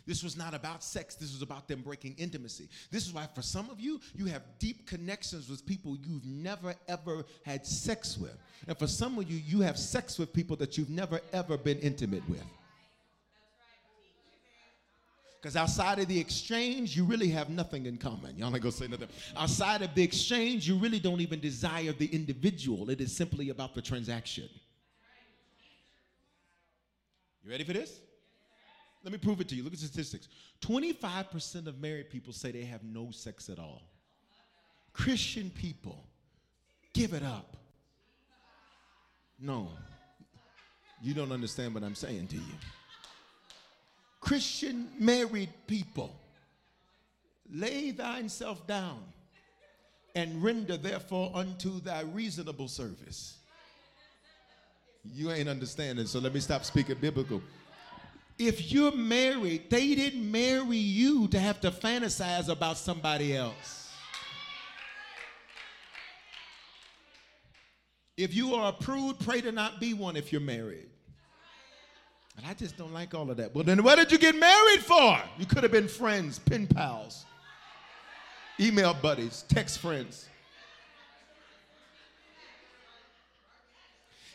This 0.07 0.23
was 0.23 0.37
not 0.37 0.55
about 0.55 0.83
sex. 0.83 1.15
This 1.15 1.33
was 1.33 1.43
about 1.43 1.69
them 1.69 1.81
breaking 1.81 2.17
intimacy. 2.19 2.69
This 2.91 3.07
is 3.07 3.13
why, 3.13 3.29
for 3.35 3.43
some 3.43 3.71
of 3.71 3.81
you, 3.81 4.01
you 4.15 4.27
have 4.27 4.43
deep 4.59 4.87
connections 4.87 5.49
with 5.49 5.65
people 5.65 5.97
you've 6.05 6.27
never, 6.27 6.75
ever 6.89 7.25
had 7.45 7.65
sex 7.65 8.19
with. 8.19 8.37
And 8.67 8.77
for 8.77 8.87
some 8.87 9.19
of 9.19 9.31
you, 9.31 9.41
you 9.47 9.61
have 9.61 9.79
sex 9.79 10.19
with 10.19 10.33
people 10.33 10.57
that 10.57 10.77
you've 10.77 10.91
never, 10.91 11.21
ever 11.33 11.57
been 11.57 11.79
intimate 11.79 12.29
with. 12.29 12.45
Because 15.41 15.57
outside 15.57 15.99
of 15.99 16.07
the 16.07 16.19
exchange, 16.21 16.97
you 16.97 17.05
really 17.05 17.29
have 17.29 17.49
nothing 17.49 17.87
in 17.87 17.97
common. 17.97 18.39
Y'all 18.39 18.55
ain't 18.55 18.63
gonna 18.63 18.71
say 18.71 18.87
nothing. 18.87 19.09
Outside 19.37 19.83
of 19.83 19.93
the 19.93 20.03
exchange, 20.03 20.69
you 20.69 20.77
really 20.77 21.01
don't 21.01 21.21
even 21.21 21.41
desire 21.41 21.91
the 21.93 22.07
individual. 22.07 22.91
It 22.91 23.01
is 23.01 23.15
simply 23.15 23.51
about 23.51 23.75
the 23.75 23.83
transaction. 23.83 24.49
You 27.43 27.51
ready 27.51 27.65
for 27.65 27.73
this? 27.73 27.99
Let 29.05 29.13
me 29.13 29.19
prove 29.19 29.41
it 29.41 29.49
to 29.49 29.57
you. 29.57 29.65
Look 29.65 29.73
at 29.73 29.81
statistics. 29.81 30.29
25% 30.61 31.67
of 31.67 31.81
married 31.81 32.11
people 32.11 32.33
say 32.33 32.53
they 32.53 32.65
have 32.65 32.85
no 32.85 33.11
sex 33.11 33.49
at 33.49 33.59
all. 33.59 33.83
Christian 34.93 35.51
people, 35.51 36.05
give 36.93 37.13
it 37.13 37.23
up. 37.23 37.57
No, 39.41 39.71
you 41.03 41.15
don't 41.15 41.33
understand 41.33 41.75
what 41.75 41.83
I'm 41.83 41.97
saying 41.97 42.29
to 42.29 42.37
you. 42.37 42.55
Christian 44.21 44.89
married 45.01 45.49
people, 45.67 46.15
lay 47.53 47.91
thyself 47.91 48.65
down 48.69 49.01
and 50.15 50.43
render 50.45 50.77
therefore 50.77 51.33
unto 51.35 51.81
thy 51.81 52.03
reasonable 52.03 52.69
service. 52.69 53.39
You 55.13 55.33
ain't 55.33 55.49
understanding, 55.49 56.07
so 56.07 56.21
let 56.21 56.33
me 56.33 56.39
stop 56.39 56.65
speaking 56.65 56.97
biblical. 57.01 57.43
If 58.39 58.73
you're 58.73 58.93
married, 58.93 59.71
they 59.71 59.95
didn't 59.95 60.31
marry 60.31 60.77
you 60.77 61.29
to 61.29 61.39
have 61.39 61.61
to 61.61 61.71
fantasize 61.71 62.49
about 62.49 62.77
somebody 62.77 63.37
else. 63.37 63.91
If 68.17 68.35
you 68.35 68.55
are 68.55 68.69
a 68.69 68.73
prude, 68.73 69.19
pray 69.21 69.41
to 69.41 69.53
not 69.53 69.81
be 69.81 69.95
one 69.95 70.17
if 70.17 70.33
you're 70.33 70.41
married. 70.41 70.89
And 72.37 72.47
I 72.47 72.55
just 72.55 72.77
don't 72.77 72.93
like 72.93 73.15
all 73.15 73.31
of 73.31 73.37
that. 73.37 73.55
Well, 73.55 73.65
then 73.65 73.83
what 73.83 73.97
did 73.97 74.11
you 74.11 74.19
get 74.19 74.35
married 74.37 74.81
for? 74.81 75.19
You 75.39 75.47
could 75.47 75.63
have 75.63 75.73
been 75.73 75.89
friends, 75.89 76.39
pen 76.39 76.67
pals, 76.67 77.25
email 78.59 78.95
buddies, 78.95 79.45
text 79.49 79.79
friends. 79.79 80.29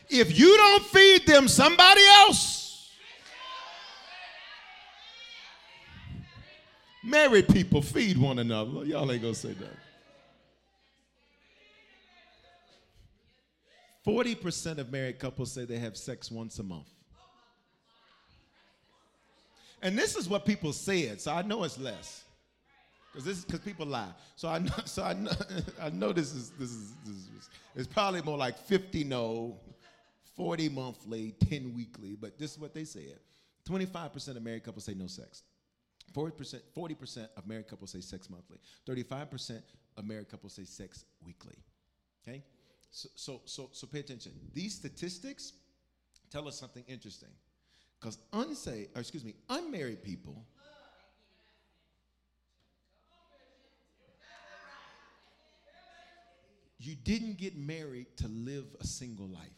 If 0.08 0.38
you 0.38 0.56
don't 0.56 0.84
feed 0.84 1.26
them, 1.26 1.48
somebody 1.48 2.02
else. 2.06 2.67
Married 7.08 7.48
people 7.48 7.80
feed 7.80 8.18
one 8.18 8.38
another. 8.38 8.84
Y'all 8.84 9.10
ain't 9.10 9.22
gonna 9.22 9.34
say 9.34 9.54
that. 9.54 9.78
40% 14.06 14.76
of 14.76 14.92
married 14.92 15.18
couples 15.18 15.52
say 15.52 15.64
they 15.64 15.78
have 15.78 15.96
sex 15.96 16.30
once 16.30 16.58
a 16.58 16.62
month. 16.62 16.88
And 19.80 19.98
this 19.98 20.16
is 20.16 20.28
what 20.28 20.44
people 20.44 20.72
said, 20.74 21.18
so 21.20 21.32
I 21.32 21.40
know 21.40 21.64
it's 21.64 21.78
less. 21.78 22.24
Because 23.10 23.24
this 23.24 23.42
because 23.42 23.60
people 23.60 23.86
lie. 23.86 24.12
So 24.36 24.48
I 24.48 24.58
know 24.58 24.72
so 24.84 25.02
I 25.02 25.14
know 25.14 25.30
I 25.80 25.88
know 25.88 26.12
this 26.12 26.34
is 26.34 26.50
this 26.58 26.70
is 26.70 26.92
this 27.06 27.16
is 27.16 27.50
it's 27.74 27.86
probably 27.86 28.20
more 28.20 28.36
like 28.36 28.58
50 28.58 29.04
no, 29.04 29.56
40 30.36 30.68
monthly, 30.68 31.34
10 31.48 31.74
weekly, 31.74 32.18
but 32.20 32.38
this 32.38 32.52
is 32.52 32.58
what 32.58 32.74
they 32.74 32.84
said. 32.84 33.18
25% 33.66 34.36
of 34.36 34.42
married 34.42 34.64
couples 34.64 34.84
say 34.84 34.94
no 34.94 35.06
sex. 35.06 35.42
40%, 36.14 36.60
40% 36.76 37.28
of 37.36 37.46
married 37.46 37.68
couples 37.68 37.90
say 37.90 38.00
sex 38.00 38.28
monthly. 38.30 38.58
35% 38.88 39.62
of 39.96 40.04
married 40.04 40.28
couples 40.28 40.54
say 40.54 40.64
sex 40.64 41.04
weekly. 41.24 41.56
Okay? 42.26 42.42
So 42.90 43.08
so 43.14 43.40
so 43.44 43.70
so 43.72 43.86
pay 43.86 44.00
attention. 44.00 44.32
These 44.54 44.74
statistics 44.74 45.52
tell 46.30 46.48
us 46.48 46.58
something 46.58 46.84
interesting. 46.88 47.30
Because 48.00 48.18
unsaved, 48.32 48.96
or 48.96 49.00
excuse 49.00 49.24
me, 49.24 49.34
unmarried 49.50 50.02
people 50.02 50.46
you 56.78 56.94
didn't 56.94 57.36
get 57.38 57.56
married 57.56 58.06
to 58.16 58.28
live 58.28 58.64
a 58.80 58.86
single 58.86 59.26
life. 59.26 59.50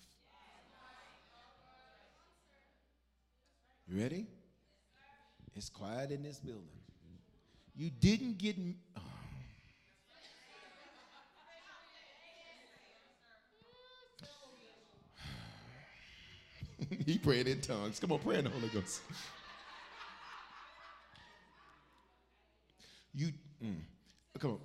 You 3.86 4.00
ready? 4.00 4.26
It's 5.56 5.68
quiet 5.68 6.10
in 6.10 6.22
this 6.22 6.38
building. 6.38 6.64
You 7.76 7.90
didn't 7.90 8.38
get. 8.38 8.56
Oh. 8.96 9.00
he 17.06 17.18
prayed 17.18 17.46
in 17.46 17.60
tongues. 17.60 17.98
Come 17.98 18.12
on, 18.12 18.18
pray 18.20 18.38
in 18.38 18.44
the 18.44 18.50
Holy 18.50 18.68
Ghost. 18.68 19.02
You, 23.14 23.32
mm, 23.62 23.76
come 24.38 24.52
on. 24.52 24.60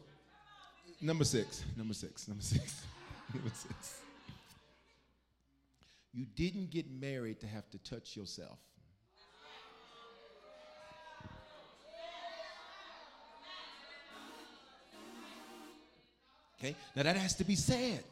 Number 1.02 1.24
six, 1.24 1.64
number 1.76 1.94
six, 1.94 2.28
number 2.28 2.44
six, 2.44 2.86
number 3.34 3.50
six. 3.54 4.02
You 6.14 6.26
didn't 6.36 6.70
get 6.70 6.90
married 6.90 7.40
to 7.42 7.48
have 7.48 7.70
to 7.72 7.78
touch 7.80 8.16
yourself. 8.16 8.60
Okay, 16.66 16.76
now 16.96 17.04
that 17.04 17.16
has 17.16 17.36
to 17.36 17.44
be 17.44 17.56
said. 17.56 18.04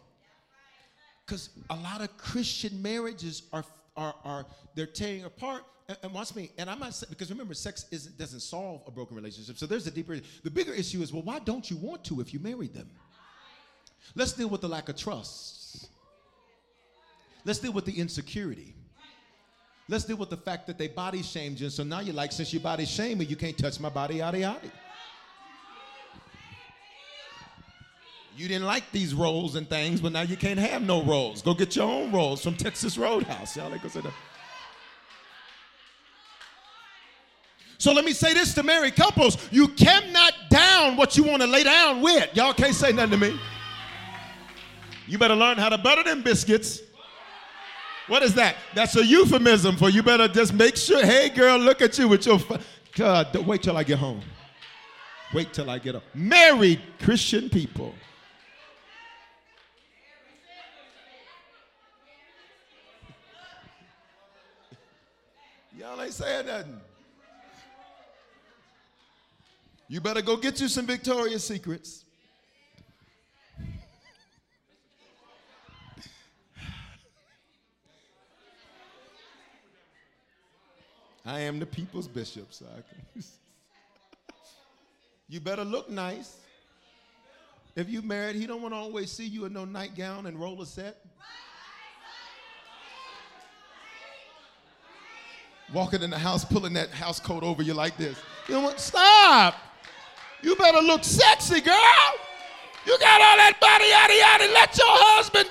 Because 1.26 1.50
a 1.70 1.76
lot 1.76 2.02
of 2.02 2.16
Christian 2.18 2.82
marriages 2.82 3.44
are 3.52 3.66
are, 3.96 4.16
are 4.24 4.46
they're 4.76 4.86
tearing 4.86 5.26
apart. 5.26 5.64
And, 5.88 5.98
and 6.04 6.14
watch 6.14 6.36
me, 6.36 6.52
and 6.58 6.70
I'm 6.70 6.80
not 6.80 7.04
because 7.10 7.30
remember, 7.30 7.54
sex 7.54 7.86
isn't, 7.92 8.18
doesn't 8.18 8.42
solve 8.42 8.82
a 8.88 8.92
broken 8.92 9.16
relationship. 9.16 9.58
So 9.58 9.66
there's 9.66 9.88
a 9.88 9.92
deeper. 9.92 10.18
The 10.44 10.52
bigger 10.52 10.74
issue 10.74 11.02
is, 11.02 11.12
well, 11.12 11.24
why 11.24 11.40
don't 11.40 11.70
you 11.70 11.78
want 11.78 12.04
to 12.06 12.22
if 12.22 12.34
you 12.34 12.40
married 12.40 12.74
them? 12.74 12.90
Let's 14.16 14.34
deal 14.34 14.50
with 14.50 14.62
the 14.62 14.70
lack 14.70 14.90
of 14.90 14.98
trust. 14.98 15.90
Let's 17.46 17.60
deal 17.60 17.74
with 17.74 17.86
the 17.86 18.00
insecurity. 18.00 18.76
Let's 19.90 20.06
deal 20.06 20.16
with 20.16 20.30
the 20.30 20.38
fact 20.38 20.68
that 20.68 20.78
they 20.78 20.88
body 20.88 21.22
shamed 21.24 21.60
you. 21.60 21.70
So 21.70 21.84
now 21.84 22.00
you're 22.00 22.16
like, 22.16 22.32
since 22.32 22.54
you 22.54 22.60
body 22.60 22.86
shamed 22.86 23.20
me, 23.20 23.26
you 23.26 23.36
can't 23.36 23.58
touch 23.58 23.80
my 23.80 23.90
body, 23.90 24.16
yada 24.18 24.40
yada. 24.40 24.72
You 28.36 28.48
didn't 28.48 28.66
like 28.66 28.92
these 28.92 29.14
rolls 29.14 29.56
and 29.56 29.70
things, 29.70 30.02
but 30.02 30.12
now 30.12 30.22
you 30.22 30.36
can't 30.36 30.60
have 30.60 30.82
no 30.82 31.04
rolls. 31.04 31.42
Go 31.42 31.54
get 31.54 31.76
your 31.76 31.90
own 31.90 32.12
rolls 32.12 32.44
from 32.44 32.56
Texas 32.56 32.98
Roadhouse. 32.98 33.56
Y'all 33.56 33.72
ain't 33.72 33.82
gonna 33.82 33.90
say 33.90 34.02
that. 34.02 34.14
So 37.78 37.92
let 37.92 38.06
me 38.06 38.14
say 38.14 38.34
this 38.34 38.54
to 38.56 38.64
married 38.64 38.96
couples 38.96 39.38
you 39.52 39.68
cannot 39.68 40.34
down 40.50 40.96
what 40.96 41.18
you 41.18 41.24
want 41.24 41.42
to 41.42 41.48
lay 41.48 41.64
down 41.64 42.02
with. 42.02 42.30
Y'all 42.36 42.54
can't 42.54 42.74
say 42.74 42.92
nothing 42.92 43.12
to 43.12 43.18
me. 43.18 43.40
You 45.06 45.18
better 45.18 45.36
learn 45.36 45.58
how 45.58 45.70
to 45.70 45.78
butter 45.78 46.04
them 46.04 46.24
biscuits. 46.24 46.82
What 48.08 48.24
is 48.24 48.34
that? 48.36 48.56
That's 48.74 48.96
a 48.96 49.06
euphemism 49.06 49.76
for 49.76 49.90
you 49.90 50.02
better 50.02 50.28
just 50.28 50.54
make 50.54 50.76
sure, 50.76 51.06
hey 51.06 51.30
girl, 51.30 51.58
look 51.58 51.82
at 51.82 51.98
you 51.98 52.08
with 52.08 52.26
your. 52.26 52.40
God, 52.96 53.36
wait 53.46 53.64
till 53.64 53.78
I 53.78 53.84
get 53.84 54.00
home. 54.00 54.22
Wait 55.34 55.52
till 55.52 55.70
I 55.70 55.80
get 55.80 55.96
up. 55.96 56.04
Married 56.14 56.82
Christian 57.00 57.50
people. 57.50 57.94
Y'all 65.84 66.02
ain't 66.02 66.14
saying 66.14 66.46
nothing. 66.46 66.80
You 69.90 70.00
better 70.00 70.22
go 70.22 70.38
get 70.38 70.62
you 70.62 70.70
some 70.70 70.86
Victoria's 70.86 71.46
Secrets. 71.46 72.06
I 81.26 81.42
am 81.42 81.60
the 81.60 81.66
people's 81.66 82.08
bishop, 82.08 82.54
so 82.54 82.66
you 85.28 85.42
better 85.42 85.66
look 85.66 85.90
nice. 85.90 86.38
If 87.76 87.90
you 87.90 88.02
married, 88.02 88.38
he 88.38 88.48
don't 88.48 88.62
want 88.62 88.74
to 88.74 88.78
always 88.78 89.12
see 89.12 89.28
you 89.28 89.44
in 89.44 89.52
no 89.52 89.66
nightgown 89.66 90.28
and 90.28 90.40
roller 90.40 90.66
set. 90.66 91.03
Walking 95.74 96.04
in 96.04 96.12
the 96.12 96.20
house, 96.20 96.46
pulling 96.46 96.74
that 96.74 96.92
house 96.92 97.20
coat 97.20 97.42
over 97.42 97.64
you 97.64 97.74
like 97.74 97.98
this. 97.98 98.16
You 98.48 98.56
know 98.56 98.62
what? 98.62 98.80
Stop. 98.80 99.56
You 100.44 100.56
better 100.56 100.80
look 100.80 101.04
sexy, 101.04 101.62
girl. 101.62 101.76
You 102.86 102.98
got 103.00 103.22
all 103.22 103.38
that 103.38 103.58
body, 103.60 103.86
yada, 103.90 104.14
yada. 104.14 104.54
Let 104.54 104.78
your 104.78 104.88
husband. 104.88 105.50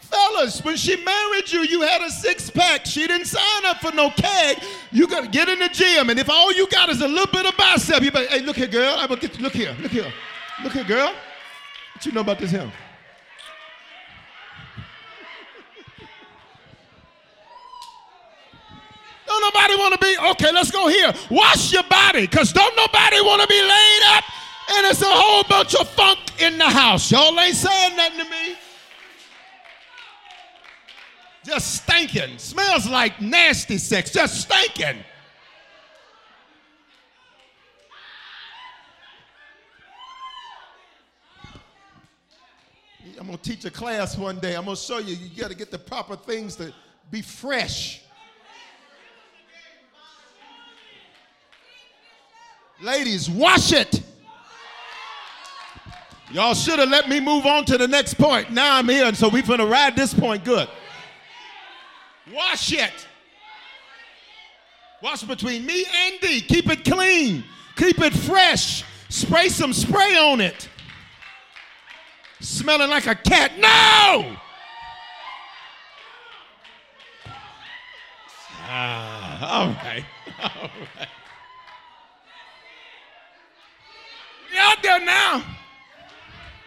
Fellas, 0.00 0.64
when 0.64 0.76
she 0.76 1.02
married 1.04 1.50
you, 1.52 1.60
you 1.62 1.82
had 1.82 2.00
a 2.00 2.08
six 2.08 2.48
pack. 2.48 2.86
She 2.86 3.06
didn't 3.06 3.26
sign 3.26 3.66
up 3.66 3.78
for 3.80 3.92
no 3.92 4.10
keg. 4.10 4.62
You 4.92 5.08
got 5.08 5.24
to 5.24 5.28
get 5.28 5.48
in 5.48 5.58
the 5.58 5.68
gym, 5.68 6.08
and 6.08 6.18
if 6.18 6.30
all 6.30 6.52
you 6.52 6.68
got 6.68 6.88
is 6.88 7.02
a 7.02 7.08
little 7.08 7.26
bit 7.26 7.44
of 7.44 7.56
bicep, 7.56 8.02
you 8.02 8.10
better, 8.10 8.28
hey, 8.28 8.40
look 8.40 8.56
here, 8.56 8.68
girl. 8.68 8.96
I'm 8.96 9.08
gonna 9.08 9.20
get. 9.20 9.38
Look 9.40 9.52
here, 9.52 9.76
look 9.80 9.90
here, 9.90 10.10
look 10.62 10.72
here, 10.72 10.84
girl. 10.84 11.12
What 11.94 12.06
you 12.06 12.12
know 12.12 12.20
about 12.20 12.38
this 12.38 12.52
him? 12.52 12.70
Don't 19.36 19.54
nobody 19.54 19.74
want 19.74 19.92
to 19.92 19.98
be, 20.00 20.16
okay, 20.30 20.52
let's 20.52 20.70
go 20.70 20.88
here. 20.88 21.12
Wash 21.30 21.70
your 21.72 21.82
body, 21.84 22.22
because 22.22 22.52
don't 22.52 22.74
nobody 22.74 23.20
want 23.20 23.42
to 23.42 23.48
be 23.48 23.60
laid 23.60 24.02
up 24.16 24.24
and 24.68 24.86
it's 24.86 25.02
a 25.02 25.06
whole 25.06 25.44
bunch 25.44 25.74
of 25.74 25.88
funk 25.90 26.18
in 26.40 26.56
the 26.58 26.64
house. 26.64 27.10
Y'all 27.10 27.38
ain't 27.38 27.54
saying 27.54 27.96
nothing 27.96 28.24
to 28.24 28.24
me. 28.24 28.56
Just 31.44 31.82
stinking. 31.82 32.38
Smells 32.38 32.88
like 32.88 33.20
nasty 33.20 33.78
sex. 33.78 34.10
Just 34.10 34.40
stinking. 34.40 35.04
I'm 43.20 43.26
going 43.26 43.38
to 43.38 43.50
teach 43.50 43.64
a 43.66 43.70
class 43.70 44.16
one 44.16 44.40
day. 44.40 44.56
I'm 44.56 44.64
going 44.64 44.76
to 44.76 44.82
show 44.82 44.98
you. 44.98 45.14
You 45.14 45.40
got 45.40 45.50
to 45.50 45.56
get 45.56 45.70
the 45.70 45.78
proper 45.78 46.16
things 46.16 46.56
to 46.56 46.72
be 47.10 47.22
fresh. 47.22 48.02
Ladies, 52.80 53.30
wash 53.30 53.72
it. 53.72 54.02
Y'all 56.30 56.54
should 56.54 56.78
have 56.78 56.88
let 56.88 57.08
me 57.08 57.20
move 57.20 57.46
on 57.46 57.64
to 57.64 57.78
the 57.78 57.88
next 57.88 58.14
point. 58.14 58.50
Now 58.50 58.76
I'm 58.76 58.88
here, 58.88 59.06
and 59.06 59.16
so 59.16 59.28
we're 59.28 59.42
going 59.42 59.60
to 59.60 59.66
ride 59.66 59.96
this 59.96 60.12
point 60.12 60.44
good. 60.44 60.68
Wash 62.32 62.72
it. 62.72 63.06
Wash 65.02 65.22
between 65.22 65.64
me 65.64 65.84
and 65.84 66.16
thee. 66.20 66.40
Keep 66.40 66.68
it 66.70 66.84
clean. 66.84 67.44
Keep 67.76 68.00
it 68.00 68.12
fresh. 68.12 68.84
Spray 69.08 69.48
some 69.48 69.72
spray 69.72 70.16
on 70.16 70.40
it. 70.40 70.68
Smelling 72.40 72.90
like 72.90 73.06
a 73.06 73.14
cat. 73.14 73.52
No! 73.58 74.36
Ah, 78.68 79.60
all 79.60 79.68
right. 79.68 80.04
All 80.42 80.70
right. 80.98 81.08
We 84.56 84.62
out 84.62 84.82
there 84.82 85.04
now. 85.04 85.44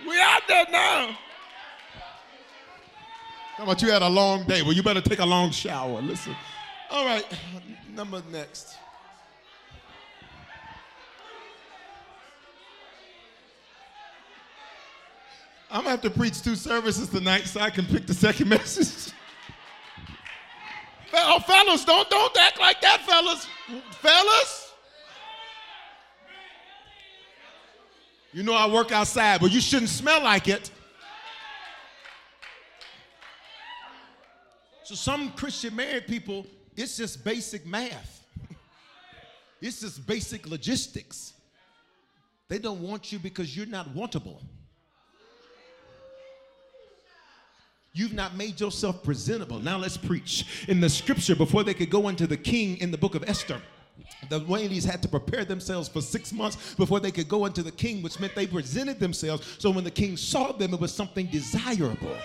We 0.08 0.22
out 0.22 0.42
there 0.48 0.66
now. 0.70 1.18
How 3.56 3.64
about 3.64 3.82
you 3.82 3.90
had 3.90 4.04
a 4.04 4.08
long 4.08 4.46
day? 4.46 4.62
Well, 4.62 4.74
you 4.74 4.84
better 4.84 5.02
take 5.02 5.18
a 5.18 5.26
long 5.26 5.50
shower. 5.50 6.00
Listen. 6.00 6.36
All 6.92 7.04
right, 7.04 7.26
number 7.96 8.22
next. 8.32 8.78
I'm 15.72 15.80
gonna 15.80 15.90
have 15.90 16.02
to 16.02 16.12
preach 16.12 16.44
two 16.44 16.56
services 16.56 17.10
tonight 17.10 17.48
so 17.48 17.60
I 17.60 17.72
can 17.72 17.86
pick 17.88 18.06
the 18.06 18.14
second 18.14 18.50
message. 18.56 19.14
oh, 21.12 21.40
fellas, 21.40 21.86
don't 21.86 22.08
don't 22.12 22.38
act 22.38 22.60
like 22.60 22.82
that, 22.82 23.02
fellas. 23.02 23.48
Fellas. 23.94 24.68
You 28.32 28.44
know 28.44 28.54
I 28.54 28.68
work 28.68 28.92
outside, 28.92 29.42
but 29.42 29.52
you 29.52 29.60
shouldn't 29.60 29.90
smell 29.90 30.24
like 30.24 30.48
it. 30.48 30.70
So 34.84 34.96
some 34.96 35.32
Christian 35.32 35.76
married 35.76 36.08
people, 36.08 36.46
it's 36.76 36.98
just 36.98 37.24
basic 37.24 37.66
math. 37.66 38.26
it's 39.62 39.82
just 39.82 40.06
basic 40.06 40.48
logistics. 40.48 41.34
They 42.48 42.58
don't 42.58 42.82
want 42.82 43.12
you 43.12 43.20
because 43.20 43.56
you're 43.56 43.68
not 43.68 43.94
wantable. 43.94 44.42
You've 47.94 48.14
not 48.14 48.36
made 48.36 48.60
yourself 48.60 49.04
presentable. 49.04 49.60
Now 49.60 49.78
let's 49.78 49.98
preach. 49.98 50.66
In 50.68 50.80
the 50.80 50.90
scripture, 50.90 51.36
before 51.36 51.64
they 51.64 51.74
could 51.74 51.90
go 51.90 52.08
into 52.08 52.28
the 52.28 52.38
king 52.38 52.78
in 52.78 52.92
the 52.92 52.98
book 52.98 53.16
of 53.16 53.24
Esther, 53.28 53.62
the 54.30 54.39
ladies 54.39 54.84
had 54.84 55.02
to 55.02 55.08
prepare 55.08 55.45
themselves 55.45 55.88
for 55.88 56.02
six 56.02 56.34
months 56.34 56.76
before 56.76 57.00
they 57.00 57.12
could 57.12 57.28
go 57.28 57.45
into 57.45 57.64
the 57.64 57.72
king, 57.72 58.02
which 58.02 58.20
meant 58.20 58.36
they 58.36 58.47
presented 58.47 59.00
themselves. 59.00 59.56
So 59.60 59.72
when 59.72 59.84
the 59.84 59.91
king 59.91 60.18
saw 60.18 60.52
them, 60.52 60.74
it 60.74 60.80
was 60.80 60.93
something 60.93 61.28
desirable. 61.28 62.18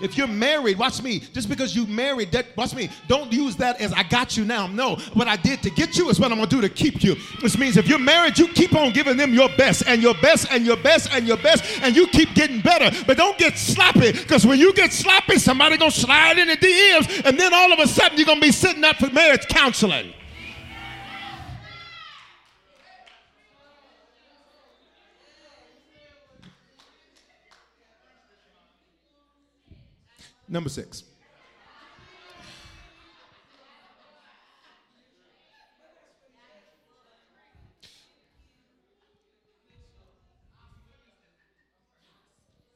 If 0.00 0.16
you're 0.16 0.28
married, 0.28 0.78
watch 0.78 1.02
me. 1.02 1.18
Just 1.18 1.48
because 1.48 1.74
you 1.74 1.84
married, 1.86 2.30
that 2.32 2.56
watch 2.56 2.74
me. 2.74 2.88
Don't 3.08 3.32
use 3.32 3.56
that 3.56 3.80
as 3.80 3.92
I 3.92 4.04
got 4.04 4.36
you 4.36 4.44
now. 4.44 4.66
No, 4.66 4.96
what 5.14 5.26
I 5.26 5.36
did 5.36 5.62
to 5.62 5.70
get 5.70 5.96
you 5.98 6.08
is 6.08 6.20
what 6.20 6.30
I'm 6.30 6.38
gonna 6.38 6.48
do 6.48 6.60
to 6.60 6.68
keep 6.68 7.02
you. 7.02 7.16
Which 7.42 7.58
means 7.58 7.76
if 7.76 7.88
you're 7.88 7.98
married, 7.98 8.38
you 8.38 8.48
keep 8.48 8.74
on 8.74 8.92
giving 8.92 9.16
them 9.16 9.34
your 9.34 9.48
best 9.56 9.82
and 9.88 10.00
your 10.00 10.14
best 10.14 10.46
and 10.52 10.64
your 10.64 10.76
best 10.76 11.12
and 11.12 11.26
your 11.26 11.36
best, 11.38 11.64
and 11.82 11.96
you 11.96 12.06
keep 12.06 12.34
getting 12.34 12.60
better. 12.60 12.96
But 13.06 13.16
don't 13.16 13.36
get 13.38 13.58
sloppy, 13.58 14.12
because 14.12 14.46
when 14.46 14.60
you 14.60 14.72
get 14.72 14.92
sloppy, 14.92 15.38
somebody 15.38 15.76
gonna 15.76 15.90
slide 15.90 16.38
in 16.38 16.48
the 16.48 16.56
DMs, 16.56 17.26
and 17.26 17.38
then 17.38 17.52
all 17.52 17.72
of 17.72 17.80
a 17.80 17.88
sudden 17.88 18.18
you're 18.18 18.26
gonna 18.26 18.40
be 18.40 18.52
sitting 18.52 18.84
up 18.84 18.96
for 18.96 19.10
marriage 19.10 19.46
counseling. 19.48 20.12
Number 30.48 30.70
six. 30.70 31.04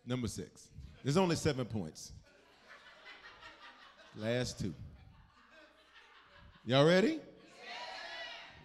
Number 0.07 0.29
six. 0.29 0.69
There's 1.03 1.17
only 1.17 1.37
seven 1.37 1.65
points. 1.65 2.13
Last 4.17 4.61
two. 4.61 4.75
Y'all 6.67 6.87
ready? 6.87 7.19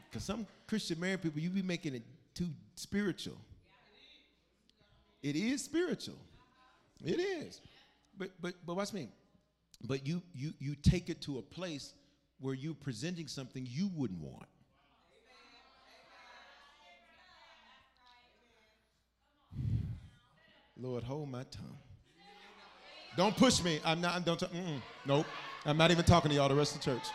Because 0.10 0.26
some 0.26 0.46
Christian 0.68 1.00
married 1.00 1.22
people, 1.22 1.40
you 1.40 1.50
be 1.50 1.62
making 1.62 1.96
it 1.96 2.04
too 2.34 2.50
spiritual. 2.76 3.38
It 5.24 5.36
is 5.36 5.64
spiritual. 5.64 6.18
It 7.04 7.20
is 7.20 7.62
but 8.18 8.30
but 8.42 8.54
but 8.66 8.76
watch 8.76 8.94
me. 8.94 9.10
But 9.84 10.06
you 10.08 10.22
you 10.34 10.54
you 10.60 10.76
take 10.76 11.10
it 11.10 11.22
to 11.24 11.38
a 11.38 11.42
place 11.42 11.94
where 12.40 12.54
you're 12.54 12.74
presenting 12.74 13.28
something 13.28 13.66
you 13.70 13.90
wouldn't 13.96 14.22
want. 14.22 14.46
Lord, 20.80 21.04
hold 21.04 21.30
my 21.30 21.44
tongue. 21.50 21.78
Don't 23.16 23.36
push 23.36 23.64
me. 23.64 23.80
I'm 23.84 24.00
not. 24.00 24.16
I'm 24.16 24.22
don't. 24.22 24.40
T- 24.40 24.48
nope. 25.06 25.26
I'm 25.66 25.78
not 25.78 25.90
even 25.90 26.06
talking 26.06 26.30
to 26.30 26.36
y'all. 26.36 26.50
The 26.50 26.56
rest 26.56 26.76
of 26.76 26.82
the 26.82 26.92
church. 26.92 27.08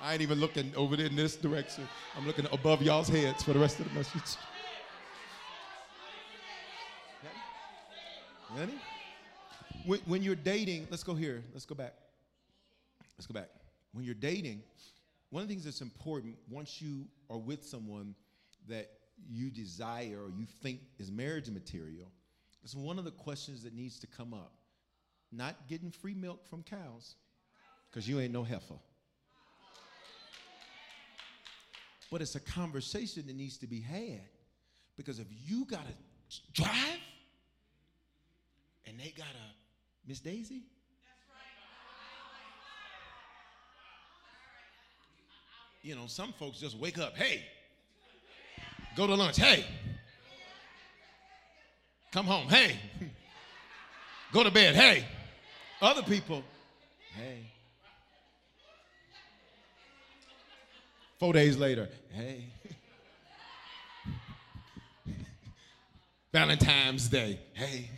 I 0.00 0.14
ain't 0.14 0.22
even 0.22 0.40
looking 0.40 0.72
over 0.76 0.94
in 0.94 1.14
this 1.14 1.36
direction. 1.36 1.86
I'm 2.16 2.26
looking 2.26 2.46
above 2.52 2.82
y'all's 2.82 3.08
heads 3.08 3.42
for 3.42 3.52
the 3.52 3.58
rest 3.58 3.80
of 3.80 3.88
the 3.88 3.94
message. 3.94 4.36
Ready? 8.58 8.74
When, 9.86 10.00
when 10.06 10.22
you're 10.22 10.34
dating, 10.34 10.88
let's 10.90 11.04
go 11.04 11.14
here. 11.14 11.44
Let's 11.52 11.64
go 11.64 11.74
back. 11.74 11.94
Let's 13.16 13.26
go 13.26 13.34
back. 13.34 13.48
When 13.92 14.04
you're 14.04 14.14
dating, 14.14 14.62
one 15.30 15.42
of 15.42 15.48
the 15.48 15.54
things 15.54 15.64
that's 15.64 15.80
important 15.80 16.36
once 16.50 16.82
you 16.82 17.06
are 17.28 17.38
with 17.38 17.64
someone 17.64 18.14
that 18.68 18.90
you 19.28 19.50
desire 19.50 20.18
or 20.24 20.30
you 20.30 20.46
think 20.62 20.80
is 20.98 21.12
marriage 21.12 21.48
material, 21.48 22.10
it's 22.64 22.74
one 22.74 22.98
of 22.98 23.04
the 23.04 23.12
questions 23.12 23.62
that 23.62 23.72
needs 23.72 23.98
to 24.00 24.06
come 24.06 24.34
up. 24.34 24.52
Not 25.30 25.68
getting 25.68 25.92
free 25.92 26.14
milk 26.14 26.44
from 26.48 26.64
cows, 26.64 27.14
because 27.88 28.08
you 28.08 28.18
ain't 28.18 28.32
no 28.32 28.42
heifer. 28.42 28.74
But 32.10 32.20
it's 32.20 32.34
a 32.34 32.40
conversation 32.40 33.24
that 33.28 33.36
needs 33.36 33.56
to 33.58 33.68
be 33.68 33.80
had. 33.80 34.28
Because 34.96 35.20
if 35.20 35.28
you 35.46 35.64
got 35.66 35.86
to 35.86 36.52
drive 36.52 36.98
and 39.00 39.06
they 39.06 39.12
got 39.12 39.26
a 39.26 40.08
Miss 40.08 40.20
Daisy, 40.20 40.62
you 45.82 45.94
know, 45.94 46.06
some 46.06 46.32
folks 46.32 46.58
just 46.58 46.76
wake 46.78 46.98
up, 46.98 47.16
hey, 47.16 47.42
go 48.96 49.06
to 49.06 49.14
lunch, 49.14 49.36
hey, 49.38 49.64
come 52.12 52.26
home, 52.26 52.48
hey, 52.48 52.76
go 54.32 54.42
to 54.42 54.50
bed, 54.50 54.74
hey. 54.74 55.04
Other 55.82 56.02
people, 56.02 56.42
hey. 57.16 57.38
Four 61.18 61.32
days 61.32 61.56
later, 61.56 61.88
hey. 62.12 62.44
Valentine's 66.32 67.08
Day, 67.08 67.38
hey. 67.54 67.88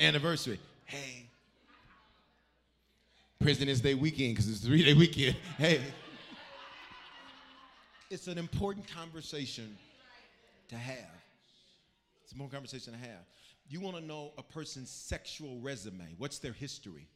Anniversary, 0.00 0.60
hey. 0.84 1.26
President's 3.40 3.80
Day 3.80 3.94
weekend, 3.94 4.34
because 4.34 4.48
it's 4.48 4.62
a 4.62 4.66
three 4.66 4.84
day 4.84 4.94
weekend, 4.94 5.36
hey. 5.56 5.80
It's 8.10 8.26
an 8.26 8.38
important 8.38 8.86
conversation 8.88 9.76
to 10.68 10.76
have. 10.76 10.96
It's 12.22 12.32
a 12.32 12.36
more 12.36 12.48
conversation 12.48 12.92
to 12.92 12.98
have. 12.98 13.24
You 13.68 13.80
want 13.80 13.96
to 13.96 14.02
know 14.02 14.32
a 14.38 14.42
person's 14.42 14.88
sexual 14.88 15.58
resume. 15.60 16.14
What's 16.16 16.38
their 16.38 16.52
history? 16.52 17.06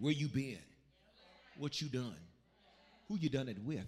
Where 0.00 0.12
you 0.12 0.28
been? 0.28 0.58
What 1.58 1.80
you 1.80 1.88
done? 1.88 2.16
Who 3.08 3.16
you 3.18 3.28
done 3.28 3.48
it 3.48 3.58
with? 3.64 3.86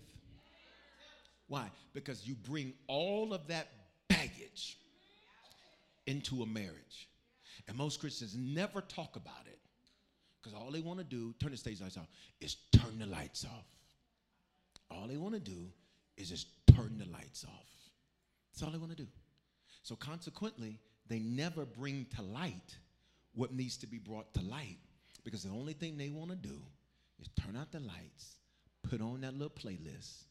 Why? 1.49 1.71
Because 1.95 2.27
you 2.27 2.35
bring 2.35 2.73
all 2.87 3.33
of 3.33 3.49
that 3.49 3.69
baggage 4.09 4.77
into 6.07 6.43
a 6.43 6.47
marriage. 6.47 7.09
And 7.69 7.77
most 7.77 8.01
Christians 8.01 8.37
never 8.37 8.81
talk 8.81 9.17
about 9.17 9.47
it. 9.47 9.59
Because 10.41 10.57
all 10.57 10.71
they 10.71 10.81
want 10.81 10.99
to 10.99 11.05
do, 11.05 11.35
turn 11.41 11.51
the 11.51 11.57
stage 11.57 11.81
lights 11.81 11.97
off, 11.97 12.09
is 12.41 12.57
turn 12.73 12.99
the 12.99 13.07
lights 13.07 13.45
off. 13.45 13.67
All 14.91 15.09
they 15.09 15.17
want 15.17 15.35
to 15.35 15.41
do 15.41 15.67
is 16.17 16.31
just 16.31 16.49
turn 16.69 16.97
the 16.99 17.11
lights 17.13 17.45
off. 17.45 17.67
That's 18.53 18.63
all 18.63 18.71
they 18.71 18.79
want 18.79 18.97
to 18.97 19.03
do. 19.03 19.09
So 19.83 19.97
consequently, 19.97 20.79
they 21.09 21.19
never 21.19 21.65
bring 21.65 22.07
to 22.17 22.23
light 22.23 22.77
what 23.35 23.53
needs 23.53 23.77
to 23.79 23.87
be 23.87 23.99
brought 23.99 24.33
to 24.35 24.41
light 24.43 24.79
because 25.25 25.43
the 25.43 25.51
only 25.51 25.73
thing 25.73 25.97
they 25.97 26.09
want 26.09 26.31
to 26.31 26.37
do 26.37 26.57
is 27.21 27.29
turn 27.41 27.57
out 27.57 27.73
the 27.73 27.81
lights, 27.81 28.37
put 28.89 29.01
on 29.01 29.21
that 29.23 29.33
little 29.33 29.51
playlist. 29.51 30.25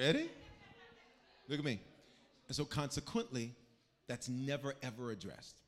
Ready? 0.00 0.30
Look 1.48 1.58
at 1.58 1.64
me. 1.64 1.80
And 2.48 2.56
so, 2.56 2.64
consequently, 2.64 3.54
that's 4.08 4.28
never 4.28 4.74
ever 4.82 5.10
addressed. 5.10 5.60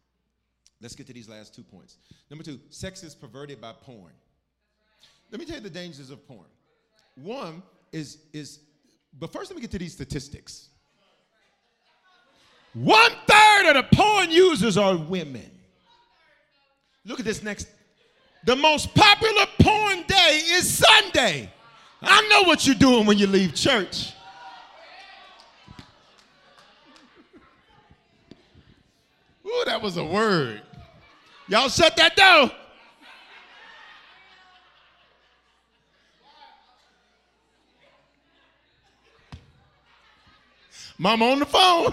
Let's 0.81 0.97
get 0.97 1.07
to 1.07 1.13
these 1.13 1.29
last 1.29 1.55
two 1.55 1.63
points. 1.63 1.99
Number 2.31 2.43
two, 2.43 2.59
sex 2.71 3.05
is 3.05 3.15
perverted 3.15 3.61
by 3.61 3.73
porn. 3.73 4.13
Let 5.31 5.39
me 5.39 5.47
tell 5.47 5.57
you 5.57 5.63
the 5.63 5.71
dangers 5.71 6.11
of 6.11 6.27
porn. 6.27 6.47
One 7.15 7.63
is, 7.93 8.19
is 8.33 8.61
but 9.19 9.33
first 9.33 9.51
let 9.51 9.57
me 9.57 9.61
get 9.61 9.71
to 9.73 9.79
these 9.79 9.93
statistics. 9.93 10.69
One 12.75 13.13
third 13.27 13.67
of 13.69 13.75
the 13.75 13.97
porn 13.97 14.31
users 14.31 14.77
are 14.77 14.97
women. 14.97 15.51
Look 17.05 17.21
at 17.21 17.27
this 17.27 17.43
next. 17.43 17.69
The 18.45 18.57
most 18.57 18.95
popular 18.95 19.47
porn 19.61 20.03
day 20.03 20.41
is 20.47 20.79
Sunday. 20.79 21.53
I 22.01 22.27
know 22.29 22.43
what 22.43 22.67
you're 22.67 22.75
doing 22.75 23.07
when 23.07 23.19
you 23.19 23.27
leave 23.27 23.55
church. 23.55 24.15
Was 29.83 29.97
a 29.97 30.05
word. 30.05 30.63
Y'all 31.49 31.69
shut 31.69 31.97
that 31.97 32.15
down. 32.15 32.53
Mama 40.97 41.25
on 41.25 41.41
the 41.41 41.47
phone. 41.47 41.93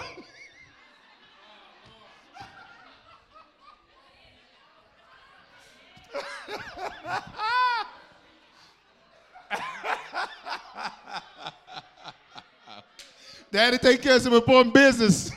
Daddy 13.50 13.78
take 13.78 14.00
care 14.00 14.14
of 14.14 14.22
some 14.22 14.34
important 14.34 14.72
business. 14.72 15.32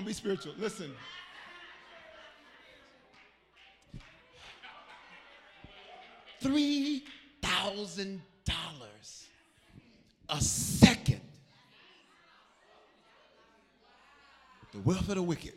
On, 0.00 0.06
be 0.06 0.12
spiritual. 0.12 0.54
Listen. 0.58 0.90
Three 6.40 7.04
thousand 7.42 8.22
dollars 8.44 9.26
a 10.30 10.40
second. 10.40 11.20
The 14.72 14.78
wealth 14.80 15.08
of 15.08 15.16
the 15.16 15.22
wicked. 15.22 15.52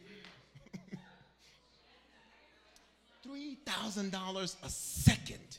Three 3.24 3.58
thousand 3.66 4.12
dollars 4.12 4.58
a 4.64 4.70
second 4.70 5.58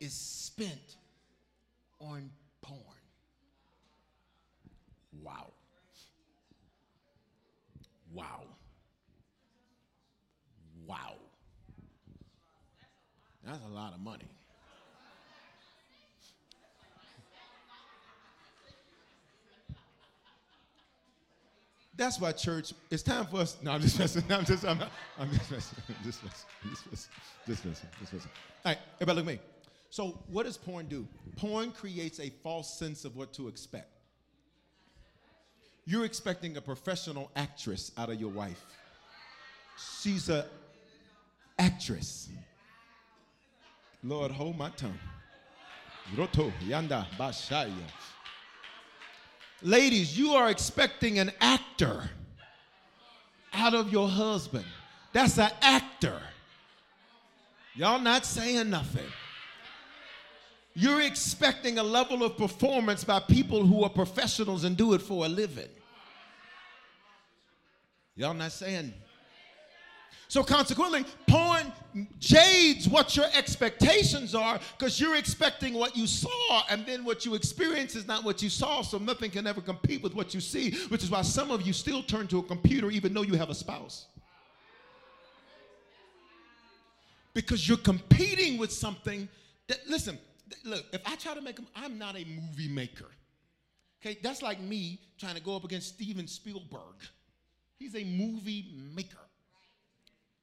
is 0.00 0.12
spent 0.12 0.96
on 1.98 2.28
porn. 2.60 2.80
Wow. 5.22 5.52
Wow. 8.14 8.44
Wow. 10.86 11.14
That's 13.44 13.58
a 13.64 13.74
lot 13.74 13.92
of 13.92 14.00
money. 14.00 14.30
That's 22.04 22.20
why 22.20 22.32
church, 22.32 22.74
it's 22.90 23.02
time 23.02 23.24
for 23.24 23.38
us. 23.38 23.56
No, 23.62 23.70
I'm 23.70 23.80
just 23.80 23.98
messing. 23.98 24.24
No, 24.28 24.36
I'm 24.38 24.44
just, 24.44 24.62
I'm, 24.66 24.78
I'm 25.18 25.30
just 25.30 25.50
messing. 25.50 25.78
Just 26.04 26.22
messing. 26.22 26.46
Just 26.68 26.86
messing. 26.90 27.10
Just 27.46 27.64
messing. 27.64 27.88
Just 27.98 28.12
messing. 28.12 28.30
All 28.62 28.72
right, 28.72 28.78
everybody 29.00 29.16
look 29.16 29.34
at 29.34 29.40
me. 29.40 29.46
So, 29.88 30.18
what 30.28 30.44
does 30.44 30.58
porn 30.58 30.86
do? 30.86 31.08
Porn 31.36 31.70
creates 31.70 32.20
a 32.20 32.28
false 32.42 32.78
sense 32.78 33.06
of 33.06 33.16
what 33.16 33.32
to 33.32 33.48
expect. 33.48 33.88
You're 35.86 36.04
expecting 36.04 36.58
a 36.58 36.60
professional 36.60 37.30
actress 37.36 37.90
out 37.96 38.10
of 38.10 38.20
your 38.20 38.30
wife. 38.30 38.62
She's 40.02 40.28
a 40.28 40.44
actress. 41.58 42.28
Lord, 44.02 44.30
hold 44.30 44.58
my 44.58 44.68
tongue. 44.68 44.98
Roto 46.18 46.52
yanda 46.68 47.06
bashaya. 47.16 47.72
Ladies, 49.62 50.18
you 50.18 50.32
are 50.32 50.50
expecting 50.50 51.18
an 51.18 51.32
actor 51.40 52.10
out 53.52 53.74
of 53.74 53.92
your 53.92 54.08
husband. 54.08 54.64
That's 55.12 55.38
an 55.38 55.50
actor. 55.62 56.20
Y'all 57.74 58.00
not 58.00 58.26
saying 58.26 58.70
nothing. 58.70 59.06
You're 60.74 61.02
expecting 61.02 61.78
a 61.78 61.82
level 61.82 62.24
of 62.24 62.36
performance 62.36 63.04
by 63.04 63.20
people 63.20 63.64
who 63.64 63.84
are 63.84 63.90
professionals 63.90 64.64
and 64.64 64.76
do 64.76 64.94
it 64.94 65.00
for 65.00 65.24
a 65.24 65.28
living. 65.28 65.68
Y'all 68.16 68.34
not 68.34 68.52
saying? 68.52 68.92
So 70.28 70.42
consequently, 70.42 71.04
porn 71.28 71.43
jades 72.18 72.88
what 72.88 73.16
your 73.16 73.26
expectations 73.34 74.34
are 74.34 74.58
because 74.76 75.00
you're 75.00 75.16
expecting 75.16 75.74
what 75.74 75.96
you 75.96 76.06
saw, 76.06 76.62
and 76.70 76.84
then 76.86 77.04
what 77.04 77.24
you 77.24 77.34
experience 77.34 77.94
is 77.94 78.06
not 78.06 78.24
what 78.24 78.42
you 78.42 78.48
saw. 78.48 78.82
So 78.82 78.98
nothing 78.98 79.30
can 79.30 79.46
ever 79.46 79.60
compete 79.60 80.02
with 80.02 80.14
what 80.14 80.34
you 80.34 80.40
see, 80.40 80.72
which 80.88 81.02
is 81.02 81.10
why 81.10 81.22
some 81.22 81.50
of 81.50 81.62
you 81.62 81.72
still 81.72 82.02
turn 82.02 82.26
to 82.28 82.38
a 82.38 82.42
computer 82.42 82.90
even 82.90 83.14
though 83.14 83.22
you 83.22 83.34
have 83.34 83.50
a 83.50 83.54
spouse. 83.54 84.06
Because 87.32 87.68
you're 87.68 87.78
competing 87.78 88.58
with 88.58 88.72
something 88.72 89.28
that, 89.66 89.78
listen, 89.88 90.18
look, 90.64 90.84
if 90.92 91.00
I 91.04 91.16
try 91.16 91.34
to 91.34 91.40
make 91.40 91.56
them, 91.56 91.66
I'm 91.74 91.98
not 91.98 92.16
a 92.16 92.24
movie 92.24 92.68
maker. 92.68 93.10
Okay, 94.00 94.18
that's 94.22 94.42
like 94.42 94.60
me 94.60 95.00
trying 95.18 95.34
to 95.34 95.40
go 95.40 95.56
up 95.56 95.64
against 95.64 95.94
Steven 95.94 96.26
Spielberg. 96.26 96.96
He's 97.78 97.96
a 97.96 98.04
movie 98.04 98.72
maker. 98.94 99.16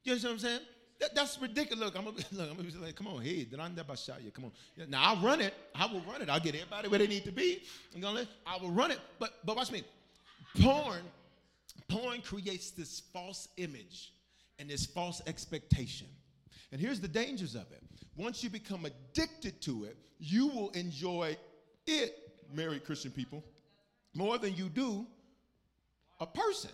You 0.04 0.14
understand 0.14 0.32
what 0.32 0.44
I'm 0.44 0.50
saying? 0.50 0.62
That, 1.02 1.16
that's 1.16 1.42
ridiculous. 1.42 1.84
Look, 1.84 1.98
I'm 1.98 2.06
gonna, 2.06 2.18
look, 2.32 2.50
I'm 2.50 2.56
gonna 2.56 2.70
be 2.70 2.78
like, 2.78 2.96
come 2.96 3.08
on, 3.08 3.22
hey, 3.22 3.44
did 3.44 3.60
I 3.60 3.68
never 3.70 3.96
shot 3.98 4.24
you? 4.24 4.30
Come 4.32 4.46
on. 4.46 4.52
Now 4.88 5.02
I'll 5.04 5.22
run 5.22 5.42
it. 5.42 5.54
I 5.76 5.88
will 5.88 6.02
run 6.02 6.22
it. 6.22 6.30
I'll 6.30 6.40
get 6.40 6.54
everybody 6.54 6.88
where 6.88 7.00
they 7.00 7.08
need 7.08 7.26
to 7.26 7.32
be. 7.32 7.64
I'm 7.94 8.02
gonna, 8.02 8.28
I 8.46 8.58
will 8.62 8.70
run 8.70 8.92
it. 8.92 9.00
But 9.20 9.34
but 9.44 9.56
watch 9.56 9.72
me. 9.72 9.84
Porn, 10.62 11.02
porn 11.88 12.22
creates 12.22 12.72
this 12.72 13.02
false 13.12 13.48
image 13.58 14.14
and 14.60 14.70
this 14.70 14.86
false 14.86 15.22
expectation. 15.26 16.08
And 16.72 16.80
here's 16.80 17.00
the 17.00 17.08
dangers 17.08 17.56
of 17.56 17.66
it. 17.72 17.82
Once 18.16 18.44
you 18.44 18.50
become 18.50 18.86
addicted 18.86 19.60
to 19.62 19.86
it, 19.86 19.98
you 20.20 20.48
will 20.48 20.70
enjoy 20.72 21.36
it, 21.88 22.16
married 22.54 22.86
Christian 22.86 23.12
people, 23.12 23.44
more 24.14 24.38
than 24.38 24.56
you 24.56 24.70
do 24.70 25.06
a 26.20 26.28
person. 26.28 26.72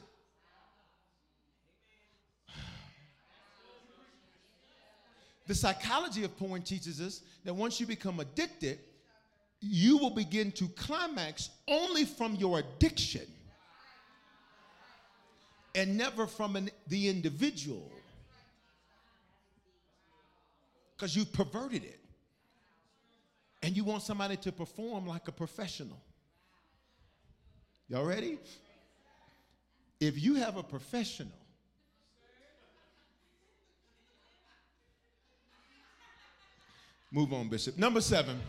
The 5.47 5.55
psychology 5.55 6.23
of 6.23 6.37
porn 6.37 6.61
teaches 6.61 7.01
us 7.01 7.21
that 7.45 7.53
once 7.53 7.79
you 7.79 7.87
become 7.87 8.19
addicted, 8.19 8.79
you 9.61 9.97
will 9.97 10.11
begin 10.11 10.51
to 10.53 10.67
climax 10.69 11.49
only 11.67 12.05
from 12.05 12.35
your 12.35 12.59
addiction 12.59 13.25
and 15.73 15.97
never 15.97 16.27
from 16.27 16.55
an, 16.57 16.69
the 16.87 17.07
individual 17.07 17.89
because 20.95 21.15
you 21.15 21.23
perverted 21.25 21.83
it. 21.83 21.99
And 23.63 23.75
you 23.75 23.83
want 23.83 24.03
somebody 24.03 24.37
to 24.37 24.51
perform 24.51 25.07
like 25.07 25.27
a 25.27 25.31
professional. 25.31 25.99
Y'all 27.89 28.05
ready? 28.05 28.39
If 29.99 30.21
you 30.21 30.35
have 30.35 30.57
a 30.57 30.63
professional 30.63 31.31
Move 37.11 37.33
on, 37.33 37.47
Bishop. 37.47 37.77
Number 37.77 38.01
seven. 38.01 38.39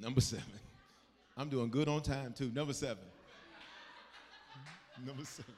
Number 0.00 0.20
seven. 0.20 0.44
I'm 1.36 1.48
doing 1.48 1.70
good 1.70 1.88
on 1.88 2.02
time, 2.02 2.32
too. 2.36 2.50
Number 2.54 2.72
seven. 2.72 3.04
Number 5.06 5.24
seven. 5.24 5.54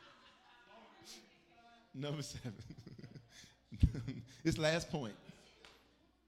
Number 1.95 2.23
seven. 2.23 2.55
it's 4.45 4.59
last 4.59 4.91
point. 4.91 5.15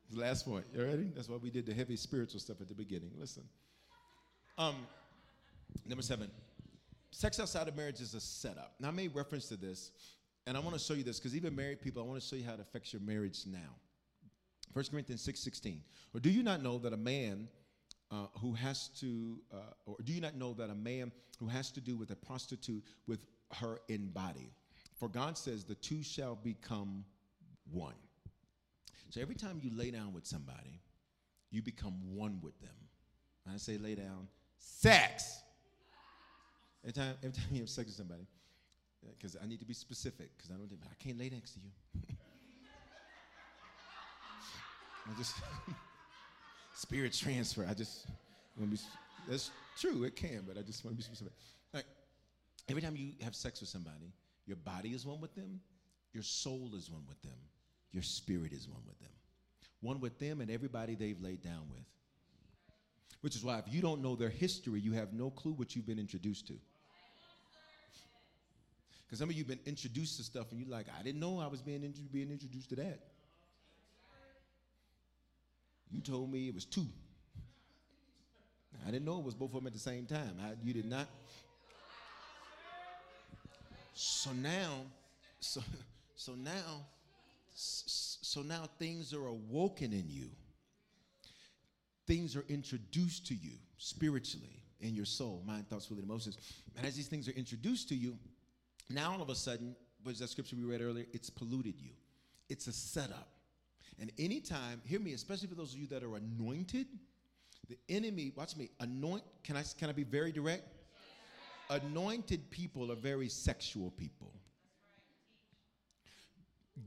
It's 0.09 0.16
last 0.16 0.47
point. 0.47 0.64
You 0.74 0.85
ready? 0.85 1.11
That's 1.14 1.28
why 1.28 1.37
we 1.37 1.51
did 1.51 1.66
the 1.66 1.74
heavy 1.74 1.97
spiritual 1.97 2.41
stuff 2.41 2.61
at 2.61 2.68
the 2.68 2.74
beginning. 2.74 3.11
Listen. 3.18 3.43
Um, 4.57 4.76
number 5.87 6.03
seven. 6.03 6.30
Sex 7.11 7.39
outside 7.39 7.68
of 7.68 7.76
marriage 7.76 8.01
is 8.01 8.14
a 8.14 8.20
setup. 8.20 8.72
Now 8.80 8.89
I 8.89 8.93
made 8.93 9.14
reference 9.14 9.47
to 9.49 9.57
this, 9.57 9.91
and 10.47 10.57
I 10.57 10.61
want 10.61 10.72
to 10.72 10.78
show 10.78 10.95
you 10.95 11.03
this 11.03 11.18
because 11.18 11.37
even 11.37 11.55
married 11.55 11.83
people, 11.83 12.03
I 12.03 12.07
want 12.07 12.20
to 12.20 12.26
show 12.26 12.37
you 12.37 12.45
how 12.45 12.55
it 12.55 12.61
affects 12.61 12.93
your 12.93 13.03
marriage 13.03 13.43
now. 13.47 13.59
1 14.73 14.85
Corinthians 14.91 15.23
6 15.23 15.41
16. 15.41 15.83
Or 16.14 16.20
do 16.20 16.31
you 16.31 16.43
not 16.43 16.62
know 16.62 16.79
that 16.79 16.93
a 16.93 16.97
man 16.97 17.49
uh, 18.11 18.27
who 18.41 18.53
has 18.55 18.89
to, 19.01 19.39
uh, 19.53 19.57
or 19.87 19.97
do 20.05 20.12
you 20.12 20.20
not 20.20 20.37
know 20.37 20.53
that 20.55 20.70
a 20.70 20.75
man 20.75 21.12
who 21.39 21.47
has 21.47 21.70
to 21.73 21.81
do 21.81 21.97
with 21.97 22.11
a 22.11 22.16
prostitute 22.16 22.85
with 23.07 23.27
her 23.53 23.81
in 23.89 24.09
body? 24.09 24.53
For 24.99 25.09
God 25.09 25.37
says 25.37 25.64
the 25.64 25.75
two 25.75 26.03
shall 26.03 26.37
become 26.37 27.05
one. 27.70 27.95
So 29.11 29.20
every 29.20 29.35
time 29.35 29.61
you 29.62 29.70
lay 29.77 29.91
down 29.91 30.12
with 30.12 30.27
somebody, 30.27 30.81
you 31.51 31.61
become 31.61 31.95
one 32.14 32.39
with 32.43 32.59
them. 32.61 32.70
When 33.45 33.55
I 33.55 33.59
say 33.59 33.77
lay 33.77 33.95
down, 33.95 34.29
sex. 34.59 35.43
Every 36.83 36.93
time, 36.93 37.14
every 37.23 37.33
time 37.33 37.45
you 37.51 37.61
have 37.61 37.68
sex 37.68 37.89
with 37.89 37.97
somebody, 37.97 38.27
because 39.18 39.37
I 39.43 39.47
need 39.47 39.61
to 39.61 39.66
be 39.66 39.75
specific, 39.75 40.31
because 40.37 40.51
I 40.51 40.55
don't, 40.55 40.70
I 40.85 40.95
can't 41.03 41.18
lay 41.18 41.29
next 41.29 41.53
to 41.55 41.61
you. 41.61 42.16
I 45.09 45.18
just 45.18 45.34
spirit 46.74 47.12
transfer. 47.12 47.66
I 47.68 47.74
just 47.74 48.07
want 48.59 48.70
to 48.70 48.76
be. 48.76 48.82
That's 49.28 49.50
true. 49.78 50.05
It 50.05 50.16
can, 50.16 50.44
but 50.46 50.59
I 50.59 50.62
just 50.62 50.84
want 50.84 50.96
to 50.96 50.96
be 50.96 51.03
specific. 51.03 51.32
Like 51.72 51.84
every 52.68 52.82
time 52.82 52.96
you 52.96 53.12
have 53.22 53.34
sex 53.34 53.61
with 53.61 53.68
somebody, 53.68 54.12
your 54.46 54.57
body 54.57 54.90
is 54.90 55.07
one 55.07 55.20
with 55.20 55.34
them, 55.34 55.61
your 56.12 56.22
soul 56.22 56.70
is 56.76 56.90
one 56.90 57.03
with 57.09 57.20
them, 57.22 57.38
your 57.92 58.03
spirit 58.03 58.53
is 58.53 58.68
one 58.68 58.82
with 58.86 58.98
them, 59.00 59.11
one 59.80 60.00
with 60.00 60.18
them 60.18 60.40
and 60.40 60.50
everybody 60.50 60.94
they've 60.94 61.20
laid 61.20 61.42
down 61.42 61.62
with. 61.70 61.84
Which 63.20 63.36
is 63.36 63.44
why 63.44 63.59
if 63.59 63.72
you 63.72 63.80
don't 63.80 64.03
know 64.03 64.16
their 64.16 64.28
history, 64.28 64.80
you 64.80 64.92
have 64.92 65.12
no 65.12 65.30
clue 65.30 65.53
what 65.53 65.76
you've 65.76 65.86
been 65.86 66.00
introduced 66.00 66.48
to. 66.48 66.55
Because 69.07 69.20
some 69.20 69.28
of 69.28 69.34
you 69.34 69.42
have 69.42 69.48
been 69.48 69.61
introduced 69.66 70.16
to 70.16 70.24
stuff 70.24 70.50
and 70.50 70.59
you're 70.59 70.68
like, 70.68 70.86
I 70.98 71.03
didn't 71.03 71.20
know 71.20 71.38
I 71.38 71.46
was 71.46 71.62
being, 71.62 71.94
being 72.11 72.30
introduced 72.30 72.70
to 72.70 72.76
that. 72.76 72.98
You 75.93 76.01
told 76.01 76.32
me 76.32 76.49
it 76.49 76.55
was 76.55 76.64
two. 76.64 76.86
I 78.86 78.90
didn't 78.90 79.05
know 79.05 79.18
it 79.18 79.24
was 79.24 79.34
both 79.34 79.51
of 79.51 79.57
them 79.57 79.66
at 79.66 79.72
the 79.72 79.78
same 79.78 80.07
time. 80.07 80.36
I, 80.43 80.53
you 80.64 80.72
did 80.72 80.86
not. 80.86 81.07
So 83.95 84.32
now, 84.32 84.80
so, 85.40 85.62
so 86.16 86.32
now, 86.34 86.86
so 87.55 88.43
now 88.43 88.68
things 88.78 89.12
are 89.12 89.26
awoken 89.26 89.93
in 89.93 90.09
you. 90.09 90.30
Things 92.07 92.34
are 92.34 92.45
introduced 92.49 93.26
to 93.28 93.34
you 93.34 93.53
spiritually 93.76 94.62
in 94.80 94.95
your 94.95 95.05
soul, 95.05 95.43
mind, 95.47 95.68
thoughts, 95.68 95.88
will, 95.88 95.99
and 95.99 96.07
emotions. 96.07 96.38
And 96.76 96.86
as 96.86 96.97
these 96.97 97.07
things 97.07 97.28
are 97.28 97.32
introduced 97.32 97.88
to 97.90 97.95
you, 97.95 98.16
now 98.90 99.12
all 99.12 99.22
of 99.22 99.30
a 99.30 99.34
sudden, 99.34 99.76
was 100.05 100.18
that 100.18 100.28
scripture 100.28 100.57
we 100.57 100.64
read 100.64 100.80
earlier? 100.80 101.07
It's 101.12 101.30
polluted 101.30 101.74
you. 101.78 101.90
It's 102.49 102.66
a 102.66 102.72
setup. 102.72 103.28
And 104.01 104.11
anytime, 104.18 104.80
hear 104.84 105.01
me, 105.01 105.12
especially 105.12 105.49
for 105.49 105.55
those 105.55 105.74
of 105.74 105.78
you 105.78 105.86
that 105.88 106.03
are 106.03 106.16
anointed, 106.16 106.86
the 107.68 107.78
enemy, 107.88 108.32
watch 108.36 108.57
me, 108.57 108.70
anoint, 108.80 109.22
can 109.45 109.57
I, 109.57 109.64
can 109.78 109.88
I 109.88 109.93
be 109.93 110.05
very 110.05 110.32
direct? 110.32 110.68
Anointed 111.70 112.51
people 112.51 112.90
are 112.90 112.97
very 112.97 113.28
sexual 113.28 113.90
people. 113.93 114.32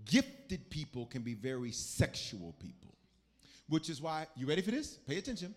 Gifted 0.05 0.69
people 0.69 1.05
can 1.05 1.21
be 1.21 1.33
very 1.33 1.71
sexual 1.71 2.53
people, 2.59 2.93
which 3.69 3.89
is 3.89 4.01
why, 4.01 4.27
you 4.35 4.45
ready 4.45 4.61
for 4.61 4.71
this? 4.71 4.95
Pay 4.95 5.17
attention. 5.17 5.55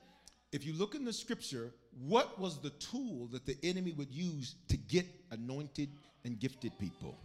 If 0.53 0.65
you 0.65 0.73
look 0.73 0.95
in 0.95 1.05
the 1.05 1.13
scripture, 1.13 1.73
what 2.07 2.39
was 2.39 2.59
the 2.61 2.71
tool 2.71 3.29
that 3.33 3.45
the 3.45 3.57
enemy 3.63 3.93
would 3.93 4.11
use 4.11 4.55
to 4.69 4.77
get 4.77 5.07
anointed 5.31 5.91
and 6.25 6.39
gifted 6.39 6.79
people? 6.79 7.19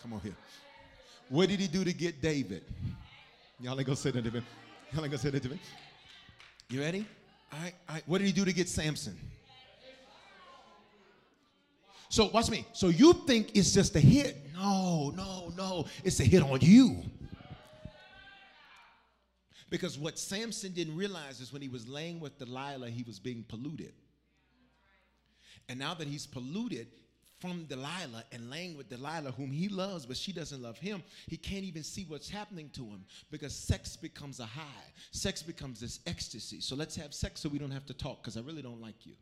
Come 0.00 0.12
on 0.12 0.20
here. 0.20 0.36
What 1.32 1.48
did 1.48 1.60
he 1.60 1.66
do 1.66 1.82
to 1.82 1.94
get 1.94 2.20
David? 2.20 2.62
Y'all 3.58 3.78
ain't 3.78 3.86
gonna 3.86 3.96
say 3.96 4.10
that 4.10 4.22
to 4.22 4.30
me. 4.30 4.42
Y'all 4.92 5.02
ain't 5.02 5.10
gonna 5.10 5.16
say 5.16 5.30
that 5.30 5.42
to 5.42 5.48
me. 5.48 5.58
You 6.68 6.82
ready? 6.82 7.06
All 7.50 7.58
right. 7.88 8.02
What 8.04 8.18
did 8.18 8.26
he 8.26 8.34
do 8.34 8.44
to 8.44 8.52
get 8.52 8.68
Samson? 8.68 9.18
So 12.10 12.26
watch 12.26 12.50
me. 12.50 12.66
So 12.74 12.88
you 12.88 13.14
think 13.26 13.56
it's 13.56 13.72
just 13.72 13.96
a 13.96 14.00
hit? 14.00 14.36
No, 14.54 15.08
no, 15.16 15.50
no. 15.56 15.86
It's 16.04 16.20
a 16.20 16.24
hit 16.24 16.42
on 16.42 16.60
you. 16.60 17.02
Because 19.70 19.98
what 19.98 20.18
Samson 20.18 20.72
didn't 20.72 20.96
realize 20.96 21.40
is 21.40 21.50
when 21.50 21.62
he 21.62 21.68
was 21.68 21.88
laying 21.88 22.20
with 22.20 22.38
Delilah, 22.38 22.90
he 22.90 23.04
was 23.04 23.18
being 23.18 23.42
polluted. 23.48 23.94
And 25.70 25.78
now 25.78 25.94
that 25.94 26.06
he's 26.06 26.26
polluted, 26.26 26.88
from 27.42 27.64
Delilah 27.64 28.22
and 28.30 28.48
laying 28.48 28.76
with 28.76 28.88
Delilah, 28.88 29.32
whom 29.32 29.50
he 29.50 29.68
loves, 29.68 30.06
but 30.06 30.16
she 30.16 30.32
doesn't 30.32 30.62
love 30.62 30.78
him, 30.78 31.02
he 31.26 31.36
can't 31.36 31.64
even 31.64 31.82
see 31.82 32.04
what's 32.06 32.30
happening 32.30 32.70
to 32.74 32.84
him 32.84 33.04
because 33.32 33.52
sex 33.52 33.96
becomes 33.96 34.38
a 34.38 34.46
high. 34.46 34.86
Sex 35.10 35.42
becomes 35.42 35.80
this 35.80 35.98
ecstasy. 36.06 36.60
So 36.60 36.76
let's 36.76 36.94
have 36.94 37.12
sex 37.12 37.40
so 37.40 37.48
we 37.48 37.58
don't 37.58 37.72
have 37.72 37.84
to 37.86 37.94
talk 37.94 38.22
because 38.22 38.36
I 38.36 38.40
really 38.42 38.62
don't 38.62 38.80
like 38.80 39.04
you. 39.04 39.14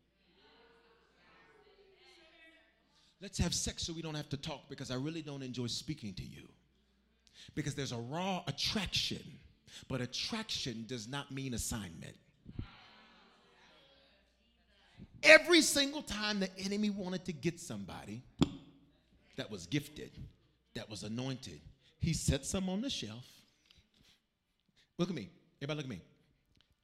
Let's 3.22 3.38
have 3.38 3.54
sex 3.54 3.84
so 3.84 3.94
we 3.94 4.02
don't 4.02 4.14
have 4.14 4.28
to 4.28 4.36
talk 4.36 4.68
because 4.68 4.90
I 4.90 4.96
really 4.96 5.22
don't 5.22 5.42
enjoy 5.42 5.68
speaking 5.68 6.12
to 6.14 6.22
you. 6.22 6.46
Because 7.54 7.74
there's 7.74 7.92
a 7.92 7.98
raw 7.98 8.42
attraction 8.46 9.22
But 9.88 10.00
attraction 10.00 10.84
does 10.86 11.08
not 11.08 11.30
mean 11.30 11.54
assignment. 11.54 12.16
Every 15.22 15.60
single 15.60 16.02
time 16.02 16.40
the 16.40 16.48
enemy 16.58 16.90
wanted 16.90 17.24
to 17.26 17.32
get 17.32 17.60
somebody 17.60 18.22
that 19.36 19.50
was 19.50 19.66
gifted, 19.66 20.10
that 20.74 20.88
was 20.88 21.02
anointed, 21.02 21.60
he 21.98 22.12
set 22.12 22.46
some 22.46 22.68
on 22.68 22.80
the 22.80 22.90
shelf. 22.90 23.26
Look 24.98 25.08
at 25.08 25.14
me. 25.14 25.28
Everybody, 25.62 25.76
look 25.76 25.84
at 25.86 25.90
me. 25.90 26.02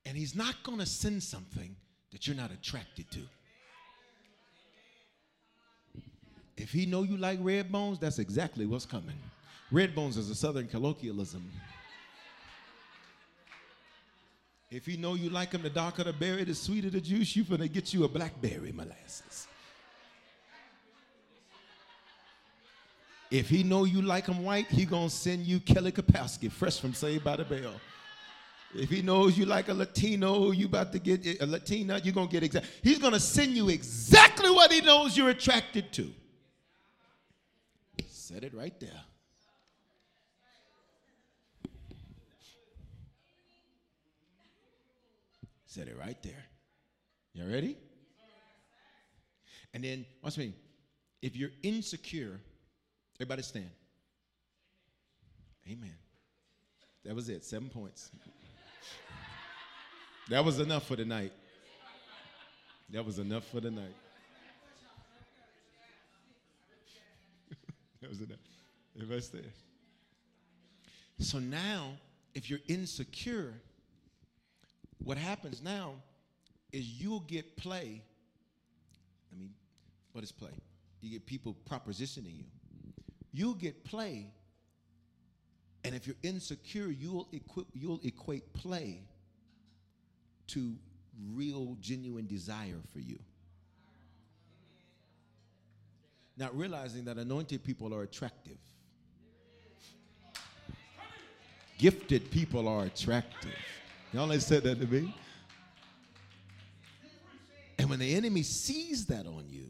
And 0.04 0.16
he's 0.16 0.34
not 0.34 0.62
going 0.62 0.78
to 0.78 0.86
send 0.86 1.22
something 1.22 1.74
that 2.12 2.26
you're 2.26 2.36
not 2.36 2.50
attracted 2.50 3.10
to. 3.10 3.20
If 6.56 6.70
he 6.70 6.86
know 6.86 7.02
you 7.02 7.16
like 7.16 7.38
red 7.42 7.70
bones, 7.70 7.98
that's 7.98 8.18
exactly 8.18 8.66
what's 8.66 8.86
coming. 8.86 9.16
Red 9.70 9.94
bones 9.94 10.16
is 10.16 10.30
a 10.30 10.34
southern 10.34 10.68
colloquialism. 10.68 11.50
If 14.70 14.86
he 14.86 14.96
know 14.96 15.14
you 15.14 15.30
like 15.30 15.52
them, 15.52 15.62
the 15.62 15.70
darker 15.70 16.04
the 16.04 16.12
berry, 16.12 16.44
the 16.44 16.54
sweeter 16.54 16.90
the 16.90 17.00
juice, 17.00 17.36
you 17.36 17.44
finna 17.44 17.72
get 17.72 17.94
you 17.94 18.04
a 18.04 18.08
blackberry 18.08 18.72
molasses. 18.72 19.46
If 23.30 23.48
he 23.48 23.62
know 23.62 23.84
you 23.84 24.02
like 24.02 24.26
him 24.26 24.44
white, 24.44 24.68
he 24.68 24.84
gonna 24.84 25.10
send 25.10 25.46
you 25.46 25.60
Kelly 25.60 25.92
Kapowski, 25.92 26.50
fresh 26.50 26.80
from 26.80 26.94
Saved 26.94 27.24
by 27.24 27.36
the 27.36 27.44
Bell. 27.44 27.74
If 28.74 28.90
he 28.90 29.02
knows 29.02 29.38
you 29.38 29.46
like 29.46 29.68
a 29.68 29.74
Latino, 29.74 30.50
you 30.50 30.66
about 30.66 30.92
to 30.92 30.98
get 30.98 31.40
a 31.40 31.46
Latina, 31.46 32.00
you're 32.02 32.14
gonna 32.14 32.28
get 32.28 32.42
exact. 32.42 32.66
He's 32.82 32.98
gonna 32.98 33.20
send 33.20 33.52
you 33.52 33.68
exactly 33.68 34.50
what 34.50 34.72
he 34.72 34.80
knows 34.80 35.16
you're 35.16 35.30
attracted 35.30 35.92
to. 35.94 36.12
Said 38.08 38.44
it 38.44 38.54
right 38.54 38.78
there. 38.80 39.02
Said 45.76 45.88
it 45.88 45.98
right 45.98 46.16
there. 46.22 46.42
You 47.34 47.44
ready? 47.52 47.76
And 49.74 49.84
then, 49.84 50.06
watch 50.22 50.38
me. 50.38 50.54
If 51.20 51.36
you're 51.36 51.50
insecure, 51.62 52.40
everybody 53.20 53.42
stand. 53.42 53.68
Amen. 55.70 55.92
That 57.04 57.14
was 57.14 57.28
it. 57.28 57.44
Seven 57.44 57.68
points. 57.68 58.10
That 60.30 60.42
was 60.42 60.60
enough 60.60 60.86
for 60.86 60.96
the 60.96 61.04
night. 61.04 61.34
That 62.88 63.04
was 63.04 63.18
enough 63.18 63.44
for 63.44 63.60
the 63.60 63.70
night. 63.70 63.96
that 68.00 68.08
was 68.08 68.22
enough. 68.22 68.38
Everybody 68.94 69.20
stand. 69.20 69.52
So 71.18 71.38
now, 71.38 71.98
if 72.34 72.48
you're 72.48 72.60
insecure, 72.66 73.52
what 74.98 75.18
happens 75.18 75.62
now 75.62 75.94
is 76.72 76.84
you'll 76.84 77.20
get 77.20 77.56
play. 77.56 78.02
I 79.32 79.38
mean, 79.38 79.50
what 80.12 80.24
is 80.24 80.32
play? 80.32 80.50
You 81.00 81.10
get 81.10 81.26
people 81.26 81.56
propositioning 81.70 82.36
you. 82.38 82.44
You'll 83.32 83.54
get 83.54 83.84
play, 83.84 84.30
and 85.84 85.94
if 85.94 86.06
you're 86.06 86.16
insecure, 86.22 86.88
you'll 86.88 87.28
equip, 87.32 87.66
you'll 87.74 88.00
equate 88.02 88.52
play 88.54 89.02
to 90.48 90.74
real, 91.32 91.76
genuine 91.80 92.26
desire 92.26 92.80
for 92.92 93.00
you. 93.00 93.18
Not 96.38 96.56
realizing 96.56 97.04
that 97.04 97.18
anointed 97.18 97.62
people 97.62 97.94
are 97.94 98.02
attractive. 98.02 98.58
Gifted 101.78 102.30
people 102.30 102.68
are 102.68 102.84
attractive. 102.84 103.54
Y'all 104.16 104.32
ain't 104.32 104.40
said 104.40 104.62
that 104.62 104.80
to 104.80 104.86
me. 104.86 105.14
And 107.78 107.90
when 107.90 107.98
the 107.98 108.14
enemy 108.14 108.42
sees 108.42 109.04
that 109.04 109.26
on 109.26 109.44
you, 109.50 109.66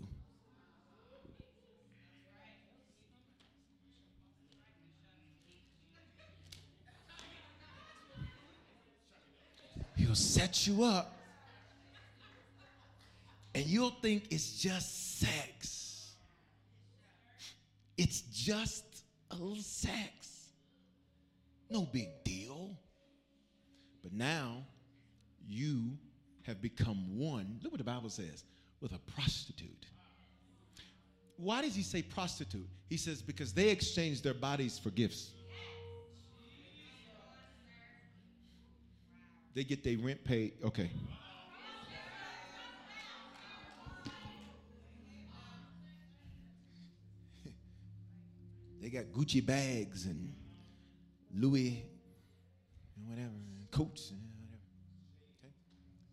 he'll 9.97 10.15
set 10.15 10.65
you 10.69 10.85
up. 10.85 11.19
And 13.53 13.67
you'll 13.67 13.91
think 14.01 14.29
it's 14.31 14.63
just 14.63 15.19
sex. 15.19 16.13
It's 17.99 18.21
just 18.21 18.85
a 19.33 19.35
little 19.35 19.57
sex. 19.57 20.51
No 21.69 21.83
big 21.83 22.23
deal. 22.23 22.77
But 24.07 24.13
now 24.13 24.65
you 25.49 25.99
have 26.43 26.63
become 26.63 27.19
one. 27.19 27.59
Look 27.61 27.73
what 27.73 27.79
the 27.79 27.85
Bible 27.85 28.09
says 28.09 28.45
with 28.81 28.93
a 28.93 29.01
prostitute. 29.01 29.85
Why 31.39 31.61
does 31.61 31.75
he 31.75 31.83
say 31.83 32.03
prostitute? 32.03 32.69
He 32.89 32.99
says 32.99 33.21
because 33.21 33.53
they 33.53 33.69
exchanged 33.69 34.23
their 34.23 34.33
bodies 34.33 34.79
for 34.79 34.91
gifts. 34.91 35.33
They 39.55 39.65
get 39.65 39.83
their 39.83 39.99
rent 39.99 40.23
paid. 40.23 40.53
Okay. 40.63 40.89
they 48.81 48.89
got 48.89 49.07
Gucci 49.07 49.45
bags 49.45 50.07
and 50.07 50.33
Louis 51.35 51.85
and 52.97 53.09
whatever, 53.09 53.33
coats. 53.77 54.13
Okay? 55.39 55.53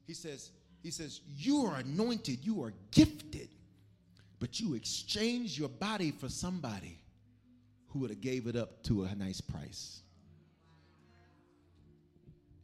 He 0.05 0.13
says, 0.13 0.51
he 0.81 0.91
says, 0.91 1.21
you 1.27 1.65
are 1.65 1.77
anointed, 1.77 2.39
you 2.45 2.61
are 2.63 2.73
gifted, 2.91 3.49
but 4.39 4.59
you 4.59 4.73
exchange 4.73 5.57
your 5.57 5.69
body 5.69 6.11
for 6.11 6.27
somebody 6.27 6.99
who 7.87 7.99
would 7.99 8.09
have 8.09 8.21
gave 8.21 8.47
it 8.47 8.55
up 8.55 8.83
to 8.83 9.03
a 9.03 9.15
nice 9.15 9.39
price. 9.39 10.01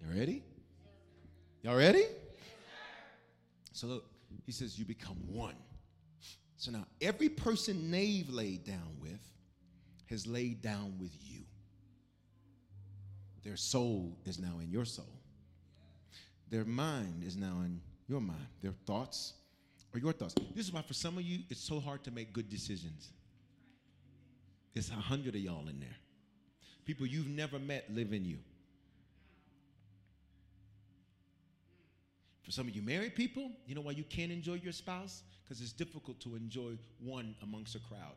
You 0.01 0.17
ready? 0.19 0.43
Y'all 1.63 1.77
ready? 1.77 2.03
So 3.71 3.87
look, 3.87 4.05
he 4.45 4.51
says 4.51 4.77
you 4.77 4.85
become 4.85 5.17
one. 5.27 5.55
So 6.57 6.71
now 6.71 6.85
every 6.99 7.29
person 7.29 7.89
Nave 7.89 8.29
laid 8.29 8.65
down 8.65 8.97
with 8.99 9.21
has 10.09 10.27
laid 10.27 10.61
down 10.61 10.95
with 10.99 11.11
you. 11.21 11.43
Their 13.43 13.57
soul 13.57 14.17
is 14.25 14.39
now 14.39 14.59
in 14.61 14.69
your 14.69 14.85
soul. 14.85 15.13
Their 16.49 16.65
mind 16.65 17.23
is 17.25 17.35
now 17.37 17.61
in 17.63 17.81
your 18.07 18.21
mind. 18.21 18.47
Their 18.61 18.73
thoughts 18.85 19.33
are 19.93 19.99
your 19.99 20.13
thoughts. 20.13 20.35
This 20.55 20.67
is 20.67 20.73
why 20.73 20.81
for 20.81 20.93
some 20.93 21.17
of 21.17 21.23
you 21.23 21.39
it's 21.49 21.61
so 21.61 21.79
hard 21.79 22.03
to 22.03 22.11
make 22.11 22.33
good 22.33 22.49
decisions. 22.49 23.09
It's 24.75 24.89
a 24.89 24.93
hundred 24.93 25.35
of 25.35 25.41
y'all 25.41 25.67
in 25.67 25.79
there. 25.79 25.97
People 26.85 27.05
you've 27.05 27.27
never 27.27 27.59
met 27.59 27.85
live 27.93 28.13
in 28.13 28.25
you. 28.25 28.37
For 32.43 32.51
some 32.51 32.67
of 32.67 32.75
you 32.75 32.81
married 32.81 33.15
people, 33.15 33.51
you 33.67 33.75
know 33.75 33.81
why 33.81 33.91
you 33.91 34.03
can't 34.03 34.31
enjoy 34.31 34.55
your 34.55 34.73
spouse? 34.73 35.21
Because 35.43 35.61
it's 35.61 35.71
difficult 35.71 36.19
to 36.21 36.35
enjoy 36.35 36.77
one 36.99 37.35
amongst 37.43 37.75
a 37.75 37.79
crowd. 37.79 38.15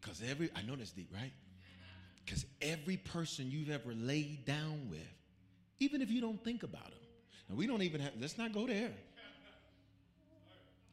Because 0.00 0.22
every, 0.28 0.50
I 0.56 0.62
know 0.62 0.76
that's 0.76 0.92
deep, 0.92 1.10
right? 1.12 1.32
Because 2.24 2.46
every 2.62 2.96
person 2.96 3.50
you've 3.50 3.70
ever 3.70 3.92
laid 3.94 4.44
down 4.44 4.88
with, 4.88 5.00
even 5.78 6.00
if 6.02 6.10
you 6.10 6.20
don't 6.20 6.42
think 6.44 6.62
about 6.62 6.84
them, 6.84 7.00
now 7.48 7.56
we 7.56 7.66
don't 7.66 7.82
even 7.82 8.00
have, 8.00 8.12
let's 8.20 8.38
not 8.38 8.52
go 8.52 8.66
there 8.66 8.92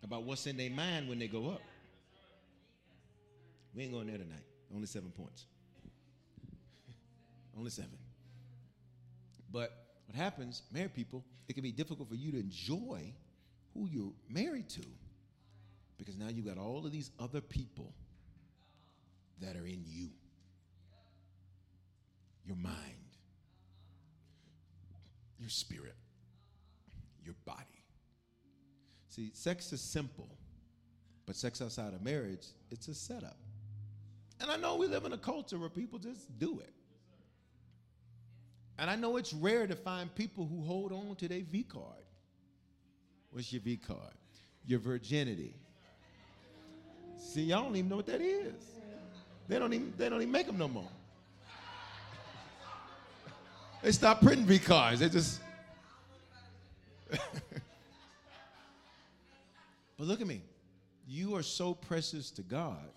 about 0.03 0.24
what's 0.24 0.47
in 0.47 0.58
their 0.58 0.70
mind 0.70 1.08
when 1.08 1.20
they 1.20 1.28
go 1.28 1.49
up. 1.49 1.62
We 3.76 3.84
ain't 3.84 3.91
going 3.91 4.08
there 4.08 4.18
tonight. 4.18 4.43
Only 4.74 4.88
seven 4.88 5.12
points. 5.12 5.45
Only 7.58 7.70
seven. 7.70 7.97
But 9.51 9.72
what 10.08 10.16
happens, 10.16 10.64
married 10.72 10.95
people, 10.95 11.24
it 11.47 11.53
can 11.53 11.64
be 11.64 11.72
difficult 11.72 12.10
for 12.10 12.16
you 12.16 12.32
to 12.32 12.39
enjoy 12.39 13.14
who 13.74 13.88
you're 13.91 14.14
married 14.30 14.70
to 14.70 14.82
because 15.97 16.18
now 16.18 16.28
you've 16.30 16.45
got 16.45 16.58
all 16.58 16.86
of 16.86 16.91
these 16.91 17.12
other 17.20 17.41
people 17.41 17.93
that 19.42 19.56
are 19.56 19.66
in 19.66 19.84
you 19.86 20.10
your 22.48 22.56
mind, 22.56 22.76
your 25.38 25.50
spirit, 25.50 25.96
your 27.24 27.36
body. 27.46 27.84
See, 29.10 29.32
sex 29.34 29.74
is 29.74 29.82
simple, 29.82 30.30
but 31.26 31.36
sex 31.36 31.62
outside 31.62 31.94
of 31.94 32.02
marriage, 32.02 32.48
it's 32.72 32.88
a 32.88 32.96
setup. 32.96 33.38
And 34.40 34.50
I 34.50 34.56
know 34.56 34.78
we 34.78 34.88
live 34.88 35.06
in 35.06 35.14
a 35.14 35.18
culture 35.18 35.58
where 35.58 35.70
people 35.70 36.00
just 36.00 36.40
do 36.40 36.60
it. 36.62 36.74
And 38.80 38.90
I 38.90 38.96
know 38.96 39.18
it's 39.18 39.34
rare 39.34 39.68
to 39.68 39.76
find 39.76 40.14
people 40.14 40.46
who 40.46 40.62
hold 40.62 40.94
on 40.94 41.16
to 41.18 41.28
their 41.28 41.42
V 41.42 41.64
card. 41.64 41.84
What's 43.32 43.52
your 43.52 43.62
V 43.62 43.78
card? 43.78 44.14
Your 44.66 44.80
virginity. 44.80 45.56
See, 47.18 47.42
y'all 47.42 47.64
don't 47.64 47.76
even 47.76 47.90
know 47.90 47.98
what 47.98 48.06
that 48.06 48.22
is. 48.22 48.77
They 49.48 49.60
don't 49.60 49.74
even 49.74 49.93
they 49.98 50.10
don't 50.10 50.22
even 50.22 50.32
make 50.32 50.48
them 50.48 50.58
no 50.58 50.68
more. 50.68 50.89
They 53.82 53.91
stopped 53.91 54.24
printing 54.24 54.45
V 54.45 54.60
cards. 54.60 55.00
They 55.00 55.10
just. 55.10 55.39
but 57.10 57.20
look 59.98 60.20
at 60.20 60.28
me. 60.28 60.41
You 61.08 61.36
are 61.36 61.43
so 61.43 61.74
precious 61.74 62.32
to 62.32 62.41
God 62.41 62.89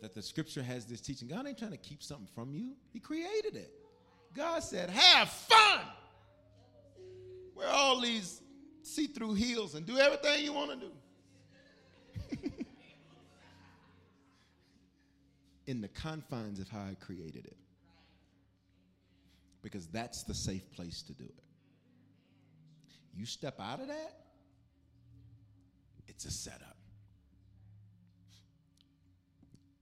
that 0.00 0.14
the 0.14 0.22
scripture 0.22 0.62
has 0.62 0.84
this 0.84 1.00
teaching. 1.00 1.26
God 1.26 1.46
ain't 1.46 1.58
trying 1.58 1.72
to 1.72 1.76
keep 1.76 2.02
something 2.02 2.28
from 2.34 2.54
you, 2.54 2.74
He 2.92 3.00
created 3.00 3.56
it. 3.56 3.72
God 4.34 4.62
said, 4.62 4.90
Have 4.90 5.28
fun. 5.28 5.80
Wear 7.54 7.68
all 7.68 8.00
these 8.00 8.42
see 8.82 9.06
through 9.06 9.34
heels 9.34 9.74
and 9.74 9.84
do 9.84 9.98
everything 9.98 10.44
you 10.44 10.52
want 10.52 10.70
to 10.70 10.76
do. 10.76 10.92
In 15.66 15.80
the 15.80 15.88
confines 15.88 16.60
of 16.60 16.68
how 16.68 16.80
I 16.80 16.94
created 17.00 17.46
it. 17.46 17.56
Because 19.62 19.86
that's 19.88 20.22
the 20.22 20.34
safe 20.34 20.70
place 20.72 21.02
to 21.02 21.12
do 21.12 21.24
it. 21.24 21.42
You 23.14 23.26
step 23.26 23.58
out 23.58 23.80
of 23.80 23.88
that, 23.88 24.12
it's 26.06 26.24
a 26.24 26.30
setup. 26.30 26.76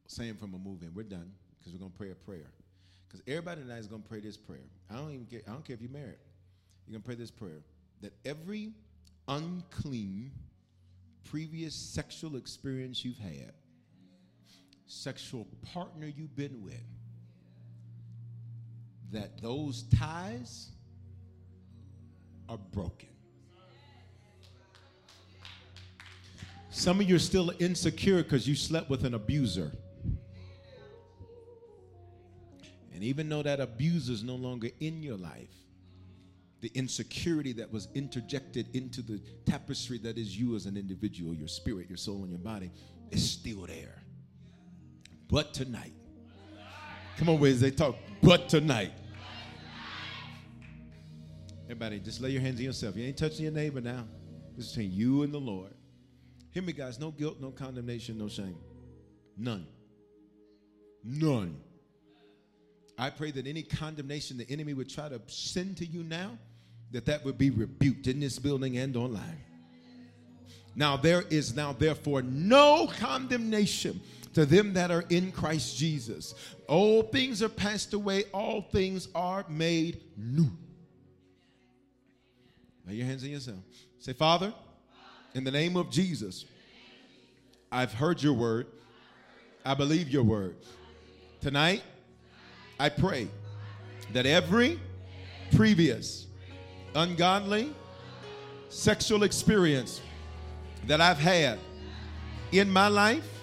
Same 0.07 0.37
from 0.37 0.55
a 0.55 0.59
move 0.59 0.83
in. 0.83 0.95
We're 0.95 1.03
done 1.03 1.33
because 1.59 1.73
we're 1.73 1.81
going 1.81 1.91
to 1.91 1.99
pray 1.99 2.13
a 2.13 2.15
prayer. 2.15 2.51
Because 3.09 3.23
everybody 3.27 3.63
tonight 3.63 3.79
is 3.79 3.89
going 3.89 4.03
to 4.03 4.09
pray 4.09 4.21
this 4.21 4.37
prayer. 4.37 4.61
I 4.91 4.95
don't 4.95 5.11
even 5.11 5.27
care. 5.27 5.41
I 5.47 5.51
don't 5.51 5.65
care 5.65 5.75
if 5.75 5.83
you're 5.83 5.91
married. 5.91 6.19
You're 6.87 6.93
going 6.93 7.03
to 7.03 7.07
pray 7.07 7.15
this 7.17 7.31
prayer 7.31 7.63
that 8.01 8.13
every 8.25 8.73
unclean 9.29 10.31
previous 11.25 11.75
sexual 11.75 12.37
experience 12.37 13.05
you've 13.05 13.19
had, 13.19 13.53
sexual 14.87 15.47
partner 15.73 16.07
you've 16.07 16.37
been 16.37 16.63
with, 16.63 16.75
that 19.13 19.41
those 19.41 19.85
ties 19.85 20.71
are 22.49 22.59
broken. 22.59 23.09
Some 26.71 27.01
of 27.01 27.09
you 27.09 27.15
are 27.15 27.21
still 27.21 27.53
insecure 27.61 28.23
because 28.23 28.49
you 28.49 28.57
slept 28.57 28.91
with 28.91 29.05
an 29.05 29.15
abuser. 29.15 29.71
And 32.93 33.03
even 33.03 33.29
though 33.29 33.43
that 33.43 33.61
abuser 33.61 34.13
is 34.13 34.25
no 34.25 34.35
longer 34.35 34.69
in 34.81 35.03
your 35.03 35.17
life, 35.17 35.55
the 36.61 36.73
insecurity 36.75 37.53
that 37.53 37.71
was 37.71 37.89
interjected 37.95 38.75
into 38.75 39.03
the 39.03 39.21
tapestry 39.45 39.99
that 39.99 40.17
is 40.19 40.37
you 40.39 40.57
as 40.57 40.67
an 40.67 40.77
individual, 40.77 41.35
your 41.35 41.49
spirit, 41.49 41.89
your 41.89 41.97
soul, 41.97 42.23
and 42.23 42.31
your 42.31 42.39
body, 42.39 42.71
is 43.11 43.31
still 43.31 43.67
there. 43.67 44.04
But 45.35 45.53
tonight, 45.53 45.93
come 47.17 47.29
on, 47.29 47.41
they 47.41 47.73
talk, 47.73 47.97
but 48.23 48.49
tonight. 48.49 48.93
Everybody, 51.65 51.99
just 51.99 52.21
lay 52.21 52.31
your 52.31 52.41
hands 52.41 52.61
on 52.61 52.65
yourself. 52.67 52.95
You 52.95 53.05
ain't 53.05 53.17
touching 53.17 53.43
your 53.43 53.53
neighbor 53.53 53.81
now. 53.81 54.05
This 54.57 54.67
is 54.67 54.71
between 54.71 54.93
you 54.93 55.25
and 55.25 55.35
the 55.35 55.41
Lord. 55.41 55.75
Hear 56.53 56.63
me, 56.63 56.73
guys. 56.73 57.01
No 57.01 57.11
guilt, 57.11 57.39
no 57.41 57.51
condemnation, 57.51 58.17
no 58.17 58.29
shame. 58.29 58.57
None. 59.37 59.67
None. 61.03 61.57
I 62.97 63.11
pray 63.11 63.33
that 63.33 63.49
any 63.49 63.65
condemnation 63.65 64.39
the 64.39 64.49
enemy 64.49 64.73
would 64.73 64.89
try 64.89 65.09
to 65.09 65.21
send 65.27 65.79
to 65.79 65.85
you 65.85 66.05
now, 66.05 66.39
that 66.93 67.07
that 67.07 67.25
would 67.25 67.39
be 67.39 67.51
rebuked 67.51 68.07
in 68.07 68.21
this 68.21 68.39
building 68.39 68.79
and 68.79 68.97
online. 68.97 69.43
Now 70.77 70.97
there 70.97 71.23
is 71.23 71.57
now 71.57 71.73
therefore 71.73 72.23
no 72.23 72.87
condemnation 72.87 74.01
to 74.35 74.45
them 74.45 74.75
that 74.75 74.91
are 74.91 75.05
in 75.09 75.33
Christ 75.33 75.77
Jesus. 75.77 76.35
All 76.69 77.03
things 77.03 77.43
are 77.43 77.49
passed 77.49 77.95
away, 77.95 78.25
all 78.33 78.63
things 78.63 79.09
are 79.15 79.45
made 79.49 80.01
new. 80.17 80.51
Lay 82.87 82.95
your 82.95 83.07
hands 83.07 83.25
on 83.25 83.31
yourself. 83.31 83.59
Say, 83.99 84.13
Father, 84.13 84.53
in 85.35 85.45
the 85.45 85.51
name 85.51 85.77
of 85.77 85.91
Jesus, 85.91 86.45
I've 87.73 87.93
heard 87.93 88.23
your 88.23 88.35
word. 88.35 88.67
I 89.65 89.75
believe 89.75 90.11
your 90.11 90.23
word. 90.23 90.57
Tonight, 91.41 91.83
I 92.79 92.89
pray 92.89 93.29
that 94.13 94.27
every 94.27 94.79
previous 95.55 96.27
ungodly 96.95 97.73
sexual 98.69 99.23
experience 99.23 100.01
that 100.87 101.01
I've 101.01 101.19
had 101.19 101.59
in 102.53 102.71
my 102.71 102.89
life, 102.89 103.34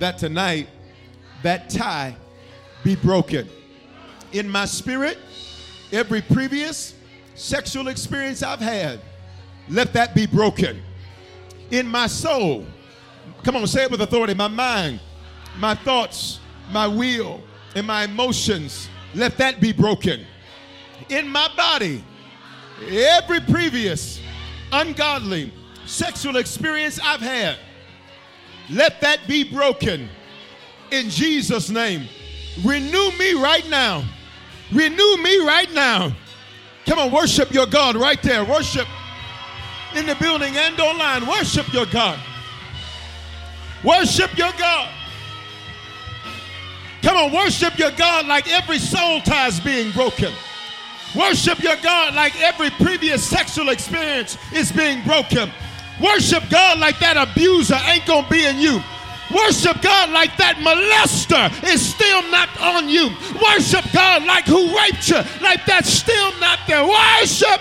that 0.00 0.18
tonight 0.18 0.68
that 1.42 1.70
tie 1.70 2.16
be 2.82 2.96
broken. 2.96 3.48
In 4.32 4.48
my 4.48 4.64
spirit, 4.64 5.18
every 5.92 6.22
previous 6.22 6.94
sexual 7.34 7.88
experience 7.88 8.42
I've 8.42 8.60
had, 8.60 9.00
let 9.68 9.92
that 9.92 10.14
be 10.14 10.26
broken. 10.26 10.82
In 11.70 11.86
my 11.86 12.06
soul, 12.06 12.66
come 13.44 13.56
on, 13.56 13.66
say 13.66 13.84
it 13.84 13.90
with 13.90 14.00
authority, 14.00 14.34
my 14.34 14.48
mind, 14.48 15.00
my 15.58 15.74
thoughts, 15.74 16.40
my 16.70 16.86
will, 16.86 17.40
and 17.74 17.86
my 17.86 18.04
emotions, 18.04 18.88
let 19.14 19.36
that 19.38 19.60
be 19.60 19.72
broken. 19.72 20.24
In 21.08 21.28
my 21.28 21.48
body, 21.56 22.04
every 22.88 23.40
previous 23.40 24.20
ungodly 24.72 25.52
sexual 25.86 26.36
experience 26.36 26.98
I've 27.02 27.20
had, 27.20 27.56
let 28.70 29.00
that 29.00 29.26
be 29.26 29.44
broken 29.44 30.08
in 30.90 31.10
Jesus' 31.10 31.70
name. 31.70 32.08
Renew 32.64 33.10
me 33.18 33.34
right 33.34 33.68
now. 33.68 34.04
Renew 34.72 35.16
me 35.16 35.38
right 35.44 35.72
now. 35.72 36.12
Come 36.86 36.98
on, 36.98 37.12
worship 37.12 37.52
your 37.52 37.66
God 37.66 37.96
right 37.96 38.22
there. 38.22 38.44
Worship 38.44 38.86
in 39.94 40.06
the 40.06 40.14
building 40.16 40.56
and 40.56 40.78
online. 40.78 41.26
Worship 41.26 41.72
your 41.72 41.86
God. 41.86 42.18
Worship 43.84 44.36
your 44.36 44.52
God. 44.58 44.88
Come 47.02 47.16
on, 47.16 47.32
worship 47.32 47.78
your 47.78 47.90
God 47.92 48.26
like 48.26 48.50
every 48.52 48.78
soul 48.78 49.20
tie 49.22 49.48
is 49.48 49.58
being 49.58 49.90
broken. 49.92 50.32
Worship 51.16 51.60
your 51.60 51.76
God 51.76 52.14
like 52.14 52.40
every 52.40 52.70
previous 52.70 53.24
sexual 53.24 53.70
experience 53.70 54.36
is 54.52 54.70
being 54.70 55.02
broken. 55.04 55.50
Worship 56.00 56.48
God 56.48 56.78
like 56.78 56.98
that 57.00 57.16
abuser 57.16 57.78
ain't 57.86 58.06
gonna 58.06 58.28
be 58.28 58.46
in 58.46 58.58
you. 58.58 58.82
Worship 59.30 59.80
God 59.80 60.10
like 60.10 60.36
that 60.38 60.56
molester 60.58 61.46
is 61.62 61.80
still 61.80 62.22
not 62.30 62.48
on 62.60 62.88
you. 62.88 63.10
Worship 63.38 63.84
God 63.92 64.24
like 64.24 64.46
who 64.46 64.74
raped 64.76 65.08
you, 65.08 65.20
like 65.40 65.64
that's 65.66 65.88
still 65.88 66.32
not 66.40 66.58
there. 66.66 66.86
Worship. 66.86 67.60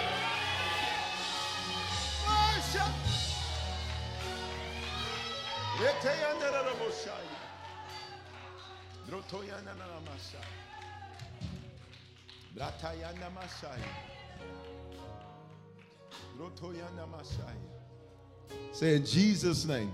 Say 18.71 18.95
in 18.95 19.05
Jesus' 19.05 19.65
name, 19.65 19.91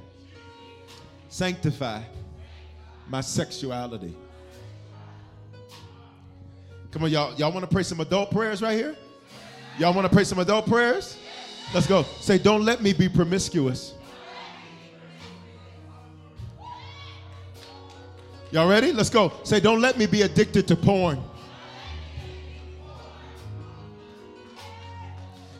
sanctify 1.29 2.01
my 3.07 3.21
sexuality. 3.21 4.15
Come 6.91 7.03
on, 7.03 7.09
y'all. 7.09 7.33
Y'all 7.35 7.51
want 7.51 7.67
to 7.67 7.71
pray 7.71 7.83
some 7.83 7.99
adult 7.99 8.31
prayers 8.31 8.61
right 8.61 8.77
here? 8.77 8.95
Y'all 9.77 9.93
want 9.93 10.07
to 10.07 10.13
pray 10.13 10.23
some 10.23 10.39
adult 10.39 10.65
prayers? 10.65 11.17
Let's 11.73 11.87
go. 11.87 12.03
Say, 12.21 12.37
don't 12.37 12.63
let 12.63 12.81
me 12.81 12.93
be 12.93 13.09
promiscuous. 13.09 13.93
Y'all 18.51 18.69
ready? 18.69 18.93
Let's 18.93 19.09
go. 19.09 19.33
Say, 19.43 19.59
don't 19.59 19.81
let 19.81 19.97
me 19.97 20.05
be 20.05 20.21
addicted 20.21 20.67
to 20.69 20.75
porn. 20.77 21.21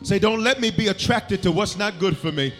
Say, 0.03 0.19
don't 0.19 0.41
let 0.41 0.61
me 0.61 0.71
be 0.71 0.87
attracted 0.87 1.43
to 1.43 1.51
what's 1.51 1.75
not 1.75 1.99
good 1.99 2.15
for 2.15 2.31
me. 2.31 2.53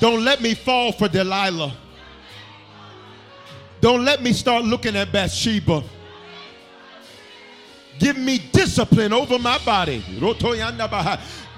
Don't 0.00 0.24
let 0.24 0.42
me 0.42 0.54
fall 0.54 0.92
for 0.92 1.08
Delilah. 1.08 1.74
Don't 3.80 4.04
let 4.04 4.22
me 4.22 4.32
start 4.32 4.64
looking 4.64 4.96
at 4.96 5.12
Bathsheba. 5.12 5.82
Give 7.98 8.18
me 8.18 8.38
discipline 8.52 9.12
over 9.12 9.38
my 9.38 9.58
body. 9.64 10.04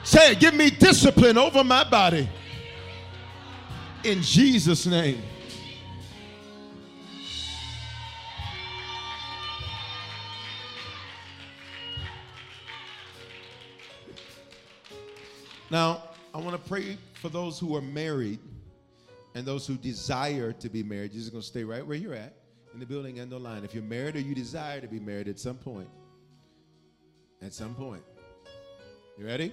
Say 0.05 0.34
give 0.36 0.55
me 0.55 0.70
discipline 0.70 1.36
over 1.36 1.64
my 1.64 1.84
body. 1.84 2.28
In 4.05 4.22
Jesus' 4.22 4.86
name. 4.86 5.22
Now, 15.70 16.03
I 16.32 16.39
want 16.39 16.53
to 16.53 16.68
pray 16.68 16.97
for 17.21 17.29
those 17.29 17.59
who 17.59 17.77
are 17.77 17.83
married 17.83 18.41
And 19.35 19.47
those 19.47 19.66
who 19.66 19.77
desire 19.77 20.53
to 20.53 20.69
be 20.69 20.83
married, 20.83 21.12
you're 21.12 21.21
just 21.21 21.33
going 21.33 21.43
to 21.43 21.47
stay 21.47 21.64
right 21.64 21.87
where 21.87 21.97
you're 21.97 22.14
at 22.14 22.35
in 22.75 22.81
the 22.81 22.87
building 22.87 23.21
and 23.21 23.31
the 23.31 23.39
line. 23.39 23.64
If 23.64 23.75
you're 23.75 23.85
married 23.85 24.16
or 24.16 24.21
you 24.21 24.35
desire 24.35 24.81
to 24.81 24.89
be 24.89 24.99
married 24.99 25.29
at 25.29 25.39
some 25.39 25.57
point, 25.57 25.89
at 27.41 27.53
some 27.53 27.75
point. 27.75 28.03
You 29.16 29.27
ready? 29.27 29.53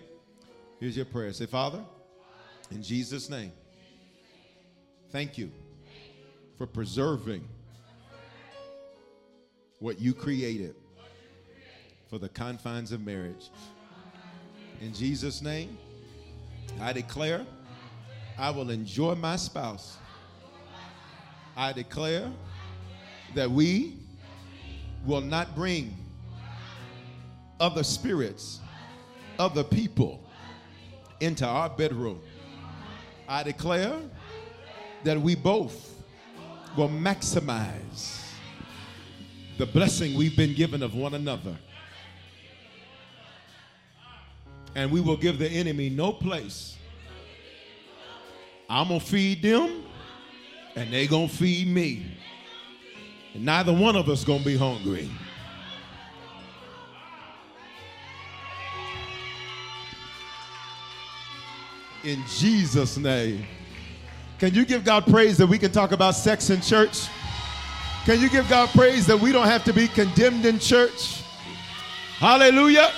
Here's 0.79 0.95
your 0.95 1.05
prayer. 1.05 1.31
Say, 1.33 1.45
Father, 1.45 1.83
in 2.71 2.81
Jesus' 2.81 3.29
name, 3.29 3.51
thank 5.11 5.37
you 5.37 5.51
for 6.57 6.65
preserving 6.65 7.47
what 9.79 9.99
you 9.99 10.13
created 10.13 10.75
for 12.09 12.17
the 12.17 12.29
confines 12.29 12.91
of 12.91 13.05
marriage. 13.05 13.49
In 14.81 14.93
Jesus' 14.93 15.43
name, 15.43 15.77
I 16.81 16.91
declare 16.91 17.45
I 18.37 18.49
will 18.49 18.69
enjoy 18.69 19.15
my 19.15 19.37
spouse. 19.37 19.97
I 21.55 21.71
declare 21.71 22.31
that 23.33 23.49
we 23.49 23.97
will 25.05 25.21
not 25.21 25.55
bring 25.55 25.95
other 27.59 27.83
spirits, 27.83 28.59
other 29.39 29.63
people 29.63 30.21
into 31.21 31.45
our 31.45 31.69
bedroom. 31.69 32.19
I 33.27 33.43
declare 33.43 33.99
that 35.03 35.19
we 35.19 35.35
both 35.35 36.03
will 36.75 36.89
maximize 36.89 38.21
the 39.57 39.65
blessing 39.65 40.17
we've 40.17 40.35
been 40.35 40.53
given 40.53 40.83
of 40.83 40.93
one 40.93 41.13
another. 41.13 41.57
And 44.75 44.91
we 44.91 44.99
will 44.99 45.15
give 45.15 45.39
the 45.39 45.47
enemy 45.49 45.89
no 45.89 46.11
place. 46.11 46.75
I'm 48.69 48.87
going 48.87 48.99
to 48.99 49.05
feed 49.05 49.41
them, 49.41 49.83
and 50.75 50.91
they 50.91 51.07
going 51.07 51.29
to 51.29 51.35
feed 51.35 51.67
me. 51.67 52.05
And 53.33 53.45
neither 53.45 53.73
one 53.73 53.95
of 53.95 54.09
us 54.09 54.23
going 54.23 54.39
to 54.39 54.45
be 54.45 54.57
hungry. 54.57 55.09
In 62.03 62.23
Jesus' 62.27 62.97
name. 62.97 63.45
Can 64.37 64.53
you 64.53 64.65
give 64.65 64.83
God 64.83 65.05
praise 65.07 65.37
that 65.37 65.47
we 65.47 65.57
can 65.57 65.71
talk 65.71 65.91
about 65.91 66.15
sex 66.15 66.49
in 66.49 66.61
church? 66.61 67.07
Can 68.05 68.19
you 68.19 68.29
give 68.29 68.47
God 68.49 68.69
praise 68.69 69.07
that 69.07 69.19
we 69.19 69.31
don't 69.31 69.47
have 69.47 69.63
to 69.63 69.73
be 69.73 69.87
condemned 69.87 70.45
in 70.45 70.59
church? 70.59 71.23
Hallelujah. 72.17 72.91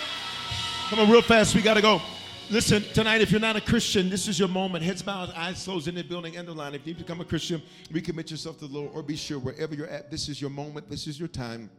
Come 0.90 1.00
on, 1.00 1.10
real 1.10 1.22
fast. 1.22 1.56
We 1.56 1.62
got 1.62 1.76
to 1.76 1.82
go. 1.82 2.02
Listen, 2.50 2.82
tonight, 2.94 3.20
if 3.20 3.30
you're 3.30 3.42
not 3.42 3.58
a 3.58 3.62
Christian, 3.62 4.10
this 4.10 4.30
is 4.30 4.40
your 4.40 4.48
moment. 4.48 4.82
Heads 4.82 5.02
bowed, 5.02 5.32
eyes 5.32 5.62
closed 5.66 5.90
in 5.90 5.96
the 5.96 6.02
building 6.02 6.38
end 6.38 6.48
the 6.48 6.54
line. 6.54 6.74
If 6.74 6.88
you 6.88 6.96
become 6.96 7.20
a 7.20 7.26
Christian, 7.26 7.62
recommit 7.92 8.32
yourself 8.32 8.58
to 8.60 8.68
the 8.68 8.74
Lord 8.74 8.92
or 8.94 9.04
be 9.04 9.18
sure 9.18 9.38
wherever 9.38 9.76
you're 9.76 9.90
at, 9.90 10.10
this 10.10 10.30
is 10.30 10.40
your 10.40 10.50
moment, 10.50 10.90
this 10.90 11.08
is 11.08 11.20
your 11.20 11.28
time. 11.28 11.70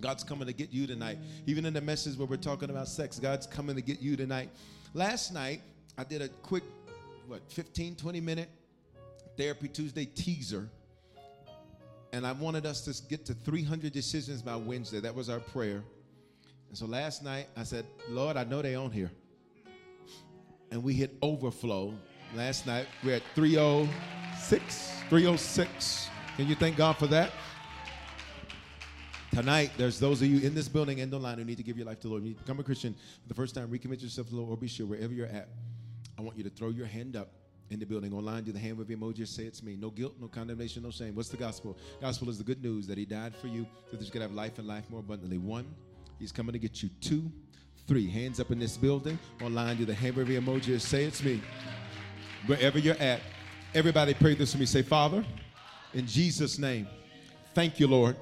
God's 0.00 0.22
coming 0.22 0.46
to 0.46 0.52
get 0.52 0.72
you 0.72 0.86
tonight. 0.86 1.18
Even 1.46 1.66
in 1.66 1.74
the 1.74 1.80
message 1.80 2.16
where 2.16 2.28
we're 2.28 2.36
talking 2.36 2.70
about 2.70 2.86
sex, 2.86 3.18
God's 3.18 3.48
coming 3.48 3.74
to 3.74 3.82
get 3.82 4.00
you 4.00 4.16
tonight. 4.16 4.50
Last 4.94 5.34
night, 5.34 5.60
I 5.98 6.04
did 6.04 6.22
a 6.22 6.28
quick, 6.28 6.62
what, 7.26 7.40
15, 7.48 7.96
20 7.96 8.20
minute 8.20 8.48
Therapy 9.36 9.66
Tuesday 9.66 10.04
teaser. 10.04 10.68
And 12.12 12.24
I 12.24 12.30
wanted 12.30 12.64
us 12.64 12.82
to 12.82 13.08
get 13.08 13.26
to 13.26 13.34
300 13.34 13.92
decisions 13.92 14.40
by 14.40 14.54
Wednesday. 14.54 15.00
That 15.00 15.16
was 15.16 15.28
our 15.28 15.40
prayer. 15.40 15.82
And 16.68 16.78
so 16.78 16.86
last 16.86 17.24
night, 17.24 17.48
I 17.56 17.64
said, 17.64 17.86
Lord, 18.08 18.36
I 18.36 18.44
know 18.44 18.62
they're 18.62 18.78
on 18.78 18.92
here. 18.92 19.10
And 20.70 20.82
we 20.82 20.94
hit 20.94 21.16
overflow. 21.22 21.94
Last 22.34 22.66
night, 22.66 22.86
we're 23.04 23.16
at 23.16 23.22
306. 23.34 24.92
306. 25.08 26.08
Can 26.36 26.48
you 26.48 26.54
thank 26.54 26.76
God 26.76 26.94
for 26.94 27.06
that? 27.06 27.32
Tonight, 29.32 29.70
there's 29.76 30.00
those 30.00 30.22
of 30.22 30.28
you 30.28 30.40
in 30.46 30.54
this 30.54 30.68
building 30.68 31.00
and 31.00 31.12
online 31.12 31.38
who 31.38 31.44
need 31.44 31.58
to 31.58 31.62
give 31.62 31.76
your 31.76 31.86
life 31.86 32.00
to 32.00 32.08
the 32.08 32.08
Lord. 32.08 32.22
You 32.22 32.30
need 32.30 32.38
to 32.38 32.42
become 32.42 32.58
a 32.58 32.64
Christian 32.64 32.94
for 32.94 33.28
the 33.28 33.34
first 33.34 33.54
time, 33.54 33.68
recommit 33.68 34.02
yourself 34.02 34.28
to 34.28 34.34
the 34.34 34.40
Lord, 34.40 34.50
or 34.50 34.56
be 34.56 34.66
sure 34.66 34.86
wherever 34.86 35.12
you're 35.12 35.26
at. 35.26 35.48
I 36.18 36.22
want 36.22 36.38
you 36.38 36.44
to 36.44 36.50
throw 36.50 36.70
your 36.70 36.86
hand 36.86 37.16
up 37.16 37.28
in 37.70 37.78
the 37.78 37.84
building. 37.84 38.12
Online, 38.12 38.44
do 38.44 38.52
the 38.52 38.58
hand 38.58 38.78
wave 38.78 38.86
emoji. 38.88 39.26
Say 39.26 39.44
it's 39.44 39.62
me. 39.62 39.76
No 39.76 39.90
guilt, 39.90 40.14
no 40.20 40.28
condemnation, 40.28 40.82
no 40.82 40.90
shame. 40.90 41.14
What's 41.14 41.28
the 41.28 41.36
gospel? 41.36 41.76
Gospel 42.00 42.30
is 42.30 42.38
the 42.38 42.44
good 42.44 42.62
news 42.62 42.86
that 42.86 42.96
He 42.96 43.04
died 43.04 43.34
for 43.36 43.48
you 43.48 43.66
so 43.90 43.96
that 43.96 44.04
you 44.04 44.10
can 44.10 44.22
have 44.22 44.32
life 44.32 44.58
and 44.58 44.66
life 44.66 44.88
more 44.88 45.00
abundantly. 45.00 45.38
One, 45.38 45.66
He's 46.18 46.32
coming 46.32 46.52
to 46.52 46.58
get 46.58 46.82
you. 46.82 46.88
Two, 47.00 47.30
three. 47.86 48.08
Hands 48.08 48.38
up 48.40 48.50
in 48.50 48.58
this 48.58 48.76
building. 48.76 49.18
Online, 49.42 49.76
do 49.76 49.84
the 49.84 49.92
wave 49.92 50.28
emoji. 50.28 50.80
Say 50.80 51.04
it's 51.04 51.22
me. 51.22 51.40
Wherever 52.46 52.78
you're 52.78 52.96
at, 52.96 53.20
everybody 53.74 54.14
pray 54.14 54.34
this 54.34 54.52
for 54.52 54.58
me. 54.58 54.66
Say, 54.66 54.82
Father, 54.82 55.24
in 55.94 56.06
Jesus' 56.06 56.58
name, 56.58 56.86
thank 57.54 57.80
you, 57.80 57.86
Lord, 57.86 58.16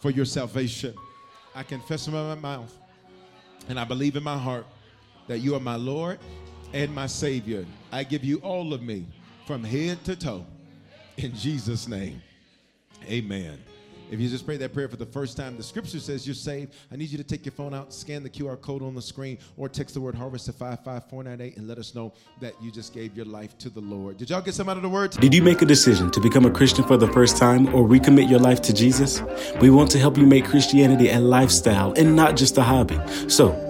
for 0.00 0.10
your 0.10 0.24
salvation. 0.24 0.94
I 1.54 1.62
confess 1.62 2.06
in 2.06 2.12
my 2.12 2.34
mouth 2.34 2.72
and 3.68 3.78
I 3.78 3.84
believe 3.84 4.16
in 4.16 4.22
my 4.22 4.38
heart 4.38 4.66
that 5.26 5.38
you 5.38 5.54
are 5.54 5.60
my 5.60 5.76
Lord 5.76 6.18
and 6.72 6.94
my 6.94 7.06
Savior. 7.06 7.66
I 7.92 8.04
give 8.04 8.24
you 8.24 8.38
all 8.38 8.72
of 8.72 8.82
me 8.82 9.06
from 9.46 9.64
head 9.64 10.02
to 10.04 10.16
toe. 10.16 10.46
In 11.16 11.34
Jesus' 11.34 11.88
name, 11.88 12.22
amen. 13.06 13.58
If 14.10 14.20
you 14.20 14.28
just 14.28 14.46
pray 14.46 14.56
that 14.56 14.72
prayer 14.72 14.88
for 14.88 14.96
the 14.96 15.06
first 15.06 15.36
time, 15.36 15.56
the 15.56 15.62
scripture 15.62 16.00
says 16.00 16.26
you're 16.26 16.34
saved. 16.34 16.74
I 16.90 16.96
need 16.96 17.10
you 17.10 17.18
to 17.18 17.24
take 17.24 17.44
your 17.44 17.52
phone 17.52 17.74
out, 17.74 17.92
scan 17.92 18.22
the 18.22 18.30
QR 18.30 18.60
code 18.60 18.82
on 18.82 18.94
the 18.94 19.02
screen, 19.02 19.38
or 19.56 19.68
text 19.68 19.94
the 19.94 20.00
word 20.00 20.14
harvest 20.14 20.46
to 20.46 20.52
55498 20.52 21.56
and 21.56 21.68
let 21.68 21.78
us 21.78 21.94
know 21.94 22.12
that 22.40 22.54
you 22.62 22.70
just 22.70 22.94
gave 22.94 23.16
your 23.16 23.26
life 23.26 23.56
to 23.58 23.70
the 23.70 23.80
Lord. 23.80 24.16
Did 24.16 24.30
y'all 24.30 24.40
get 24.40 24.54
some 24.54 24.68
out 24.68 24.76
of 24.76 24.82
the 24.82 24.88
word? 24.88 25.10
Did 25.12 25.34
you 25.34 25.42
make 25.42 25.62
a 25.62 25.66
decision 25.66 26.10
to 26.12 26.20
become 26.20 26.46
a 26.46 26.50
Christian 26.50 26.84
for 26.84 26.96
the 26.96 27.08
first 27.12 27.36
time 27.36 27.68
or 27.74 27.86
recommit 27.86 28.28
your 28.30 28.40
life 28.40 28.62
to 28.62 28.72
Jesus? 28.72 29.22
We 29.60 29.70
want 29.70 29.90
to 29.92 29.98
help 29.98 30.16
you 30.16 30.26
make 30.26 30.44
Christianity 30.46 31.10
a 31.10 31.20
lifestyle 31.20 31.92
and 31.92 32.16
not 32.16 32.36
just 32.36 32.56
a 32.56 32.62
hobby. 32.62 32.98
So, 33.28 33.67